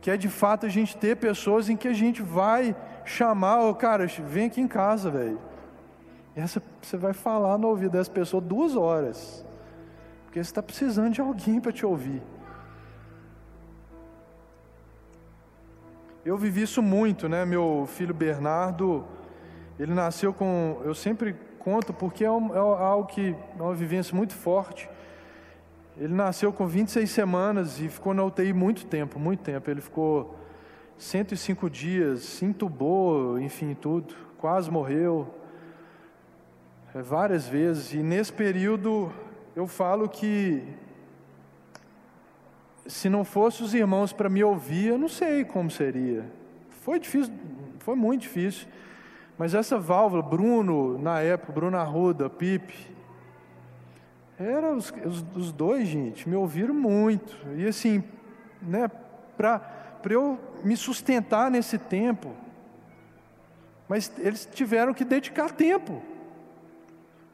que 0.00 0.10
é 0.10 0.16
de 0.16 0.28
fato 0.28 0.66
a 0.66 0.68
gente 0.68 0.96
ter 0.96 1.16
pessoas 1.16 1.68
em 1.68 1.76
que 1.76 1.88
a 1.88 1.92
gente 1.92 2.22
vai 2.22 2.74
chamar, 3.04 3.60
oh, 3.62 3.74
cara, 3.74 4.06
vem 4.06 4.46
aqui 4.46 4.60
em 4.60 4.68
casa, 4.68 5.10
velho. 5.10 5.38
Essa 6.34 6.62
você 6.82 6.96
vai 6.96 7.12
falar 7.12 7.58
no 7.58 7.68
ouvido 7.68 7.92
dessa 7.92 8.10
pessoa 8.10 8.40
duas 8.40 8.74
horas, 8.74 9.44
porque 10.24 10.42
você 10.42 10.50
está 10.50 10.62
precisando 10.62 11.12
de 11.12 11.20
alguém 11.20 11.60
para 11.60 11.72
te 11.72 11.86
ouvir. 11.86 12.22
Eu 16.24 16.38
vivi 16.38 16.62
isso 16.62 16.82
muito, 16.82 17.28
né? 17.28 17.44
Meu 17.44 17.86
filho 17.86 18.14
Bernardo, 18.14 19.04
ele 19.78 19.92
nasceu 19.92 20.32
com. 20.32 20.80
Eu 20.82 20.94
sempre 20.94 21.36
conto 21.64 21.94
porque 21.94 22.22
é, 22.24 22.30
um, 22.30 22.54
é 22.54 22.58
algo 22.58 23.08
que 23.08 23.34
é 23.58 23.62
uma 23.62 23.74
vivência 23.74 24.14
muito 24.14 24.34
forte. 24.34 24.88
Ele 25.96 26.12
nasceu 26.12 26.52
com 26.52 26.66
26 26.66 27.10
semanas 27.10 27.80
e 27.80 27.88
ficou 27.88 28.12
na 28.12 28.22
UTI 28.22 28.52
muito 28.52 28.84
tempo, 28.84 29.18
muito 29.18 29.42
tempo. 29.42 29.70
Ele 29.70 29.80
ficou 29.80 30.36
105 30.98 31.70
dias, 31.70 32.42
entubou, 32.42 33.40
enfim, 33.40 33.74
tudo. 33.74 34.14
Quase 34.36 34.70
morreu 34.70 35.34
é, 36.94 37.00
várias 37.00 37.48
vezes. 37.48 37.94
E 37.94 38.02
nesse 38.02 38.32
período 38.32 39.10
eu 39.56 39.66
falo 39.66 40.06
que 40.06 40.62
se 42.86 43.08
não 43.08 43.24
fosse 43.24 43.62
os 43.62 43.72
irmãos 43.72 44.12
para 44.12 44.28
me 44.28 44.44
ouvir, 44.44 44.88
eu 44.88 44.98
não 44.98 45.08
sei 45.08 45.44
como 45.44 45.70
seria. 45.70 46.30
Foi 46.82 46.98
difícil, 46.98 47.32
foi 47.78 47.94
muito 47.94 48.22
difícil. 48.22 48.68
Mas 49.36 49.54
essa 49.54 49.78
válvula, 49.78 50.22
Bruno, 50.22 50.98
na 50.98 51.20
época, 51.20 51.52
Bruno 51.52 51.76
Arruda, 51.76 52.30
Pipe, 52.30 52.94
eram 54.38 54.76
os, 54.76 54.92
os, 55.04 55.24
os, 55.34 55.52
dois, 55.52 55.88
gente, 55.88 56.28
me 56.28 56.36
ouviram 56.36 56.74
muito. 56.74 57.36
E 57.56 57.66
assim, 57.66 58.02
né, 58.62 58.90
para 59.36 59.60
eu 60.08 60.38
me 60.62 60.76
sustentar 60.76 61.50
nesse 61.50 61.78
tempo, 61.78 62.32
mas 63.88 64.12
eles 64.18 64.46
tiveram 64.46 64.94
que 64.94 65.04
dedicar 65.04 65.50
tempo. 65.50 66.00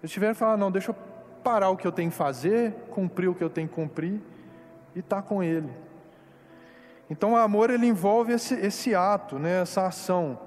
Eles 0.03 0.11
tiveram 0.11 0.35
que 0.35 0.41
falar: 0.41 0.57
não, 0.57 0.71
deixa 0.71 0.91
eu 0.91 0.97
parar 1.43 1.71
o 1.71 1.77
que 1.77 1.87
eu 1.87 1.93
tenho 1.93 2.11
que 2.11 2.17
fazer, 2.17 2.73
cumprir 2.91 3.29
o 3.29 3.35
que 3.35 3.45
eu 3.45 3.51
tenho 3.51 3.69
que 3.69 3.75
cumprir 3.75 4.21
e 4.95 5.01
estar 5.01 5.17
tá 5.17 5.23
com 5.23 5.43
Ele. 5.43 5.71
Então, 7.11 7.33
o 7.33 7.37
amor 7.37 7.71
ele 7.71 7.87
envolve 7.87 8.33
esse, 8.33 8.55
esse 8.55 8.95
ato, 8.95 9.37
né, 9.37 9.63
essa 9.63 9.85
ação. 9.85 10.39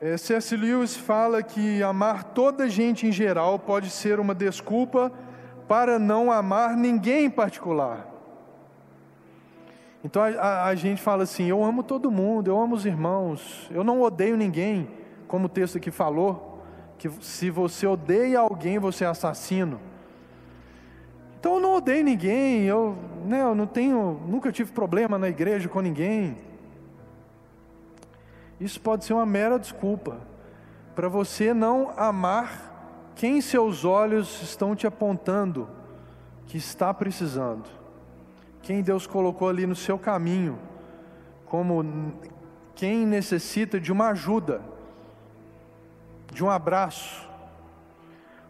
É, 0.00 0.16
C.S. 0.16 0.56
Lewis 0.56 0.96
fala 0.96 1.42
que 1.42 1.82
amar 1.82 2.24
toda 2.24 2.68
gente 2.68 3.06
em 3.06 3.12
geral 3.12 3.58
pode 3.58 3.90
ser 3.90 4.18
uma 4.18 4.34
desculpa 4.34 5.12
para 5.68 5.98
não 5.98 6.30
amar 6.30 6.76
ninguém 6.76 7.26
em 7.26 7.30
particular. 7.30 8.12
Então 10.04 10.22
a, 10.22 10.28
a, 10.28 10.64
a, 10.66 10.74
gente 10.74 11.00
fala 11.00 11.22
assim: 11.22 11.46
eu 11.46 11.64
amo 11.64 11.82
todo 11.82 12.10
mundo, 12.10 12.50
eu 12.50 12.60
amo 12.60 12.74
os 12.74 12.84
irmãos, 12.84 13.70
eu 13.72 13.82
não 13.82 14.02
odeio 14.02 14.36
ninguém, 14.36 14.88
como 15.26 15.46
o 15.46 15.48
texto 15.48 15.78
aqui 15.78 15.90
falou, 15.90 16.62
que 16.98 17.08
se 17.22 17.48
você 17.48 17.86
odeia 17.86 18.40
alguém, 18.40 18.78
você 18.78 19.04
é 19.04 19.06
assassino. 19.06 19.80
Então 21.38 21.54
eu 21.54 21.60
não 21.60 21.74
odeio 21.76 22.04
ninguém, 22.04 22.64
eu, 22.64 22.96
né, 23.24 23.42
eu 23.42 23.54
não 23.54 23.66
tenho, 23.66 24.20
nunca 24.26 24.50
tive 24.50 24.72
problema 24.72 25.18
na 25.18 25.28
igreja 25.28 25.68
com 25.68 25.80
ninguém. 25.80 26.36
Isso 28.64 28.80
pode 28.80 29.04
ser 29.04 29.12
uma 29.12 29.26
mera 29.26 29.58
desculpa 29.58 30.16
para 30.94 31.06
você 31.06 31.52
não 31.52 31.92
amar 31.98 33.12
quem 33.14 33.42
seus 33.42 33.84
olhos 33.84 34.40
estão 34.40 34.74
te 34.74 34.86
apontando 34.86 35.68
que 36.46 36.56
está 36.56 36.94
precisando. 36.94 37.68
Quem 38.62 38.80
Deus 38.80 39.06
colocou 39.06 39.50
ali 39.50 39.66
no 39.66 39.76
seu 39.76 39.98
caminho, 39.98 40.58
como 41.44 42.14
quem 42.74 43.04
necessita 43.04 43.78
de 43.78 43.92
uma 43.92 44.08
ajuda, 44.08 44.62
de 46.32 46.42
um 46.42 46.48
abraço, 46.48 47.28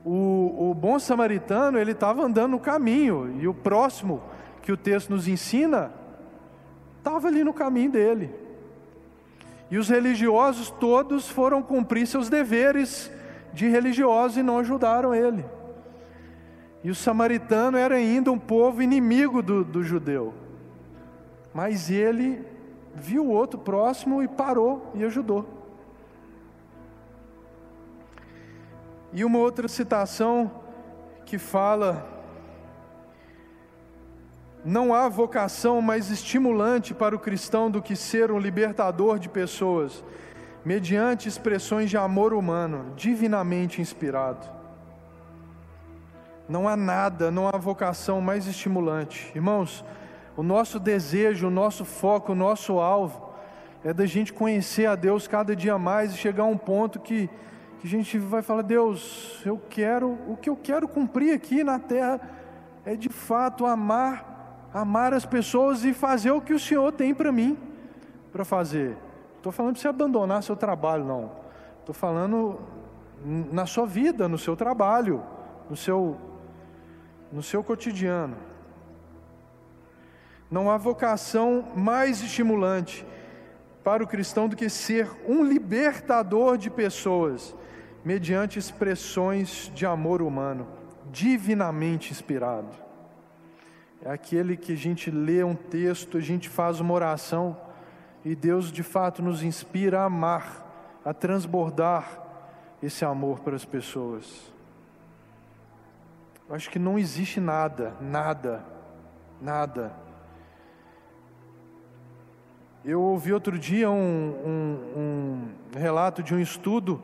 o, 0.05 0.71
o 0.71 0.75
bom 0.75 0.97
samaritano, 0.97 1.77
ele 1.77 1.91
estava 1.91 2.23
andando 2.23 2.53
no 2.53 2.61
caminho, 2.61 3.37
e 3.41 3.49
o 3.49 3.55
próximo 3.55 4.23
que 4.63 4.71
o 4.71 4.77
texto 4.77 5.11
nos 5.11 5.27
ensina, 5.27 5.93
estava 6.99 7.27
ali 7.27 7.43
no 7.43 7.53
caminho 7.53 7.91
dele. 7.91 8.44
E 9.75 9.77
os 9.77 9.89
religiosos 9.89 10.71
todos 10.71 11.29
foram 11.29 11.61
cumprir 11.61 12.07
seus 12.07 12.29
deveres 12.29 13.11
de 13.53 13.67
religiosos 13.67 14.37
e 14.37 14.43
não 14.43 14.59
ajudaram 14.59 15.13
ele. 15.13 15.45
E 16.85 16.93
o 16.93 16.95
samaritano 16.95 17.77
era 17.77 17.97
ainda 17.97 18.31
um 18.31 18.39
povo 18.39 18.81
inimigo 18.81 19.43
do, 19.43 19.65
do 19.65 19.83
judeu. 19.83 20.33
Mas 21.53 21.91
ele 21.91 22.47
viu 22.95 23.27
o 23.27 23.31
outro 23.33 23.59
próximo 23.59 24.23
e 24.23 24.29
parou 24.29 24.93
e 24.95 25.03
ajudou. 25.03 25.45
E 29.13 29.25
uma 29.25 29.41
outra 29.41 29.67
citação 29.67 30.53
que 31.27 31.37
fala: 31.37 32.14
Não 34.65 34.95
há 34.95 35.09
vocação 35.09 35.83
mais 35.83 36.11
estimulante 36.11 36.95
para 36.95 37.15
o 37.15 37.19
cristão 37.19 37.71
do 37.71 37.83
que 37.83 37.95
ser 37.95 38.31
um 38.31 38.39
libertador 38.39 39.19
de 39.19 39.29
pessoas, 39.29 40.03
mediante 40.65 41.29
expressões 41.29 41.91
de 41.91 41.97
amor 41.97 42.33
humano, 42.33 42.93
divinamente 42.97 43.81
inspirado. 43.83 44.47
Não 46.49 46.67
há 46.67 46.77
nada, 46.77 47.31
não 47.31 47.47
há 47.49 47.59
vocação 47.59 48.21
mais 48.21 48.47
estimulante. 48.47 49.31
Irmãos, 49.35 49.85
o 50.37 50.43
nosso 50.43 50.81
desejo, 50.81 51.49
o 51.49 51.51
nosso 51.51 51.85
foco, 51.85 52.33
o 52.33 52.35
nosso 52.35 52.79
alvo 52.81 53.35
é 53.85 53.93
da 53.93 54.07
gente 54.07 54.33
conhecer 54.33 54.87
a 54.87 54.95
Deus 54.95 55.29
cada 55.29 55.55
dia 55.55 55.79
mais 55.79 56.15
e 56.15 56.17
chegar 56.17 56.45
a 56.45 56.47
um 56.47 56.57
ponto 56.57 56.99
que 57.01 57.29
que 57.85 57.89
a 57.89 57.91
gente 57.91 58.17
vai 58.17 58.41
falar, 58.41 58.63
Deus, 58.63 59.43
eu 59.45 59.61
quero, 59.69 60.19
o 60.27 60.39
que 60.39 60.49
eu 60.49 60.57
quero 60.57 60.89
cumprir 60.89 61.35
aqui 61.35 61.63
na 61.63 61.79
terra 61.79 62.19
é 62.83 62.97
de 62.97 63.11
fato 63.11 63.67
amar, 63.67 64.34
amar 64.75 65.15
as 65.15 65.25
pessoas 65.25 65.85
e 65.85 65.95
fazer 65.95 66.33
o 66.33 66.41
que 66.41 66.53
o 66.53 66.59
Senhor 66.59 66.91
tem 66.93 67.15
para 67.15 67.31
mim 67.31 67.57
para 68.33 68.45
fazer. 68.45 68.97
Estou 69.37 69.53
falando 69.53 69.75
para 69.75 69.83
você 69.83 69.89
abandonar 69.89 70.43
seu 70.43 70.57
trabalho, 70.57 71.05
não. 71.05 71.31
Estou 71.79 71.95
falando 71.95 72.59
na 73.25 73.65
sua 73.65 73.87
vida, 73.87 74.27
no 74.27 74.37
seu 74.37 74.57
trabalho, 74.57 75.23
no 75.71 75.77
seu, 75.77 76.17
no 77.33 77.43
seu 77.43 77.63
cotidiano. 77.63 78.37
Não 80.51 80.69
há 80.69 80.77
vocação 80.77 81.65
mais 81.77 82.21
estimulante 82.21 83.07
para 83.85 84.03
o 84.03 84.07
cristão 84.07 84.49
do 84.49 84.57
que 84.57 84.69
ser 84.69 85.09
um 85.29 85.45
libertador 85.45 86.59
de 86.59 86.69
pessoas 86.69 87.55
mediante 88.05 88.59
expressões 88.59 89.71
de 89.75 89.87
amor 89.87 90.21
humano, 90.21 90.67
divinamente 91.13 92.11
inspirado. 92.11 92.84
É 94.05 94.11
aquele 94.11 94.55
que 94.55 94.75
a 94.75 94.77
gente 94.77 95.11
lê 95.11 95.43
um 95.43 95.55
texto, 95.55 96.19
a 96.19 96.21
gente 96.21 96.47
faz 96.51 96.79
uma 96.79 96.93
oração 96.93 97.57
e 98.23 98.35
Deus 98.35 98.71
de 98.71 98.83
fato 98.83 99.23
nos 99.23 99.43
inspira 99.43 100.01
a 100.01 100.05
amar, 100.05 101.01
a 101.03 101.15
transbordar 101.15 102.23
esse 102.83 103.03
amor 103.03 103.41
para 103.41 103.57
as 103.57 103.65
pessoas. 103.65 104.53
Eu 106.47 106.55
acho 106.55 106.69
que 106.69 106.79
não 106.79 106.99
existe 106.99 107.41
nada, 107.41 107.95
nada, 107.99 108.63
nada. 109.41 109.95
Eu 112.85 113.01
ouvi 113.01 113.33
outro 113.33 113.59
dia 113.59 113.91
um, 113.91 113.95
um, 113.97 115.01
um 115.75 115.79
relato 115.79 116.23
de 116.23 116.35
um 116.35 116.39
estudo 116.39 117.01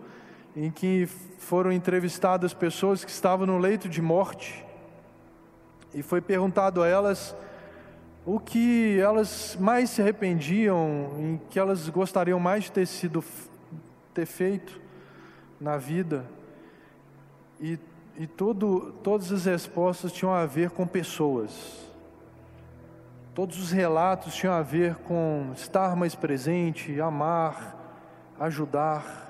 em 0.54 0.70
que 0.70 1.06
foram 1.06 1.72
entrevistadas 1.72 2.52
pessoas 2.52 3.02
que 3.02 3.10
estavam 3.10 3.46
no 3.46 3.56
leito 3.56 3.88
de 3.88 4.02
morte 4.02 4.68
e 5.94 6.02
foi 6.02 6.20
perguntado 6.20 6.82
a 6.82 6.88
elas 6.88 7.34
o 8.24 8.38
que 8.38 8.98
elas 9.00 9.56
mais 9.58 9.90
se 9.90 10.02
arrependiam, 10.02 11.10
em 11.18 11.40
que 11.50 11.58
elas 11.58 11.88
gostariam 11.88 12.38
mais 12.38 12.64
de 12.64 12.72
ter 12.72 12.86
sido 12.86 13.24
ter 14.12 14.26
feito 14.26 14.80
na 15.60 15.76
vida. 15.76 16.24
E, 17.60 17.78
e 18.16 18.26
todo, 18.26 18.92
todas 19.02 19.32
as 19.32 19.44
respostas 19.46 20.12
tinham 20.12 20.32
a 20.32 20.46
ver 20.46 20.70
com 20.70 20.86
pessoas. 20.86 21.88
Todos 23.34 23.58
os 23.58 23.70
relatos 23.70 24.34
tinham 24.34 24.54
a 24.54 24.62
ver 24.62 24.96
com 24.96 25.52
estar 25.54 25.96
mais 25.96 26.14
presente, 26.14 27.00
amar, 27.00 27.76
ajudar. 28.38 29.29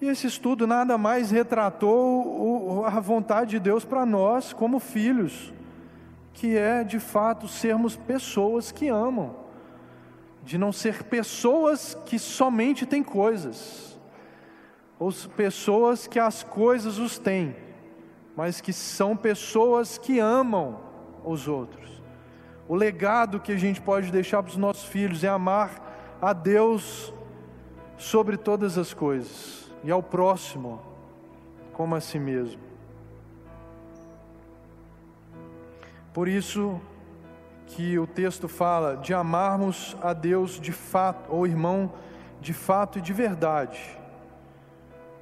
E 0.00 0.08
esse 0.08 0.26
estudo 0.26 0.66
nada 0.66 0.96
mais 0.96 1.30
retratou 1.30 2.86
a 2.86 3.00
vontade 3.00 3.50
de 3.50 3.58
Deus 3.58 3.84
para 3.84 4.06
nós, 4.06 4.50
como 4.50 4.78
filhos, 4.78 5.52
que 6.32 6.56
é 6.56 6.82
de 6.82 6.98
fato 6.98 7.46
sermos 7.46 7.96
pessoas 7.96 8.72
que 8.72 8.88
amam, 8.88 9.36
de 10.42 10.56
não 10.56 10.72
ser 10.72 11.02
pessoas 11.02 11.94
que 12.06 12.18
somente 12.18 12.86
têm 12.86 13.02
coisas, 13.02 13.98
ou 14.98 15.12
pessoas 15.36 16.06
que 16.06 16.18
as 16.18 16.42
coisas 16.42 16.98
os 16.98 17.18
têm, 17.18 17.54
mas 18.34 18.58
que 18.58 18.72
são 18.72 19.14
pessoas 19.14 19.98
que 19.98 20.18
amam 20.18 20.80
os 21.22 21.46
outros. 21.46 22.02
O 22.66 22.74
legado 22.74 23.38
que 23.38 23.52
a 23.52 23.58
gente 23.58 23.82
pode 23.82 24.10
deixar 24.10 24.42
para 24.42 24.50
os 24.50 24.56
nossos 24.56 24.84
filhos 24.84 25.24
é 25.24 25.28
amar 25.28 26.16
a 26.22 26.32
Deus 26.32 27.12
sobre 27.98 28.38
todas 28.38 28.78
as 28.78 28.94
coisas 28.94 29.69
e 29.82 29.90
ao 29.90 30.02
próximo 30.02 30.80
como 31.72 31.94
a 31.94 32.00
si 32.00 32.18
mesmo. 32.18 32.60
Por 36.12 36.28
isso 36.28 36.80
que 37.66 37.98
o 37.98 38.06
texto 38.06 38.48
fala 38.48 38.96
de 38.96 39.14
amarmos 39.14 39.96
a 40.02 40.12
Deus 40.12 40.60
de 40.60 40.72
fato, 40.72 41.32
ou 41.32 41.46
irmão 41.46 41.92
de 42.40 42.52
fato 42.52 42.98
e 42.98 43.02
de 43.02 43.12
verdade, 43.12 43.98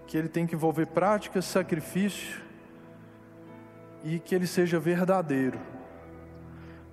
que 0.07 0.17
ele 0.17 0.29
tem 0.29 0.47
que 0.47 0.55
envolver 0.55 0.87
prática, 0.87 1.43
sacrifício 1.43 2.41
e 4.03 4.19
que 4.19 4.35
ele 4.35 4.47
seja 4.47 4.81
verdadeiro. 4.81 5.59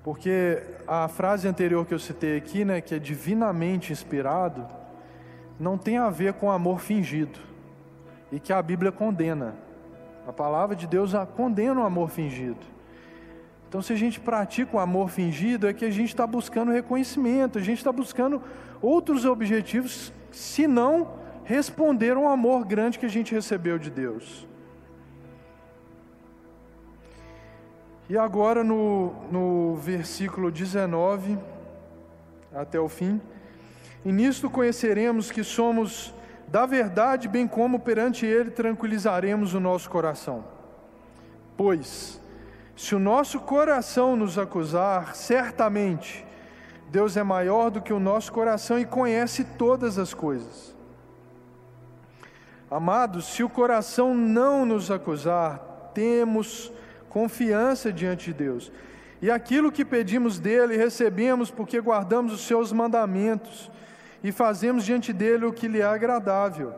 Porque 0.03 0.61
a 0.85 1.07
frase 1.07 1.47
anterior 1.47 1.85
que 1.85 1.93
eu 1.93 1.99
citei 1.99 2.37
aqui, 2.37 2.65
né, 2.65 2.81
que 2.81 2.93
é 2.93 2.99
divinamente 2.99 3.91
inspirado, 3.91 4.67
não 5.59 5.77
tem 5.77 5.97
a 5.97 6.09
ver 6.09 6.33
com 6.33 6.51
amor 6.51 6.81
fingido 6.81 7.39
e 8.35 8.39
que 8.39 8.51
a 8.51 8.61
Bíblia 8.61 8.91
condena. 8.91 9.55
A 10.27 10.33
palavra 10.33 10.75
de 10.75 10.85
Deus 10.85 11.13
condena 11.37 11.79
o 11.79 11.85
amor 11.85 12.09
fingido. 12.09 12.59
Então, 13.69 13.81
se 13.81 13.93
a 13.93 13.95
gente 13.95 14.19
pratica 14.19 14.75
o 14.75 14.79
amor 14.79 15.09
fingido, 15.09 15.69
é 15.69 15.73
que 15.73 15.85
a 15.85 15.89
gente 15.89 16.09
está 16.09 16.27
buscando 16.27 16.69
reconhecimento, 16.69 17.57
a 17.57 17.61
gente 17.61 17.77
está 17.77 17.93
buscando 17.93 18.43
outros 18.81 19.23
objetivos, 19.23 20.11
se 20.31 20.67
não 20.67 21.13
responder 21.45 22.17
ao 22.17 22.27
amor 22.27 22.65
grande 22.65 22.99
que 22.99 23.05
a 23.05 23.09
gente 23.09 23.33
recebeu 23.33 23.79
de 23.79 23.89
Deus. 23.89 24.45
E 28.09 28.17
agora 28.17 28.65
no, 28.65 29.13
no 29.31 29.75
versículo 29.77 30.51
19, 30.51 31.37
até 32.53 32.77
o 32.77 32.89
fim. 32.89 33.21
E 34.03 34.11
nisto 34.11 34.49
conheceremos 34.49 35.31
que 35.31 35.41
somos 35.41 36.13
da 36.47 36.65
verdade, 36.65 37.27
bem 37.27 37.47
como 37.47 37.79
perante 37.79 38.25
Ele 38.25 38.51
tranquilizaremos 38.51 39.53
o 39.53 39.59
nosso 39.59 39.89
coração. 39.89 40.45
Pois, 41.57 42.19
se 42.75 42.93
o 42.93 42.99
nosso 42.99 43.39
coração 43.39 44.15
nos 44.15 44.37
acusar, 44.37 45.15
certamente 45.15 46.25
Deus 46.89 47.17
é 47.17 47.23
maior 47.23 47.69
do 47.69 47.81
que 47.81 47.93
o 47.93 47.99
nosso 47.99 48.31
coração 48.31 48.79
e 48.79 48.85
conhece 48.85 49.43
todas 49.43 49.97
as 49.97 50.13
coisas. 50.13 50.75
Amados, 52.69 53.25
se 53.25 53.43
o 53.43 53.49
coração 53.49 54.13
não 54.13 54.65
nos 54.65 54.91
acusar, 54.91 55.91
temos 55.93 56.71
confiança 57.09 57.91
diante 57.91 58.25
de 58.25 58.33
Deus. 58.33 58.71
E 59.21 59.31
aquilo 59.31 59.71
que 59.71 59.85
pedimos 59.85 60.39
dele, 60.39 60.75
recebemos 60.75 61.49
porque 61.49 61.79
guardamos 61.79 62.33
os 62.33 62.41
seus 62.45 62.71
mandamentos 62.73 63.71
e 64.25 64.31
fazemos 64.31 64.83
diante 64.83 65.13
dele 65.13 65.45
o 65.45 65.53
que 65.53 65.67
lhe 65.67 65.81
é 65.81 65.85
agradável. 65.85 66.73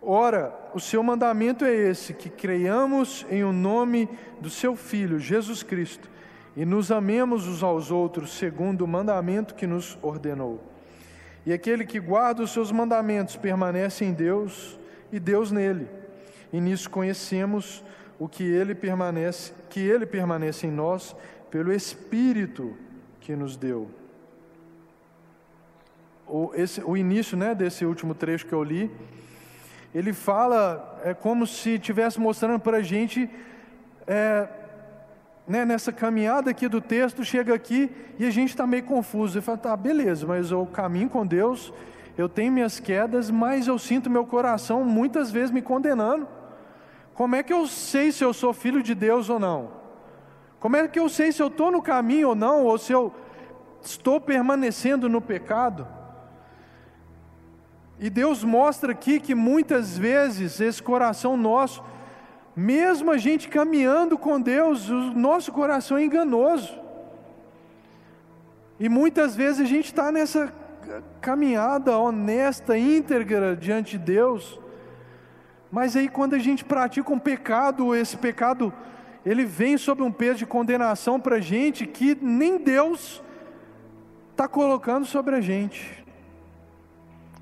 Ora, 0.00 0.58
o 0.72 0.80
seu 0.80 1.02
mandamento 1.02 1.66
é 1.66 1.74
esse: 1.74 2.14
que 2.14 2.30
creiamos 2.30 3.26
em 3.28 3.44
o 3.44 3.52
nome 3.52 4.08
do 4.40 4.48
seu 4.48 4.74
Filho, 4.74 5.18
Jesus 5.18 5.62
Cristo, 5.62 6.08
e 6.56 6.64
nos 6.64 6.90
amemos 6.90 7.46
uns 7.46 7.62
aos 7.62 7.90
outros, 7.90 8.32
segundo 8.32 8.86
o 8.86 8.88
mandamento 8.88 9.54
que 9.54 9.66
nos 9.66 9.98
ordenou. 10.00 10.64
E 11.44 11.52
aquele 11.52 11.84
que 11.84 12.00
guarda 12.00 12.42
os 12.42 12.52
seus 12.52 12.72
mandamentos 12.72 13.36
permanece 13.36 14.02
em 14.02 14.14
Deus 14.14 14.80
e 15.12 15.20
Deus 15.20 15.52
nele. 15.52 15.90
E 16.50 16.58
nisso 16.58 16.88
conhecemos 16.88 17.84
o 18.18 18.26
que 18.26 18.44
ele 18.44 18.74
permanece, 18.74 19.52
que 19.68 19.80
ele 19.80 20.06
permanece 20.06 20.66
em 20.66 20.70
nós 20.70 21.14
pelo 21.50 21.70
Espírito 21.70 22.74
que 23.20 23.36
nos 23.36 23.58
deu 23.58 23.97
o, 26.28 26.50
esse, 26.54 26.82
o 26.84 26.96
início 26.96 27.36
né, 27.36 27.54
desse 27.54 27.84
último 27.84 28.14
trecho 28.14 28.46
que 28.46 28.52
eu 28.52 28.62
li, 28.62 28.90
ele 29.94 30.12
fala, 30.12 31.00
é 31.02 31.14
como 31.14 31.46
se 31.46 31.70
estivesse 31.70 32.20
mostrando 32.20 32.60
para 32.60 32.78
a 32.78 32.82
gente, 32.82 33.28
é, 34.06 34.46
né, 35.46 35.64
nessa 35.64 35.90
caminhada 35.90 36.50
aqui 36.50 36.68
do 36.68 36.80
texto, 36.80 37.24
chega 37.24 37.54
aqui 37.54 37.90
e 38.18 38.26
a 38.26 38.30
gente 38.30 38.50
está 38.50 38.66
meio 38.66 38.84
confuso. 38.84 39.38
Ele 39.38 39.44
fala, 39.44 39.58
tá, 39.58 39.76
beleza, 39.76 40.26
mas 40.26 40.50
eu 40.50 40.66
caminho 40.66 41.08
com 41.08 41.26
Deus, 41.26 41.72
eu 42.16 42.28
tenho 42.28 42.52
minhas 42.52 42.78
quedas, 42.78 43.30
mas 43.30 43.66
eu 43.66 43.78
sinto 43.78 44.10
meu 44.10 44.26
coração 44.26 44.84
muitas 44.84 45.30
vezes 45.30 45.50
me 45.50 45.62
condenando. 45.62 46.28
Como 47.14 47.34
é 47.34 47.42
que 47.42 47.52
eu 47.52 47.66
sei 47.66 48.12
se 48.12 48.22
eu 48.22 48.32
sou 48.32 48.52
filho 48.52 48.82
de 48.82 48.94
Deus 48.94 49.30
ou 49.30 49.40
não? 49.40 49.70
Como 50.60 50.76
é 50.76 50.86
que 50.86 50.98
eu 50.98 51.08
sei 51.08 51.32
se 51.32 51.42
eu 51.42 51.46
estou 51.46 51.70
no 51.70 51.80
caminho 51.80 52.28
ou 52.28 52.34
não, 52.34 52.64
ou 52.64 52.76
se 52.76 52.92
eu 52.92 53.12
estou 53.80 54.20
permanecendo 54.20 55.08
no 55.08 55.20
pecado? 55.20 55.97
E 58.00 58.08
Deus 58.08 58.44
mostra 58.44 58.92
aqui 58.92 59.18
que 59.18 59.34
muitas 59.34 59.98
vezes 59.98 60.60
esse 60.60 60.80
coração 60.80 61.36
nosso, 61.36 61.82
mesmo 62.54 63.10
a 63.10 63.18
gente 63.18 63.48
caminhando 63.48 64.16
com 64.16 64.40
Deus, 64.40 64.88
o 64.88 65.12
nosso 65.12 65.50
coração 65.50 65.98
é 65.98 66.04
enganoso. 66.04 66.78
E 68.78 68.88
muitas 68.88 69.34
vezes 69.34 69.60
a 69.60 69.64
gente 69.64 69.86
está 69.86 70.12
nessa 70.12 70.52
caminhada 71.20 71.98
honesta, 71.98 72.78
íntegra 72.78 73.56
diante 73.56 73.98
de 73.98 74.04
Deus, 74.04 74.60
mas 75.70 75.96
aí 75.96 76.08
quando 76.08 76.34
a 76.34 76.38
gente 76.38 76.64
pratica 76.64 77.12
um 77.12 77.18
pecado, 77.18 77.94
esse 77.96 78.16
pecado 78.16 78.72
ele 79.26 79.44
vem 79.44 79.76
sob 79.76 80.02
um 80.02 80.12
peso 80.12 80.38
de 80.38 80.46
condenação 80.46 81.18
para 81.18 81.36
a 81.36 81.40
gente 81.40 81.84
que 81.84 82.16
nem 82.22 82.58
Deus 82.58 83.20
está 84.30 84.46
colocando 84.46 85.04
sobre 85.04 85.34
a 85.34 85.40
gente 85.40 85.97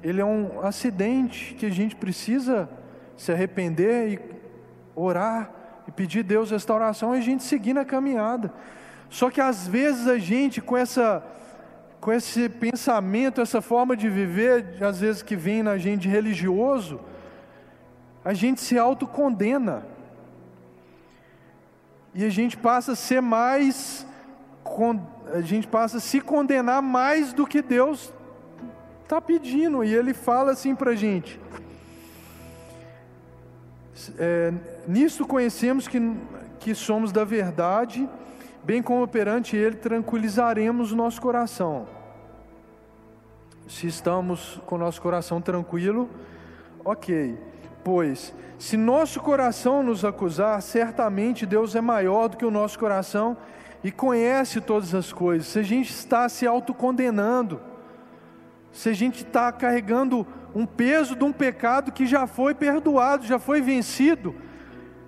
ele 0.03 0.21
é 0.21 0.25
um 0.25 0.61
acidente 0.61 1.55
que 1.55 1.67
a 1.67 1.71
gente 1.71 1.97
precisa 1.97 2.69
se 3.17 3.33
arrepender 3.33 4.13
e 4.13 4.21
orar 4.95 5.51
e 5.89 5.91
pedir 5.91 6.21
a 6.21 6.23
Deus 6.23 6.51
restauração 6.51 7.15
e 7.15 7.19
a 7.19 7.23
gente 7.23 7.43
seguir 7.43 7.73
na 7.73 7.85
caminhada. 7.85 8.53
Só 9.09 9.31
que 9.31 9.41
às 9.41 9.67
vezes 9.67 10.07
a 10.07 10.19
gente 10.19 10.61
com 10.61 10.77
essa 10.77 11.25
com 12.01 12.13
esse 12.13 12.49
pensamento, 12.49 13.41
essa 13.41 13.61
forma 13.61 13.97
de 13.97 14.09
viver, 14.09 14.81
às 14.81 15.01
vezes 15.01 15.23
que 15.23 15.35
vem 15.35 15.63
na 15.63 15.77
gente 15.77 16.07
religioso, 16.07 17.01
a 18.25 18.33
gente 18.33 18.61
se 18.61 18.79
autocondena. 18.79 19.85
E 22.15 22.25
a 22.25 22.29
gente 22.29 22.57
passa 22.57 22.93
a 22.93 22.97
ser 22.97 23.21
mais 23.21 24.07
a 25.33 25.41
gente 25.41 25.67
passa 25.67 25.99
a 25.99 26.01
se 26.01 26.21
condenar 26.21 26.83
mais 26.83 27.33
do 27.33 27.47
que 27.47 27.63
Deus 27.63 28.13
está 29.07 29.21
pedindo, 29.21 29.85
e 29.85 29.95
ele 29.95 30.13
fala 30.13 30.51
assim 30.51 30.75
para 30.75 30.91
a 30.91 30.95
gente: 30.97 31.41
é, 34.19 34.53
Nisto 34.87 35.25
conhecemos 35.25 35.87
que, 35.87 35.99
que 36.59 36.75
somos 36.75 37.13
da 37.13 37.25
verdade, 37.25 38.09
bem 38.65 38.83
como 38.83 39.07
perante 39.07 39.57
Ele 39.57 39.77
tranquilizaremos 39.77 40.91
o 40.91 40.97
nosso 40.97 41.21
coração. 41.21 41.87
Se 43.69 43.87
estamos 43.87 44.61
com 44.67 44.75
o 44.75 44.79
nosso 44.79 45.01
coração 45.01 45.41
tranquilo, 45.41 46.11
ok. 46.85 47.39
Pois, 47.85 48.35
se 48.59 48.77
nosso 48.77 49.21
coração 49.21 49.85
nos 49.85 50.05
acusar, 50.05 50.61
certamente 50.61 51.47
Deus 51.47 51.77
é 51.77 51.81
maior 51.81 52.29
do 52.29 52.37
que 52.37 52.45
o 52.45 52.51
nosso 52.51 52.77
coração 52.77 53.37
e 53.85 53.93
conhece 53.93 54.61
todas 54.61 54.95
as 54.95 55.13
coisas. 55.13 55.47
Se 55.47 55.61
a 55.61 55.63
gente 55.63 55.91
está 55.91 56.29
se 56.29 56.45
autocondenando, 56.45 57.61
se 58.77 58.91
a 58.91 58.93
gente 58.93 59.25
está 59.25 59.51
carregando 59.51 60.27
um 60.55 60.67
peso 60.67 61.17
de 61.17 61.25
um 61.25 61.33
pecado 61.33 61.91
que 61.91 62.05
já 62.05 62.27
foi 62.27 62.55
perdoado, 62.55 63.25
já 63.25 63.39
foi 63.39 63.63
vencido, 63.63 64.35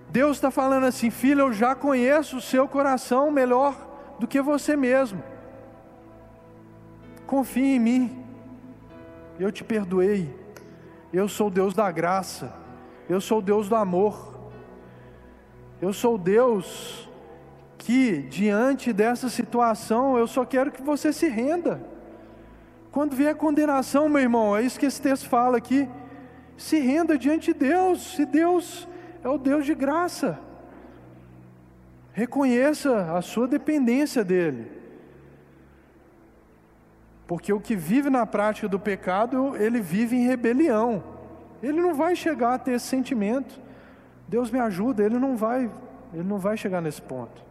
Deus 0.08 0.38
está 0.38 0.50
falando 0.50 0.84
assim, 0.84 1.10
filho, 1.10 1.42
eu 1.42 1.52
já 1.52 1.74
conheço 1.74 2.38
o 2.38 2.40
seu 2.40 2.66
coração 2.66 3.30
melhor 3.30 3.76
do 4.18 4.26
que 4.26 4.40
você 4.40 4.74
mesmo. 4.74 5.22
Confie 7.26 7.76
em 7.76 7.78
mim, 7.78 8.24
eu 9.38 9.52
te 9.52 9.62
perdoei, 9.62 10.34
eu 11.12 11.28
sou 11.28 11.50
Deus 11.50 11.74
da 11.74 11.90
graça, 11.90 12.50
eu 13.06 13.20
sou 13.20 13.42
Deus 13.42 13.68
do 13.68 13.76
amor, 13.76 14.50
eu 15.78 15.92
sou 15.92 16.16
Deus 16.16 17.06
que, 17.76 18.22
diante 18.22 18.94
dessa 18.94 19.28
situação, 19.28 20.16
eu 20.16 20.26
só 20.26 20.46
quero 20.46 20.72
que 20.72 20.80
você 20.80 21.12
se 21.12 21.28
renda. 21.28 21.97
Quando 22.90 23.14
vier 23.14 23.34
condenação, 23.34 24.08
meu 24.08 24.20
irmão, 24.20 24.56
é 24.56 24.62
isso 24.62 24.78
que 24.78 24.86
esse 24.86 25.00
texto 25.00 25.28
fala 25.28 25.56
aqui. 25.56 25.88
se 26.56 26.80
renda 26.80 27.16
diante 27.16 27.52
de 27.52 27.60
Deus, 27.60 28.16
se 28.16 28.26
Deus 28.26 28.88
é 29.22 29.28
o 29.28 29.38
Deus 29.38 29.64
de 29.64 29.74
graça. 29.74 30.38
Reconheça 32.12 33.16
a 33.16 33.22
sua 33.22 33.46
dependência 33.46 34.24
dEle. 34.24 34.66
Porque 37.28 37.52
o 37.52 37.60
que 37.60 37.76
vive 37.76 38.10
na 38.10 38.26
prática 38.26 38.66
do 38.66 38.80
pecado, 38.80 39.54
ele 39.56 39.80
vive 39.80 40.16
em 40.16 40.26
rebelião. 40.26 41.04
Ele 41.62 41.80
não 41.80 41.94
vai 41.94 42.16
chegar 42.16 42.54
a 42.54 42.58
ter 42.58 42.72
esse 42.72 42.86
sentimento. 42.86 43.60
Deus 44.26 44.50
me 44.50 44.58
ajuda, 44.58 45.04
ele 45.04 45.18
não 45.18 45.36
vai, 45.36 45.70
ele 46.12 46.24
não 46.24 46.38
vai 46.38 46.56
chegar 46.56 46.80
nesse 46.80 47.02
ponto. 47.02 47.47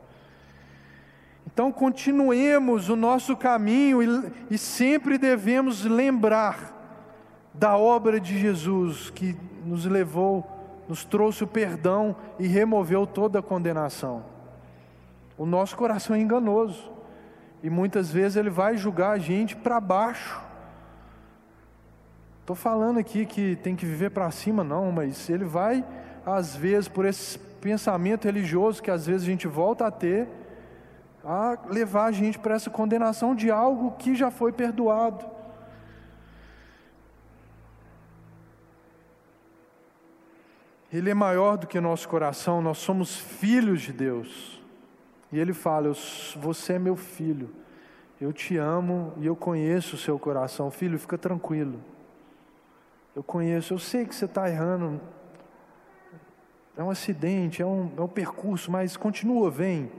Então 1.57 1.71
continuemos 1.71 2.87
o 2.87 2.95
nosso 2.95 3.35
caminho 3.35 4.03
e, 4.03 4.31
e 4.51 4.59
sempre 4.59 5.17
devemos 5.17 5.83
lembrar 5.83 6.71
da 7.51 7.75
obra 7.75 8.19
de 8.19 8.37
Jesus 8.37 9.09
que 9.09 9.35
nos 9.65 9.83
levou, 9.83 10.45
nos 10.87 11.03
trouxe 11.03 11.43
o 11.43 11.47
perdão 11.47 12.15
e 12.37 12.45
removeu 12.45 13.07
toda 13.07 13.39
a 13.39 13.41
condenação. 13.41 14.23
O 15.35 15.47
nosso 15.47 15.75
coração 15.75 16.15
é 16.15 16.19
enganoso. 16.19 16.91
E 17.63 17.71
muitas 17.71 18.11
vezes 18.11 18.35
ele 18.37 18.51
vai 18.51 18.77
julgar 18.77 19.13
a 19.13 19.17
gente 19.17 19.55
para 19.55 19.79
baixo. 19.79 20.39
Estou 22.41 22.55
falando 22.55 22.99
aqui 22.99 23.25
que 23.25 23.55
tem 23.55 23.75
que 23.75 23.83
viver 23.83 24.11
para 24.11 24.29
cima, 24.29 24.63
não, 24.63 24.91
mas 24.91 25.27
ele 25.27 25.45
vai, 25.45 25.83
às 26.23 26.55
vezes, 26.55 26.87
por 26.87 27.03
esse 27.03 27.39
pensamento 27.39 28.25
religioso 28.25 28.83
que 28.83 28.91
às 28.91 29.07
vezes 29.07 29.23
a 29.23 29.31
gente 29.31 29.47
volta 29.47 29.87
a 29.87 29.91
ter, 29.91 30.27
a 31.29 31.59
levar 31.67 32.05
a 32.05 32.11
gente 32.13 32.39
para 32.39 32.55
essa 32.55 32.69
condenação 32.69 33.35
de 33.35 33.51
algo 33.51 33.91
que 33.97 34.15
já 34.15 34.31
foi 34.31 34.53
perdoado. 34.53 35.29
Ele 40.91 41.09
é 41.09 41.13
maior 41.13 41.57
do 41.57 41.67
que 41.67 41.81
nosso 41.81 42.07
coração, 42.07 42.61
nós 42.61 42.77
somos 42.77 43.17
filhos 43.17 43.81
de 43.81 43.91
Deus. 43.91 44.63
E 45.29 45.37
ele 45.37 45.51
fala: 45.51 45.91
Você 46.37 46.73
é 46.73 46.79
meu 46.79 46.95
filho, 46.95 47.53
eu 48.21 48.31
te 48.31 48.55
amo 48.55 49.11
e 49.17 49.25
eu 49.25 49.35
conheço 49.35 49.97
o 49.97 49.99
seu 49.99 50.17
coração. 50.17 50.71
Filho, 50.71 50.97
fica 50.97 51.17
tranquilo. 51.17 51.83
Eu 53.13 53.21
conheço, 53.21 53.73
eu 53.73 53.79
sei 53.79 54.05
que 54.05 54.15
você 54.15 54.23
está 54.23 54.49
errando. 54.49 55.01
É 56.77 56.81
um 56.81 56.89
acidente, 56.89 57.61
é 57.61 57.65
um, 57.65 57.91
é 57.97 58.01
um 58.01 58.07
percurso, 58.07 58.71
mas 58.71 58.95
continua, 58.95 59.51
vem, 59.51 59.91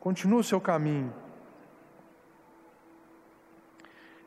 continua 0.00 0.40
o 0.40 0.44
seu 0.44 0.60
caminho. 0.60 1.12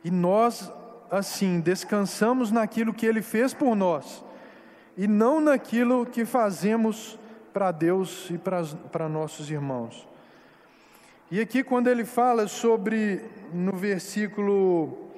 E 0.04 0.12
nós, 0.12 0.72
assim, 1.10 1.60
descansamos 1.60 2.52
naquilo 2.52 2.94
que 2.94 3.06
Ele 3.06 3.22
fez 3.22 3.54
por 3.54 3.76
nós, 3.76 4.24
e 4.96 5.08
não 5.08 5.42
naquilo 5.42 6.06
que 6.06 6.24
fazemos 6.24 7.20
para 7.52 7.72
Deus 7.72 8.30
e 8.30 8.38
para 8.38 9.10
nossos 9.10 9.50
irmãos. 9.50 10.08
E 11.32 11.40
aqui, 11.40 11.64
quando 11.64 11.88
ele 11.88 12.06
fala 12.06 12.48
sobre, 12.48 13.24
no 13.52 13.72
versículo 13.72 15.10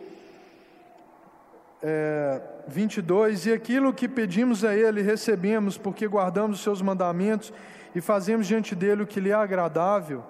é, 1.81 2.41
22, 2.67 3.47
e 3.47 3.51
aquilo 3.51 3.93
que 3.93 4.07
pedimos 4.07 4.63
a 4.63 4.73
Ele, 4.73 5.01
recebemos, 5.01 5.77
porque 5.77 6.07
guardamos 6.07 6.57
os 6.57 6.63
Seus 6.63 6.81
mandamentos 6.81 7.51
e 7.93 7.99
fazemos 7.99 8.47
diante 8.47 8.73
dele 8.75 9.03
o 9.03 9.07
que 9.07 9.19
lhe 9.19 9.29
é 9.29 9.33
agradável, 9.33 10.23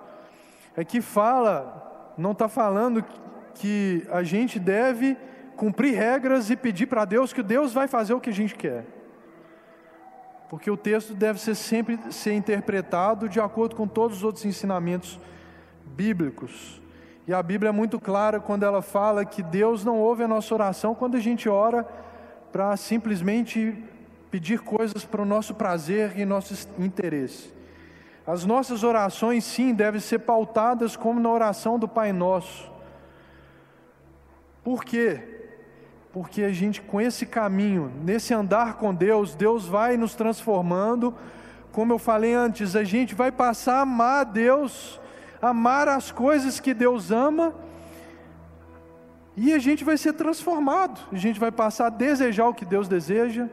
é 0.75 0.83
que 0.83 1.01
fala, 1.01 2.13
não 2.17 2.31
está 2.31 2.47
falando 2.47 3.03
que 3.53 4.05
a 4.11 4.23
gente 4.23 4.59
deve 4.59 5.17
cumprir 5.55 5.95
regras 5.95 6.49
e 6.49 6.55
pedir 6.55 6.85
para 6.87 7.05
Deus 7.05 7.31
que 7.31 7.41
Deus 7.41 7.73
vai 7.73 7.87
fazer 7.87 8.13
o 8.13 8.19
que 8.19 8.29
a 8.29 8.33
gente 8.33 8.55
quer. 8.55 8.85
Porque 10.49 10.69
o 10.69 10.77
texto 10.77 11.13
deve 11.13 11.39
ser 11.39 11.55
sempre 11.55 11.97
ser 12.11 12.33
interpretado 12.33 13.27
de 13.27 13.39
acordo 13.39 13.75
com 13.75 13.87
todos 13.87 14.17
os 14.17 14.23
outros 14.23 14.45
ensinamentos 14.45 15.19
bíblicos. 15.85 16.81
E 17.27 17.33
a 17.33 17.41
Bíblia 17.41 17.69
é 17.69 17.71
muito 17.71 17.99
clara 17.99 18.39
quando 18.39 18.63
ela 18.63 18.81
fala 18.81 19.25
que 19.25 19.41
Deus 19.41 19.83
não 19.83 19.97
ouve 19.97 20.23
a 20.23 20.27
nossa 20.27 20.53
oração 20.53 20.93
quando 20.93 21.15
a 21.15 21.19
gente 21.19 21.49
ora 21.49 21.83
para 22.51 22.75
simplesmente 22.77 23.83
pedir 24.29 24.59
coisas 24.59 25.03
para 25.03 25.21
o 25.21 25.25
nosso 25.25 25.55
prazer 25.55 26.19
e 26.19 26.25
nosso 26.25 26.67
interesse. 26.77 27.54
As 28.25 28.43
nossas 28.43 28.83
orações, 28.83 29.43
sim, 29.43 29.73
devem 29.73 30.01
ser 30.01 30.19
pautadas 30.19 30.95
como 30.95 31.19
na 31.19 31.29
oração 31.29 31.77
do 31.77 31.87
Pai 31.87 32.11
Nosso. 32.11 32.71
Por 34.63 34.83
quê? 34.83 35.21
Porque 36.11 36.41
a 36.43 36.51
gente, 36.51 36.81
com 36.81 36.99
esse 36.99 37.25
caminho, 37.25 37.91
nesse 38.03 38.33
andar 38.33 38.75
com 38.75 38.93
Deus, 38.93 39.35
Deus 39.35 39.67
vai 39.67 39.95
nos 39.97 40.15
transformando. 40.15 41.13
Como 41.71 41.93
eu 41.93 41.99
falei 41.99 42.33
antes, 42.33 42.75
a 42.75 42.83
gente 42.83 43.13
vai 43.13 43.31
passar 43.31 43.79
a 43.79 43.81
amar 43.81 44.21
a 44.21 44.23
Deus 44.23 44.99
amar 45.41 45.87
as 45.87 46.11
coisas 46.11 46.59
que 46.59 46.73
Deus 46.73 47.11
ama, 47.11 47.53
e 49.37 49.53
a 49.53 49.59
gente 49.59 49.83
vai 49.83 49.97
ser 49.97 50.13
transformado, 50.13 50.99
a 51.11 51.17
gente 51.17 51.39
vai 51.39 51.51
passar 51.51 51.87
a 51.87 51.89
desejar 51.89 52.47
o 52.47 52.53
que 52.53 52.65
Deus 52.65 52.87
deseja, 52.87 53.49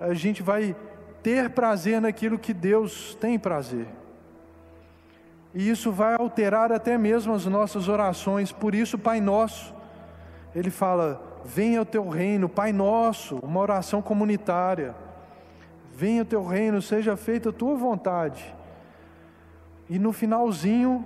a 0.00 0.14
gente 0.14 0.42
vai 0.42 0.74
ter 1.26 1.50
prazer 1.50 2.00
naquilo 2.00 2.38
que 2.38 2.54
Deus 2.54 3.16
tem 3.20 3.36
prazer. 3.36 3.88
E 5.52 5.68
isso 5.68 5.90
vai 5.90 6.14
alterar 6.14 6.70
até 6.70 6.96
mesmo 6.96 7.34
as 7.34 7.46
nossas 7.46 7.88
orações, 7.88 8.52
por 8.52 8.76
isso, 8.76 8.96
Pai 8.96 9.20
Nosso, 9.20 9.74
ele 10.54 10.70
fala: 10.70 11.20
Venha 11.44 11.82
o 11.82 11.84
teu 11.84 12.08
reino, 12.08 12.48
Pai 12.48 12.72
Nosso, 12.72 13.40
uma 13.42 13.58
oração 13.58 14.00
comunitária. 14.00 14.94
Venha 15.92 16.22
o 16.22 16.26
teu 16.26 16.46
reino, 16.46 16.80
seja 16.80 17.16
feita 17.16 17.48
a 17.48 17.52
tua 17.52 17.74
vontade 17.74 18.54
e 19.88 19.98
no 19.98 20.12
finalzinho, 20.12 21.04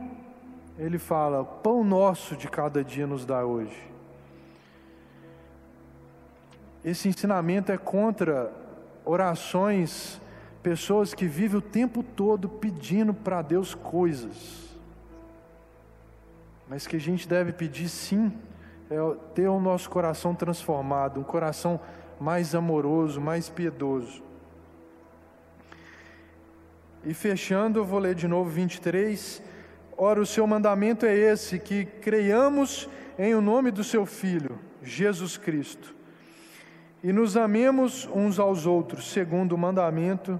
ele 0.79 0.99
fala: 0.99 1.45
Pão 1.45 1.85
nosso 1.85 2.37
de 2.37 2.49
cada 2.49 2.83
dia 2.83 3.07
nos 3.07 3.25
dá 3.25 3.45
hoje. 3.45 3.91
Esse 6.83 7.09
ensinamento 7.09 7.71
é 7.71 7.77
contra 7.77 8.51
orações, 9.05 10.21
pessoas 10.63 11.15
que 11.15 11.27
vivem 11.27 11.59
o 11.59 11.63
tempo 11.63 12.03
todo 12.03 12.49
pedindo 12.49 13.15
para 13.15 13.43
Deus 13.43 13.75
coisas. 13.75 14.77
Mas 16.69 16.87
que 16.87 16.97
a 16.97 17.01
gente 17.01 17.29
deve 17.29 17.53
pedir 17.53 17.89
sim, 17.89 18.33
é 18.91 18.97
ter 19.35 19.49
o 19.49 19.61
nosso 19.61 19.89
coração 19.89 20.35
transformado, 20.35 21.21
um 21.21 21.25
coração 21.25 21.81
mais 22.21 22.55
amoroso, 22.55 23.21
mais 23.21 23.49
piedoso. 23.49 24.23
E 27.05 27.15
fechando, 27.15 27.79
eu 27.79 27.85
vou 27.85 27.99
ler 27.99 28.15
de 28.15 28.29
novo 28.29 28.51
23. 28.51 29.43
Ora, 29.97 30.21
o 30.21 30.27
seu 30.27 30.47
mandamento 30.47 31.07
é 31.07 31.15
esse: 31.15 31.59
que 31.59 31.85
creiamos 31.85 32.89
em 33.19 33.35
o 33.35 33.41
nome 33.41 33.71
do 33.71 33.83
seu 33.83 34.05
Filho, 34.05 34.59
Jesus 34.83 35.37
Cristo, 35.37 35.95
e 37.03 37.13
nos 37.13 37.37
amemos 37.37 38.09
uns 38.15 38.39
aos 38.39 38.67
outros, 38.67 39.11
segundo 39.11 39.53
o 39.53 39.59
mandamento 39.59 40.39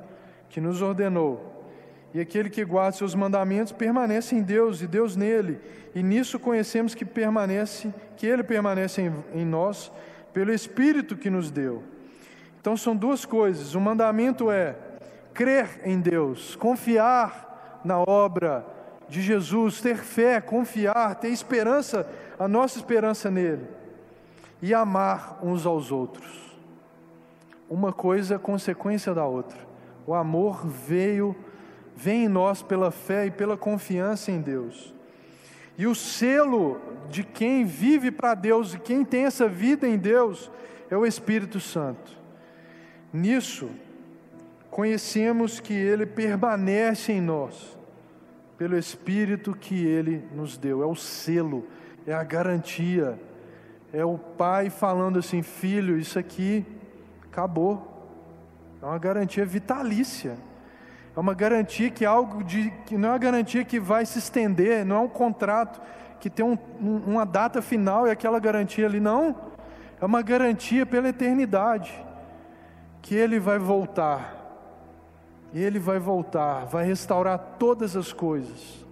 que 0.49 0.61
nos 0.61 0.83
ordenou. 0.83 1.65
E 2.13 2.21
aquele 2.21 2.51
que 2.51 2.65
guarda 2.65 2.97
seus 2.97 3.15
mandamentos 3.15 3.73
permanece 3.73 4.35
em 4.35 4.43
Deus 4.43 4.83
e 4.83 4.87
Deus 4.87 5.17
nele, 5.17 5.61
e 5.95 6.03
nisso 6.03 6.39
conhecemos 6.39 6.95
que 6.95 7.05
permanece, 7.05 7.93
que 8.17 8.27
ele 8.27 8.43
permanece 8.43 9.03
em, 9.03 9.41
em 9.41 9.45
nós 9.45 9.91
pelo 10.33 10.53
Espírito 10.53 11.17
que 11.17 11.31
nos 11.31 11.51
deu. 11.51 11.83
Então 12.61 12.77
são 12.77 12.95
duas 12.95 13.25
coisas. 13.25 13.75
O 13.75 13.81
mandamento 13.81 14.51
é 14.51 14.77
crer 15.33 15.81
em 15.85 15.99
Deus, 15.99 16.57
confiar 16.57 17.81
na 17.85 17.99
obra 17.99 18.67
de 19.09 19.23
Jesus, 19.23 19.81
ter 19.81 19.97
fé, 19.97 20.41
confiar, 20.41 21.15
ter 21.17 21.29
esperança, 21.29 22.07
a 22.39 22.47
nossa 22.47 22.79
esperança 22.79 23.31
nele, 23.31 23.67
e 24.61 24.75
amar 24.75 25.39
uns 25.43 25.65
aos 25.65 25.91
outros. 25.91 26.50
Uma 27.71 27.93
coisa 27.93 28.35
é 28.35 28.39
consequência 28.39 29.15
da 29.15 29.25
outra. 29.25 29.57
O 30.05 30.13
amor 30.13 30.67
veio, 30.67 31.37
vem 31.95 32.25
em 32.25 32.29
nós 32.29 32.65
pela 32.65 32.91
fé 32.91 33.27
e 33.27 33.31
pela 33.31 33.57
confiança 33.57 34.33
em 34.33 34.41
Deus. 34.41 34.93
E 35.79 35.87
o 35.87 35.95
selo 35.95 36.81
de 37.09 37.23
quem 37.23 37.65
vive 37.65 38.11
para 38.11 38.35
Deus 38.35 38.75
e 38.75 38.79
quem 38.81 39.05
tem 39.05 39.25
essa 39.25 39.47
vida 39.47 39.87
em 39.87 39.97
Deus 39.97 40.51
é 40.91 40.97
o 40.97 41.07
Espírito 41.07 41.61
Santo. 41.61 42.19
Nisso, 43.13 43.71
conhecemos 44.69 45.61
que 45.61 45.73
Ele 45.73 46.05
permanece 46.07 47.13
em 47.13 47.21
nós, 47.21 47.79
pelo 48.59 48.77
Espírito 48.77 49.55
que 49.55 49.87
Ele 49.87 50.25
nos 50.35 50.59
deu, 50.59 50.83
é 50.83 50.87
o 50.87 50.97
selo, 50.97 51.65
é 52.05 52.13
a 52.13 52.25
garantia, 52.25 53.17
é 53.93 54.05
o 54.05 54.19
Pai 54.19 54.71
falando 54.71 55.21
assim: 55.21 55.41
filho, 55.41 55.97
isso 55.97 56.19
aqui 56.19 56.67
acabou, 57.31 57.91
é 58.83 58.85
uma 58.85 58.99
garantia 58.99 59.47
vitalícia. 59.47 60.37
É 61.17 61.21
uma 61.21 61.35
garantia 61.35 61.91
que 61.91 62.05
algo 62.05 62.43
de 62.43 62.71
que 62.87 62.97
não 62.97 63.11
é 63.11 63.13
uma 63.13 63.19
garantia 63.19 63.65
que 63.65 63.79
vai 63.81 64.05
se 64.05 64.19
estender, 64.19 64.85
não 64.85 64.97
é 64.97 64.99
um 65.01 65.09
contrato 65.09 65.81
que 66.19 66.29
tem 66.29 66.45
um, 66.45 66.59
um, 66.81 66.97
uma 67.13 67.25
data 67.25 67.63
final 67.63 68.07
e 68.07 68.11
aquela 68.11 68.39
garantia 68.39 68.87
ali 68.87 69.01
não. 69.01 69.37
É 70.01 70.05
uma 70.05 70.23
garantia 70.23 70.85
pela 70.85 71.09
eternidade. 71.09 71.93
que 73.03 73.15
Ele 73.15 73.39
vai 73.39 73.59
voltar. 73.59 74.37
Ele 75.53 75.79
vai 75.79 75.99
voltar, 75.99 76.67
vai 76.67 76.85
restaurar 76.85 77.39
todas 77.59 77.97
as 77.97 78.13
coisas. 78.13 78.87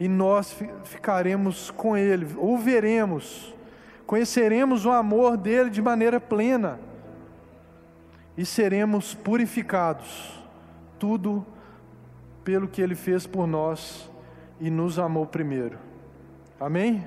E 0.00 0.08
nós 0.08 0.56
ficaremos 0.84 1.70
com 1.70 1.96
Ele, 1.96 2.26
ou 2.36 2.58
veremos, 2.58 3.54
conheceremos 4.04 4.84
o 4.84 4.90
amor 4.90 5.36
dele 5.36 5.70
de 5.70 5.80
maneira 5.80 6.20
plena. 6.20 6.80
E 8.36 8.44
seremos 8.44 9.14
purificados, 9.14 10.40
tudo 10.98 11.46
pelo 12.44 12.68
que 12.68 12.82
Ele 12.82 12.94
fez 12.94 13.26
por 13.26 13.46
nós 13.46 14.10
e 14.60 14.70
nos 14.70 14.98
amou 14.98 15.26
primeiro. 15.26 15.78
Amém? 16.58 17.04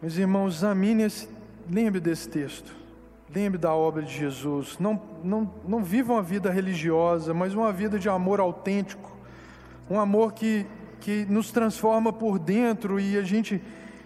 Meus 0.00 0.16
irmãos, 0.16 0.56
examine 0.56 1.02
esse, 1.02 1.28
lembre 1.68 2.00
desse 2.00 2.28
texto. 2.28 2.74
Lembre 3.32 3.58
da 3.58 3.72
obra 3.72 4.02
de 4.02 4.12
Jesus. 4.12 4.76
Não, 4.80 5.00
não, 5.22 5.52
não 5.66 5.84
viva 5.84 6.14
uma 6.14 6.22
vida 6.22 6.50
religiosa, 6.50 7.32
mas 7.32 7.54
uma 7.54 7.72
vida 7.72 7.98
de 7.98 8.08
amor 8.08 8.40
autêntico. 8.40 9.16
Um 9.88 10.00
amor 10.00 10.32
que, 10.32 10.66
que 11.00 11.24
nos 11.26 11.52
transforma 11.52 12.12
por 12.12 12.38
dentro 12.38 12.98
e 12.98 13.16
a 13.16 13.22
gente 13.22 13.62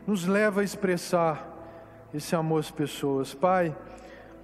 nos 0.06 0.26
leva 0.26 0.60
a 0.60 0.64
expressar 0.64 1.50
esse 2.12 2.36
amor 2.36 2.60
às 2.60 2.70
pessoas. 2.70 3.32
Pai, 3.32 3.74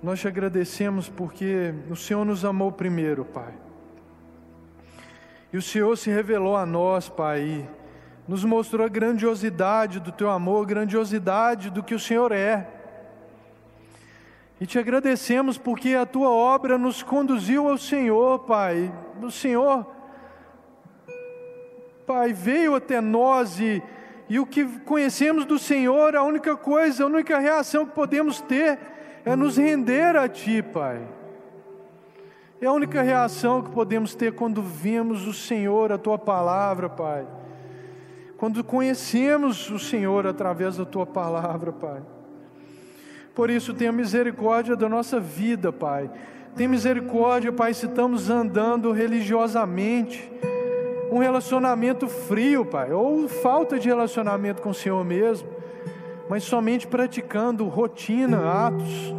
nós 0.02 0.18
te 0.18 0.26
agradecemos 0.26 1.10
porque 1.10 1.74
o 1.90 1.96
Senhor 1.96 2.24
nos 2.24 2.42
amou 2.44 2.72
primeiro, 2.72 3.24
Pai. 3.24 3.52
E 5.52 5.58
o 5.58 5.62
Senhor 5.62 5.94
se 5.96 6.10
revelou 6.10 6.56
a 6.56 6.64
nós, 6.64 7.08
Pai, 7.08 7.68
nos 8.26 8.42
mostrou 8.42 8.86
a 8.86 8.88
grandiosidade 8.88 10.00
do 10.00 10.10
teu 10.10 10.30
amor, 10.30 10.64
a 10.64 10.68
grandiosidade 10.68 11.68
do 11.68 11.82
que 11.82 11.94
o 11.94 11.98
Senhor 11.98 12.32
é. 12.32 12.66
E 14.58 14.66
te 14.66 14.78
agradecemos 14.78 15.58
porque 15.58 15.94
a 15.94 16.06
tua 16.06 16.30
obra 16.30 16.78
nos 16.78 17.02
conduziu 17.02 17.68
ao 17.68 17.76
Senhor, 17.76 18.38
Pai. 18.40 18.90
O 19.20 19.30
Senhor, 19.30 19.86
Pai, 22.06 22.32
veio 22.32 22.74
até 22.74 23.02
nós 23.02 23.60
e, 23.60 23.82
e 24.30 24.38
o 24.38 24.46
que 24.46 24.64
conhecemos 24.80 25.44
do 25.44 25.58
Senhor, 25.58 26.16
a 26.16 26.22
única 26.22 26.56
coisa, 26.56 27.04
a 27.04 27.06
única 27.06 27.38
reação 27.38 27.84
que 27.84 27.94
podemos 27.94 28.40
ter 28.40 28.78
é 29.24 29.36
nos 29.36 29.56
render 29.56 30.16
a 30.16 30.28
Ti, 30.28 30.62
Pai. 30.62 31.00
É 32.60 32.66
a 32.66 32.72
única 32.72 33.02
reação 33.02 33.62
que 33.62 33.70
podemos 33.70 34.14
ter 34.14 34.32
quando 34.32 34.62
vemos 34.62 35.26
o 35.26 35.32
Senhor, 35.32 35.92
a 35.92 35.98
tua 35.98 36.18
palavra, 36.18 36.88
Pai. 36.88 37.26
Quando 38.36 38.62
conhecemos 38.62 39.70
o 39.70 39.78
Senhor 39.78 40.26
através 40.26 40.76
da 40.76 40.84
tua 40.84 41.06
palavra, 41.06 41.72
Pai. 41.72 42.02
Por 43.34 43.48
isso, 43.48 43.72
tenha 43.72 43.92
misericórdia 43.92 44.76
da 44.76 44.88
nossa 44.88 45.18
vida, 45.18 45.72
Pai. 45.72 46.10
Tenha 46.54 46.68
misericórdia, 46.68 47.52
Pai, 47.52 47.72
se 47.72 47.86
estamos 47.86 48.28
andando 48.28 48.92
religiosamente, 48.92 50.30
um 51.10 51.18
relacionamento 51.18 52.08
frio, 52.08 52.64
Pai, 52.64 52.92
ou 52.92 53.28
falta 53.28 53.78
de 53.78 53.88
relacionamento 53.88 54.60
com 54.60 54.70
o 54.70 54.74
Senhor 54.74 55.04
mesmo, 55.04 55.48
mas 56.30 56.44
somente 56.44 56.86
praticando 56.86 57.66
rotina, 57.66 58.66
atos 58.66 59.12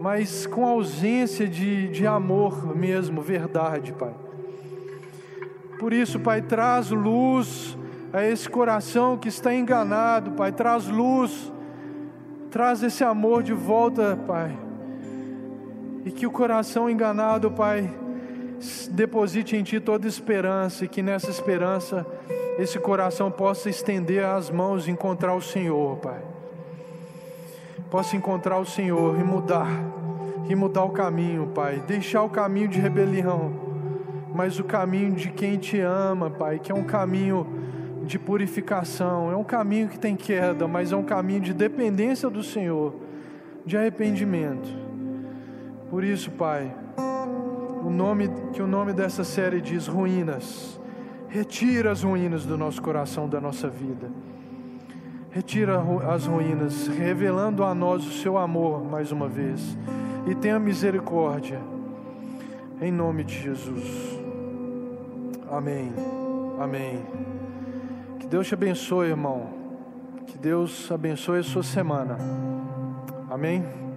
mas 0.00 0.46
com 0.46 0.64
ausência 0.64 1.48
de, 1.48 1.88
de 1.88 2.06
amor 2.06 2.76
mesmo, 2.76 3.20
verdade, 3.20 3.92
Pai. 3.92 4.14
Por 5.78 5.92
isso, 5.92 6.20
Pai, 6.20 6.40
traz 6.40 6.90
luz 6.90 7.76
a 8.12 8.22
esse 8.24 8.48
coração 8.48 9.16
que 9.16 9.28
está 9.28 9.52
enganado, 9.52 10.32
Pai, 10.32 10.52
traz 10.52 10.86
luz, 10.86 11.52
traz 12.50 12.82
esse 12.82 13.02
amor 13.02 13.42
de 13.42 13.52
volta, 13.52 14.16
Pai. 14.16 14.56
E 16.04 16.10
que 16.10 16.26
o 16.26 16.30
coração 16.30 16.88
enganado, 16.88 17.50
Pai, 17.50 17.90
deposite 18.90 19.56
em 19.56 19.62
Ti 19.62 19.80
toda 19.80 20.06
esperança 20.06 20.84
e 20.84 20.88
que 20.88 21.02
nessa 21.02 21.30
esperança 21.30 22.06
esse 22.58 22.78
coração 22.78 23.30
possa 23.30 23.70
estender 23.70 24.24
as 24.24 24.50
mãos 24.50 24.88
e 24.88 24.90
encontrar 24.90 25.34
o 25.34 25.42
Senhor, 25.42 25.96
Pai 25.98 26.28
possa 27.90 28.16
encontrar 28.16 28.58
o 28.58 28.66
Senhor 28.66 29.18
e 29.18 29.24
mudar, 29.24 29.68
e 30.48 30.54
mudar 30.54 30.84
o 30.84 30.90
caminho, 30.90 31.48
Pai. 31.54 31.82
Deixar 31.86 32.22
o 32.22 32.28
caminho 32.28 32.68
de 32.68 32.78
rebelião, 32.78 33.52
mas 34.34 34.58
o 34.58 34.64
caminho 34.64 35.12
de 35.12 35.30
quem 35.30 35.56
te 35.56 35.80
ama, 35.80 36.30
Pai, 36.30 36.58
que 36.58 36.70
é 36.70 36.74
um 36.74 36.84
caminho 36.84 37.46
de 38.04 38.18
purificação, 38.18 39.30
é 39.30 39.36
um 39.36 39.44
caminho 39.44 39.88
que 39.88 39.98
tem 39.98 40.16
queda, 40.16 40.66
mas 40.68 40.92
é 40.92 40.96
um 40.96 41.02
caminho 41.02 41.40
de 41.40 41.52
dependência 41.52 42.28
do 42.28 42.42
Senhor, 42.42 42.94
de 43.64 43.76
arrependimento. 43.76 44.68
Por 45.90 46.04
isso, 46.04 46.30
Pai, 46.30 46.74
o 47.84 47.90
nome 47.90 48.28
que 48.52 48.62
o 48.62 48.66
nome 48.66 48.92
dessa 48.92 49.24
série 49.24 49.60
diz 49.60 49.86
ruínas. 49.86 50.80
Retira 51.28 51.92
as 51.92 52.02
ruínas 52.02 52.46
do 52.46 52.56
nosso 52.56 52.80
coração, 52.80 53.28
da 53.28 53.40
nossa 53.40 53.68
vida. 53.68 54.10
Retira 55.30 55.80
as 56.12 56.26
ruínas, 56.26 56.88
revelando 56.88 57.62
a 57.62 57.74
nós 57.74 58.06
o 58.06 58.10
seu 58.10 58.38
amor 58.38 58.82
mais 58.82 59.12
uma 59.12 59.28
vez. 59.28 59.76
E 60.26 60.34
tenha 60.34 60.58
misericórdia. 60.58 61.60
Em 62.80 62.90
nome 62.90 63.24
de 63.24 63.38
Jesus. 63.38 64.18
Amém. 65.50 65.92
Amém. 66.58 67.06
Que 68.18 68.26
Deus 68.26 68.46
te 68.46 68.54
abençoe, 68.54 69.08
irmão. 69.08 69.48
Que 70.26 70.38
Deus 70.38 70.90
abençoe 70.90 71.40
a 71.40 71.42
sua 71.42 71.62
semana. 71.62 72.18
Amém. 73.30 73.87